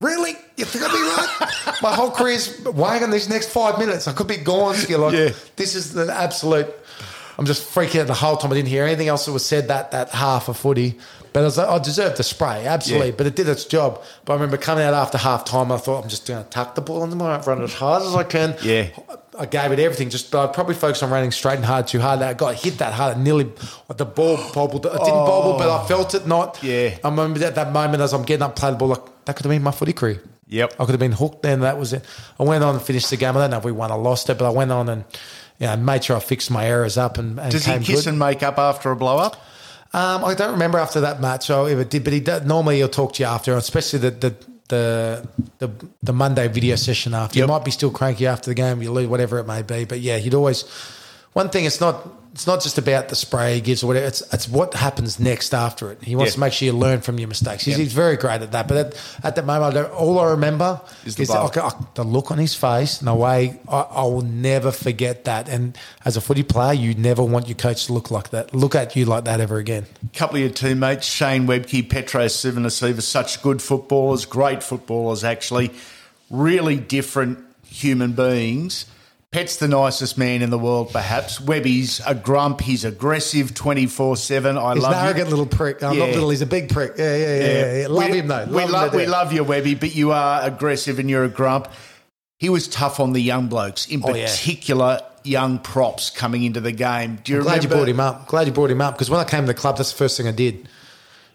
"Really? 0.00 0.36
You 0.58 0.64
think 0.64 0.84
I'll 0.84 0.92
be 0.92 1.02
right?" 1.02 1.82
My 1.82 1.94
whole 1.94 2.10
career's 2.10 2.60
weighing 2.64 3.02
on 3.02 3.10
these 3.10 3.28
next 3.28 3.50
five 3.50 3.78
minutes. 3.78 4.08
I 4.08 4.12
could 4.12 4.26
be 4.26 4.36
gone. 4.36 4.74
Still, 4.74 5.00
like, 5.00 5.14
Yeah. 5.14 5.30
this 5.56 5.74
is 5.74 5.92
the 5.94 6.12
absolute. 6.12 6.68
I'm 7.38 7.46
just 7.46 7.72
freaking 7.72 8.00
out 8.00 8.08
the 8.08 8.14
whole 8.14 8.36
time. 8.36 8.50
I 8.50 8.56
didn't 8.56 8.68
hear 8.68 8.84
anything 8.84 9.06
else 9.06 9.26
that 9.26 9.32
was 9.32 9.46
said 9.46 9.68
that 9.68 9.92
that 9.92 10.10
half 10.10 10.48
a 10.48 10.54
footy. 10.54 10.98
But 11.32 11.40
I 11.40 11.44
was 11.44 11.58
like, 11.58 11.68
I 11.68 11.78
deserved 11.78 12.16
the 12.16 12.24
spray, 12.24 12.66
absolutely. 12.66 13.08
Yeah. 13.08 13.14
But 13.16 13.26
it 13.26 13.36
did 13.36 13.48
its 13.48 13.64
job. 13.64 14.02
But 14.24 14.32
I 14.32 14.36
remember 14.36 14.56
coming 14.56 14.82
out 14.84 14.94
after 14.94 15.18
half 15.18 15.44
time, 15.44 15.70
I 15.70 15.76
thought, 15.76 16.02
I'm 16.02 16.08
just 16.08 16.26
going 16.26 16.42
to 16.42 16.50
tuck 16.50 16.74
the 16.74 16.80
ball 16.80 17.04
in 17.04 17.16
my 17.16 17.40
run 17.40 17.62
as 17.62 17.74
hard 17.74 18.02
as 18.02 18.14
I 18.14 18.24
can. 18.24 18.56
Yeah. 18.62 18.88
I 19.38 19.46
gave 19.46 19.70
it 19.70 19.78
everything. 19.78 20.10
Just 20.10 20.32
but 20.32 20.48
I 20.48 20.52
probably 20.52 20.74
focused 20.74 21.02
on 21.02 21.10
running 21.10 21.30
straight 21.30 21.56
and 21.56 21.64
hard 21.64 21.86
too 21.86 22.00
hard. 22.00 22.22
I 22.22 22.34
got 22.34 22.56
hit 22.56 22.78
that 22.78 22.92
hard. 22.92 23.18
Nearly 23.18 23.52
the 23.94 24.04
ball 24.04 24.36
bobbled. 24.52 24.86
It 24.86 24.92
didn't 24.92 25.04
bobble, 25.04 25.56
but 25.58 25.70
I 25.70 25.82
oh. 25.82 25.84
felt 25.86 26.14
it 26.14 26.26
not. 26.26 26.58
Yeah. 26.62 26.98
I 27.04 27.08
remember 27.08 27.44
at 27.44 27.54
that 27.54 27.72
moment 27.72 28.02
as 28.02 28.12
I'm 28.12 28.24
getting 28.24 28.42
up, 28.42 28.56
play 28.56 28.72
the 28.72 28.76
ball. 28.76 28.88
Like 28.88 29.02
that 29.28 29.36
could 29.36 29.44
have 29.44 29.50
been 29.50 29.62
my 29.62 29.70
footy 29.72 29.92
career. 29.92 30.22
Yep. 30.46 30.72
I 30.80 30.84
could 30.86 30.92
have 30.92 30.98
been 31.00 31.12
hooked. 31.12 31.42
Then 31.42 31.60
that 31.60 31.76
was 31.78 31.92
it. 31.92 32.02
I 32.40 32.42
went 32.42 32.64
on 32.64 32.74
and 32.74 32.82
finished 32.82 33.10
the 33.10 33.18
game. 33.18 33.36
I 33.36 33.40
don't 33.40 33.50
know 33.50 33.58
if 33.58 33.64
we 33.64 33.72
won 33.72 33.92
or 33.92 33.98
lost 33.98 34.30
it, 34.30 34.38
but 34.38 34.46
I 34.46 34.50
went 34.50 34.72
on 34.72 34.88
and 34.88 35.04
you 35.58 35.66
know, 35.66 35.76
made 35.76 36.02
sure 36.04 36.16
I 36.16 36.20
fixed 36.20 36.50
my 36.50 36.64
errors 36.66 36.96
up 36.96 37.18
and, 37.18 37.38
and 37.38 37.52
Does 37.52 37.66
he 37.66 37.78
kiss 37.80 38.04
good. 38.04 38.06
and 38.06 38.18
make 38.18 38.42
up 38.42 38.56
after 38.58 38.90
a 38.90 38.96
blow 38.96 39.18
up? 39.18 39.36
Um, 39.92 40.24
I 40.24 40.34
don't 40.34 40.52
remember 40.52 40.78
after 40.78 41.02
that 41.02 41.20
match. 41.20 41.50
I 41.50 41.70
ever 41.70 41.84
did, 41.84 42.04
but 42.04 42.14
he 42.14 42.20
does, 42.20 42.46
normally 42.46 42.76
he'll 42.78 42.88
talk 42.88 43.12
to 43.14 43.22
you 43.22 43.28
after, 43.28 43.54
especially 43.56 43.98
the 43.98 44.10
the 44.10 44.34
the 44.68 45.28
the, 45.58 45.70
the 46.02 46.12
Monday 46.12 46.48
video 46.48 46.76
session 46.76 47.12
after. 47.12 47.38
You 47.38 47.46
might 47.46 47.64
be 47.64 47.70
still 47.70 47.90
cranky 47.90 48.26
after 48.26 48.50
the 48.50 48.54
game, 48.54 48.82
you 48.82 48.90
lose 48.90 49.08
whatever 49.08 49.38
it 49.38 49.46
may 49.46 49.62
be. 49.62 49.84
But 49.84 50.00
yeah, 50.00 50.16
he'd 50.18 50.34
always. 50.34 50.64
One 51.38 51.50
thing, 51.50 51.66
it's 51.66 51.80
not 51.80 52.14
it's 52.32 52.46
not 52.48 52.62
just 52.62 52.78
about 52.78 53.08
the 53.08 53.16
spray 53.16 53.54
he 53.54 53.60
gives 53.60 53.82
or 53.84 53.86
whatever. 53.88 54.06
It's 54.06 54.22
it's 54.34 54.48
what 54.48 54.74
happens 54.74 55.20
next 55.20 55.54
after 55.54 55.92
it. 55.92 56.02
He 56.02 56.16
wants 56.16 56.32
Yeah. 56.32 56.34
to 56.34 56.40
make 56.40 56.52
sure 56.52 56.66
you 56.66 56.72
learn 56.72 57.00
from 57.00 57.18
your 57.20 57.28
mistakes. 57.28 57.64
He's, 57.64 57.74
Yep. 57.78 57.80
he's 57.84 57.92
very 57.92 58.16
great 58.16 58.42
at 58.42 58.50
that. 58.52 58.66
But 58.66 58.76
at, 58.76 58.94
at 59.22 59.36
that 59.36 59.46
moment, 59.46 59.70
I 59.76 59.82
don't, 59.82 59.92
all 59.92 60.18
I 60.18 60.30
remember 60.30 60.80
Is 61.04 61.18
is, 61.18 61.28
the 61.28 61.34
that, 61.34 61.42
okay, 61.46 61.60
I- 61.60 61.72
the 61.94 62.02
look 62.02 62.32
on 62.32 62.38
his 62.38 62.54
face 62.54 62.98
and 62.98 63.06
the 63.06 63.14
way 63.14 63.60
I, 63.68 63.80
I 63.80 64.02
will 64.02 64.22
never 64.22 64.72
forget 64.72 65.24
that. 65.26 65.48
And 65.48 65.78
as 66.04 66.16
a 66.16 66.20
footy 66.20 66.42
player, 66.42 66.72
you 66.74 66.94
never 66.94 67.22
want 67.22 67.46
your 67.48 67.56
coach 67.56 67.86
to 67.86 67.92
look 67.92 68.10
like 68.10 68.30
that, 68.30 68.52
look 68.52 68.74
at 68.74 68.96
you 68.96 69.04
like 69.04 69.24
that 69.24 69.40
ever 69.40 69.58
again. 69.58 69.86
A 70.12 70.18
couple 70.18 70.36
of 70.36 70.42
your 70.42 70.50
teammates, 70.50 71.06
Shane 71.06 71.46
Webcke, 71.46 71.88
Petro 71.88 72.24
Civoniceva, 72.26 73.00
such 73.00 73.42
good 73.42 73.62
footballers, 73.62 74.26
great 74.26 74.62
footballers 74.64 75.22
actually, 75.22 75.70
really 76.30 76.76
different 76.76 77.38
human 77.64 78.12
beings. 78.12 78.86
Pet's 79.30 79.56
the 79.58 79.68
nicest 79.68 80.16
man 80.16 80.40
in 80.40 80.48
the 80.48 80.58
world, 80.58 80.90
perhaps. 80.90 81.38
Webby's 81.38 82.00
a 82.06 82.14
grump. 82.14 82.62
He's 82.62 82.82
aggressive 82.86 83.52
24 83.54 84.16
7. 84.16 84.56
I 84.56 84.72
He's 84.74 84.82
love 84.82 84.92
an 84.92 84.98
you. 85.00 85.04
arrogant 85.04 85.28
little 85.28 85.44
prick. 85.46 85.82
I'm 85.82 85.92
Yeah. 85.98 86.06
not 86.06 86.14
little. 86.14 86.30
He's 86.30 86.40
a 86.40 86.46
big 86.46 86.70
prick. 86.70 86.94
Yeah, 86.96 87.14
yeah, 87.14 87.26
yeah. 87.26 87.36
yeah, 87.44 87.76
yeah. 87.82 87.86
Love 87.88 88.10
we, 88.10 88.18
him 88.18 88.28
though. 88.28 88.44
Love 88.48 88.52
we, 88.52 88.64
love, 88.64 88.94
we 88.94 89.06
love 89.06 89.32
you, 89.34 89.44
Webby, 89.44 89.74
but 89.74 89.94
you 89.94 90.12
are 90.12 90.42
aggressive 90.42 90.98
and 90.98 91.10
you're 91.10 91.24
a 91.24 91.28
grump. 91.28 91.68
He 92.38 92.48
was 92.48 92.68
tough 92.68 93.00
on 93.00 93.12
the 93.12 93.20
young 93.20 93.48
blokes, 93.48 93.86
in 93.88 94.00
Oh, 94.02 94.12
particular 94.12 95.00
young 95.24 95.58
props 95.58 96.08
coming 96.08 96.44
into 96.44 96.60
the 96.60 96.72
game. 96.72 97.18
Do 97.22 97.34
you 97.34 97.42
Glad 97.42 97.62
you 97.64 97.68
brought 97.68 97.88
him 97.88 98.00
up. 98.00 98.28
Glad 98.28 98.46
you 98.46 98.52
brought 98.54 98.70
him 98.70 98.80
up 98.80 98.94
because 98.94 99.10
when 99.10 99.20
I 99.20 99.24
came 99.24 99.42
to 99.42 99.46
the 99.48 99.54
club, 99.54 99.76
that's 99.76 99.90
the 99.92 99.98
first 99.98 100.16
thing 100.16 100.26
I 100.26 100.32
did. 100.32 100.68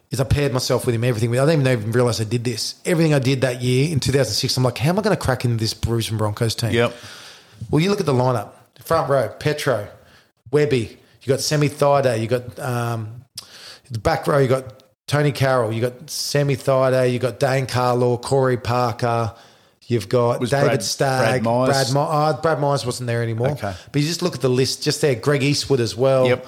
Is 0.10 0.20
I 0.20 0.24
paired 0.24 0.52
myself 0.54 0.86
with 0.88 0.96
him. 0.96 1.04
Everything. 1.04 1.38
I 1.38 1.46
didn't 1.46 1.68
even 1.68 1.92
realize 1.92 2.20
I 2.22 2.24
did 2.24 2.44
this. 2.44 2.76
Everything 2.86 3.14
I 3.14 3.20
did 3.20 3.42
that 3.42 3.62
year 3.62 3.92
in 3.92 4.00
2006, 4.00 4.58
I'm 4.58 4.64
like, 4.64 4.78
how 4.80 4.90
am 4.90 5.00
I 5.00 5.02
going 5.04 5.16
to 5.16 5.22
crack 5.22 5.44
into 5.46 5.58
this 5.58 5.74
Brisbane 5.76 6.18
Broncos 6.18 6.56
team? 6.56 6.72
Yep. 6.72 6.96
Well, 7.70 7.82
you 7.82 7.90
look 7.90 8.00
at 8.00 8.06
the 8.06 8.14
lineup. 8.14 8.52
Front 8.84 9.10
row, 9.10 9.30
Petro, 9.40 9.88
Webby. 10.52 10.98
You 11.22 11.28
got 11.28 11.40
Semi 11.40 11.70
Thaiday. 11.70 12.20
You 12.22 12.28
got 12.28 12.60
um, 12.60 13.24
the 13.90 14.00
back 14.00 14.28
row. 14.28 14.40
You 14.40 14.48
got 14.48 14.84
Tonie 15.08 15.32
Carroll. 15.32 15.72
You 15.72 15.82
got 15.82 16.10
Semi 16.10 16.56
Thaiday. 16.58 17.14
You 17.14 17.20
got 17.20 17.40
Dane 17.40 17.66
Carlaw, 17.66 18.22
Corey 18.22 18.58
Parker. 18.58 19.34
You've 19.88 20.10
got 20.10 20.40
Was 20.40 20.50
David 20.50 20.66
Brad- 20.68 20.84
Stagg, 20.84 21.44
Brad 21.44 21.44
Meyers? 21.44 21.70
Brad, 21.70 21.94
My- 21.94 22.32
oh, 22.32 22.42
Brad 22.42 22.60
Meyers 22.60 22.86
wasn't 22.86 23.08
there 23.08 23.22
anymore. 23.22 23.52
Okay. 23.52 23.74
But 23.92 24.02
you 24.02 24.08
just 24.08 24.22
look 24.22 24.36
at 24.36 24.42
the 24.42 24.50
list, 24.50 24.84
just 24.84 25.02
there, 25.02 25.16
Greg 25.16 25.44
Eastwood 25.44 25.80
as 25.80 25.96
well. 25.96 26.28
Yep. 26.28 26.48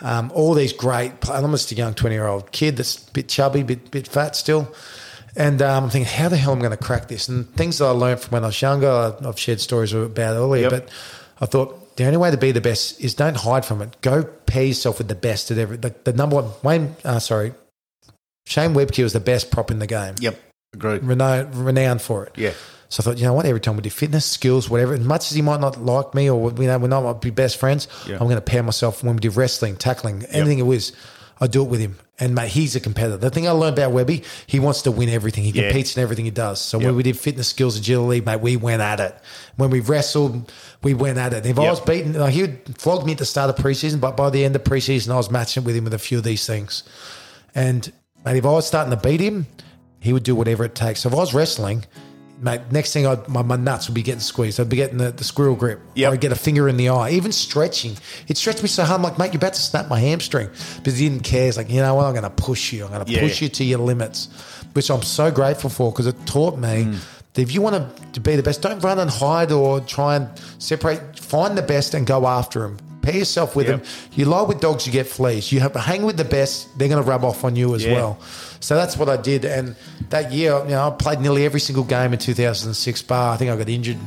Um, 0.00 0.30
all 0.34 0.54
these 0.54 0.72
great. 0.72 1.20
just 1.20 1.72
a 1.72 1.74
young 1.74 1.94
20 1.94 2.14
year 2.14 2.26
old 2.26 2.52
kid 2.52 2.76
that's 2.76 3.08
a 3.08 3.10
bit 3.12 3.28
chubby, 3.28 3.62
bit 3.62 3.90
bit 3.90 4.06
fat 4.06 4.36
still. 4.36 4.72
And 5.36 5.60
um, 5.60 5.84
I'm 5.84 5.90
thinking, 5.90 6.10
how 6.10 6.28
the 6.30 6.36
hell 6.36 6.52
am 6.52 6.58
I 6.58 6.62
going 6.62 6.70
to 6.76 6.82
crack 6.82 7.08
this? 7.08 7.28
And 7.28 7.48
things 7.54 7.78
that 7.78 7.84
I 7.84 7.90
learned 7.90 8.20
from 8.20 8.32
when 8.32 8.44
I 8.44 8.46
was 8.46 8.60
younger, 8.62 9.14
I've 9.22 9.38
shared 9.38 9.60
stories 9.60 9.92
about 9.92 10.34
earlier. 10.34 10.62
Yep. 10.62 10.70
But 10.70 10.88
I 11.40 11.46
thought 11.46 11.96
the 11.96 12.04
only 12.06 12.16
way 12.16 12.30
to 12.30 12.38
be 12.38 12.52
the 12.52 12.60
best 12.62 13.00
is 13.00 13.14
don't 13.14 13.36
hide 13.36 13.64
from 13.64 13.82
it. 13.82 14.00
Go 14.00 14.22
pair 14.24 14.64
yourself 14.64 14.98
with 14.98 15.08
the 15.08 15.14
best 15.14 15.50
at 15.50 15.58
every. 15.58 15.76
The, 15.76 15.94
the 16.04 16.14
number 16.14 16.36
one 16.36 16.50
Wayne, 16.62 16.96
uh, 17.04 17.18
sorry, 17.18 17.52
Shane 18.46 18.72
Webcke 18.72 19.02
was 19.02 19.12
the 19.12 19.20
best 19.20 19.50
prop 19.50 19.70
in 19.70 19.78
the 19.78 19.86
game. 19.86 20.14
Yep. 20.20 20.38
Agreed. 20.74 21.02
Renowned, 21.04 21.54
renowned 21.54 22.00
for 22.02 22.26
it. 22.26 22.32
Yeah. 22.36 22.52
So 22.88 23.00
I 23.00 23.04
thought, 23.04 23.18
you 23.18 23.24
know 23.24 23.32
what? 23.34 23.44
Every 23.46 23.60
time 23.60 23.76
we 23.76 23.82
do 23.82 23.90
fitness, 23.90 24.24
skills, 24.24 24.70
whatever, 24.70 24.94
as 24.94 25.00
much 25.00 25.30
as 25.30 25.36
he 25.36 25.42
might 25.42 25.60
not 25.60 25.76
like 25.78 26.14
me 26.14 26.30
or 26.30 26.52
you 26.52 26.66
know, 26.66 26.78
we're 26.78 26.86
not 26.88 27.02
might 27.02 27.20
be 27.20 27.30
best 27.30 27.58
friends, 27.58 27.88
Yeah. 28.06 28.14
I'm 28.14 28.26
going 28.26 28.36
to 28.36 28.40
pair 28.40 28.62
myself 28.62 29.02
when 29.02 29.16
we 29.16 29.20
do 29.20 29.30
wrestling, 29.30 29.76
tackling, 29.76 30.24
anything 30.26 30.60
it 30.60 30.62
was. 30.66 30.92
I 31.40 31.48
do 31.48 31.62
it 31.62 31.68
with 31.68 31.80
him. 31.80 31.98
And 32.18 32.34
mate, 32.34 32.48
he's 32.48 32.74
a 32.74 32.80
competitor. 32.80 33.18
The 33.18 33.28
thing 33.28 33.46
I 33.46 33.50
learned 33.50 33.76
about 33.78 33.92
Webby, 33.92 34.22
he 34.46 34.58
wants 34.58 34.80
to 34.82 34.90
win 34.90 35.10
everything. 35.10 35.44
He 35.44 35.50
Yeah. 35.50 35.68
competes 35.68 35.96
in 35.96 36.02
everything 36.02 36.24
he 36.24 36.30
does. 36.30 36.60
So 36.60 36.78
Yep. 36.78 36.86
when 36.86 36.96
we 36.96 37.02
did 37.02 37.18
fitness 37.18 37.48
skills, 37.48 37.76
agility, 37.76 38.22
mate, 38.22 38.40
we 38.40 38.56
went 38.56 38.80
at 38.80 39.00
it. 39.00 39.14
When 39.56 39.68
we 39.68 39.80
wrestled, 39.80 40.50
we 40.82 40.94
went 40.94 41.18
at 41.18 41.34
it. 41.34 41.44
If 41.44 41.58
I 41.58 41.68
was 41.68 41.80
beaten, 41.80 42.14
like, 42.14 42.32
he 42.32 42.40
would 42.40 42.58
flog 42.78 43.04
me 43.04 43.12
at 43.12 43.18
the 43.18 43.26
start 43.26 43.50
of 43.50 43.56
preseason, 43.56 44.00
but 44.00 44.16
by 44.16 44.30
the 44.30 44.44
end 44.46 44.56
of 44.56 44.64
preseason, 44.64 45.10
I 45.12 45.16
was 45.16 45.30
matching 45.30 45.62
with 45.64 45.76
him 45.76 45.84
with 45.84 45.92
a 45.92 45.98
few 45.98 46.16
of 46.16 46.24
these 46.24 46.46
things. 46.46 46.84
And 47.54 47.92
mate, 48.24 48.36
if 48.38 48.46
I 48.46 48.50
was 48.50 48.66
starting 48.66 48.90
to 48.92 48.96
beat 48.96 49.20
him, 49.20 49.46
he 50.00 50.14
would 50.14 50.22
do 50.22 50.34
whatever 50.34 50.64
it 50.64 50.74
takes. 50.74 51.00
So 51.00 51.08
if 51.10 51.14
I 51.14 51.18
was 51.18 51.34
wrestling, 51.34 51.84
mate, 52.40 52.60
next 52.70 52.92
thing 52.92 53.06
I'd, 53.06 53.28
my, 53.28 53.42
my 53.42 53.56
nuts 53.56 53.88
would 53.88 53.94
be 53.94 54.02
getting 54.02 54.20
squeezed. 54.20 54.58
I'd 54.60 54.68
be 54.68 54.76
getting 54.76 54.98
the, 54.98 55.10
the 55.12 55.24
squirrel 55.24 55.56
grip. 55.56 55.80
Yep. 55.94 56.12
I'd 56.12 56.20
get 56.20 56.32
a 56.32 56.36
finger 56.36 56.68
in 56.68 56.76
the 56.76 56.88
eye. 56.90 57.10
Even 57.10 57.32
stretching. 57.32 57.96
It 58.28 58.36
stretched 58.36 58.62
me 58.62 58.68
so 58.68 58.84
hard. 58.84 58.98
I'm 58.98 59.02
like, 59.02 59.18
mate, 59.18 59.32
you're 59.32 59.38
about 59.38 59.54
to 59.54 59.60
snap 59.60 59.88
my 59.88 59.98
hamstring. 60.00 60.48
But 60.84 60.92
he 60.94 61.08
didn't 61.08 61.24
care. 61.24 61.46
He's 61.46 61.56
like, 61.56 61.70
you 61.70 61.80
know 61.80 61.94
what? 61.94 62.04
I'm 62.06 62.12
going 62.12 62.22
to 62.24 62.30
push 62.30 62.72
you. 62.72 62.84
I'm 62.84 62.92
going 62.92 63.04
to 63.04 63.10
Yeah. 63.12 63.20
push 63.20 63.40
you 63.42 63.48
to 63.48 63.64
your 63.64 63.78
limits, 63.78 64.28
which 64.74 64.90
I'm 64.90 65.02
so 65.02 65.30
grateful 65.30 65.70
for 65.70 65.90
because 65.92 66.06
it 66.06 66.16
taught 66.26 66.58
me 66.58 66.84
Mm. 66.84 66.98
that 67.34 67.42
if 67.42 67.52
you 67.52 67.62
want 67.62 67.76
to, 67.76 68.12
to 68.12 68.20
be 68.20 68.36
the 68.36 68.42
best, 68.42 68.62
don't 68.62 68.80
run 68.80 68.98
and 68.98 69.10
hide 69.10 69.52
or 69.52 69.80
try 69.80 70.16
and 70.16 70.28
separate. 70.58 71.18
Find 71.18 71.56
the 71.56 71.62
best 71.62 71.94
and 71.94 72.06
go 72.06 72.26
after 72.26 72.60
them. 72.60 72.78
Pair 73.06 73.14
yourself 73.18 73.54
with 73.54 73.68
Yep. 73.68 73.82
them. 73.84 73.88
You 74.14 74.24
lie 74.24 74.42
with 74.42 74.58
dogs, 74.60 74.84
you 74.84 74.92
get 74.92 75.06
fleas. 75.06 75.52
You 75.52 75.60
have 75.60 75.72
to 75.74 75.78
hang 75.78 76.02
with 76.02 76.16
the 76.16 76.24
best, 76.24 76.76
they're 76.76 76.88
going 76.88 77.00
to 77.00 77.08
rub 77.08 77.22
off 77.24 77.44
on 77.44 77.54
you 77.54 77.72
as 77.76 77.84
Yeah. 77.84 77.92
well. 77.94 78.18
So 78.58 78.74
that's 78.74 78.96
what 78.96 79.08
I 79.08 79.16
did. 79.16 79.44
And 79.44 79.76
that 80.10 80.32
year, 80.32 80.58
you 80.64 80.70
know, 80.72 80.88
I 80.88 80.90
played 80.90 81.20
nearly 81.20 81.44
every 81.44 81.60
single 81.60 81.84
game 81.84 82.12
in 82.12 82.18
2006 82.18 83.02
bar. 83.02 83.32
I 83.34 83.36
think 83.36 83.48
I 83.52 83.54
got 83.56 83.68
injured 83.68 83.98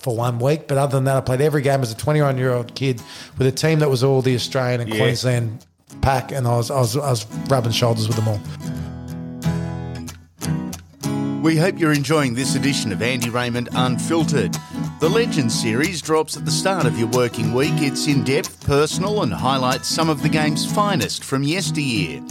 for 0.00 0.16
one 0.16 0.40
week. 0.40 0.66
But 0.66 0.78
other 0.78 0.96
than 0.96 1.04
that, 1.04 1.16
I 1.16 1.20
played 1.20 1.40
every 1.42 1.62
game 1.62 1.80
as 1.80 1.92
a 1.92 1.96
21 1.96 2.36
year 2.36 2.52
old 2.52 2.74
kid 2.74 3.00
with 3.38 3.46
a 3.46 3.52
team 3.52 3.78
that 3.78 3.88
was 3.88 4.02
all 4.02 4.20
the 4.20 4.34
Australian 4.34 4.80
and 4.80 4.90
Yeah. 4.90 4.96
Queensland 4.98 5.64
pack. 6.00 6.32
And 6.32 6.48
I 6.48 6.56
was, 6.56 6.72
I, 6.72 6.80
was, 6.80 6.96
I 6.96 7.10
was 7.10 7.26
rubbing 7.48 7.70
shoulders 7.70 8.08
with 8.08 8.16
them 8.16 8.26
all. 8.26 8.40
We 11.40 11.56
hope 11.56 11.78
you're 11.78 11.92
enjoying 11.92 12.34
this 12.34 12.56
edition 12.56 12.90
of 12.90 13.00
Andy 13.00 13.30
Raymond 13.30 13.68
Unfiltered. 13.74 14.56
The 15.04 15.10
Legends 15.10 15.60
series 15.60 16.00
drops 16.00 16.34
at 16.34 16.46
the 16.46 16.50
start 16.50 16.86
of 16.86 16.98
your 16.98 17.08
working 17.08 17.52
week. 17.52 17.74
It's 17.74 18.06
in 18.06 18.24
depth, 18.24 18.64
personal, 18.64 19.22
and 19.22 19.30
highlights 19.30 19.86
some 19.86 20.08
of 20.08 20.22
the 20.22 20.30
game's 20.30 20.64
finest 20.64 21.24
from 21.24 21.42
yesteryear. 21.42 22.22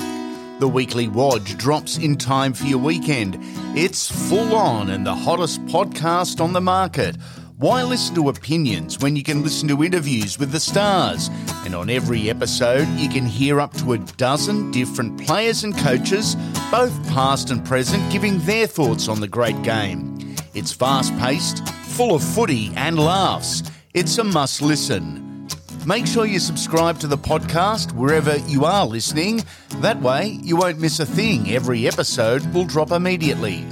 The 0.58 0.68
weekly 0.68 1.08
Wodge 1.08 1.56
drops 1.56 2.00
in 2.00 2.18
time 2.18 2.52
for 2.52 2.66
your 2.66 2.80
weekend. 2.80 3.38
It's 3.78 4.10
full 4.28 4.56
on 4.56 4.90
and 4.90 5.06
the 5.06 5.14
hottest 5.14 5.64
podcast 5.68 6.42
on 6.42 6.54
the 6.54 6.62
market. 6.62 7.16
Why 7.58 7.84
listen 7.84 8.16
to 8.16 8.30
opinions 8.30 8.98
when 8.98 9.16
you 9.16 9.22
can 9.22 9.44
listen 9.44 9.68
to 9.68 9.84
interviews 9.84 10.40
with 10.40 10.52
the 10.52 10.60
stars? 10.60 11.30
And 11.66 11.76
on 11.76 11.92
every 11.92 12.28
episode, 12.28 12.88
you 12.98 13.08
can 13.08 13.28
hear 13.28 13.62
up 13.62 13.74
to 13.76 13.94
a 13.94 14.00
dozen 14.00 14.72
different 14.72 15.24
players 15.24 15.64
and 15.64 15.78
coaches, 15.78 16.36
both 16.72 17.08
past 17.10 17.52
and 17.52 17.64
present, 17.64 18.12
giving 18.12 18.40
their 18.40 18.66
thoughts 18.66 19.08
on 19.08 19.22
the 19.22 19.28
great 19.28 19.62
game. 19.62 20.36
It's 20.56 20.72
fast 20.72 21.16
paced, 21.20 21.62
full 21.94 22.16
of 22.16 22.24
footy 22.24 22.72
and 22.76 22.98
laughs. 22.98 23.62
It's 23.94 24.18
a 24.18 24.24
must 24.24 24.64
listen. 24.64 25.48
Make 25.86 26.08
sure 26.08 26.26
you 26.26 26.40
subscribe 26.40 26.98
to 27.00 27.08
the 27.08 27.18
podcast 27.18 27.92
wherever 27.92 28.38
you 28.48 28.66
are 28.66 28.86
listening. 28.86 29.44
That 29.78 30.02
way, 30.02 30.40
you 30.42 30.56
won't 30.56 30.80
miss 30.80 31.00
a 31.00 31.06
thing. 31.06 31.52
Every 31.52 31.88
episode 31.88 32.52
will 32.52 32.66
drop 32.66 32.92
immediately. 32.92 33.64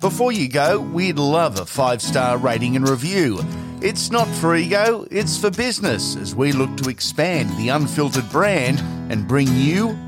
Before 0.00 0.32
you 0.32 0.50
go, 0.50 0.80
we'd 0.80 1.18
love 1.18 1.58
a 1.58 1.64
five 1.64 2.02
star 2.02 2.36
rating 2.36 2.76
and 2.76 2.86
review. 2.86 3.40
It's 3.80 4.10
not 4.10 4.28
for 4.28 4.54
ego, 4.54 5.06
it's 5.10 5.38
for 5.40 5.50
business 5.50 6.14
as 6.16 6.34
we 6.34 6.52
look 6.52 6.76
to 6.76 6.90
expand 6.90 7.56
the 7.56 7.70
unfiltered 7.70 8.28
brand 8.30 8.80
and 9.10 9.26
bring 9.26 9.48
you 9.48 9.98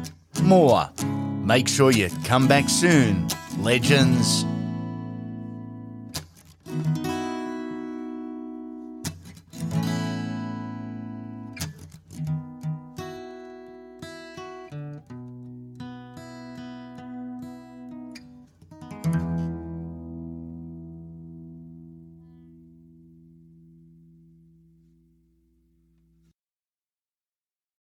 more. 0.43 0.91
Make 1.43 1.69
sure 1.69 1.93
you 1.93 2.11
come 2.25 2.47
back 2.47 2.69
soon, 2.69 3.27
legends. 3.59 4.45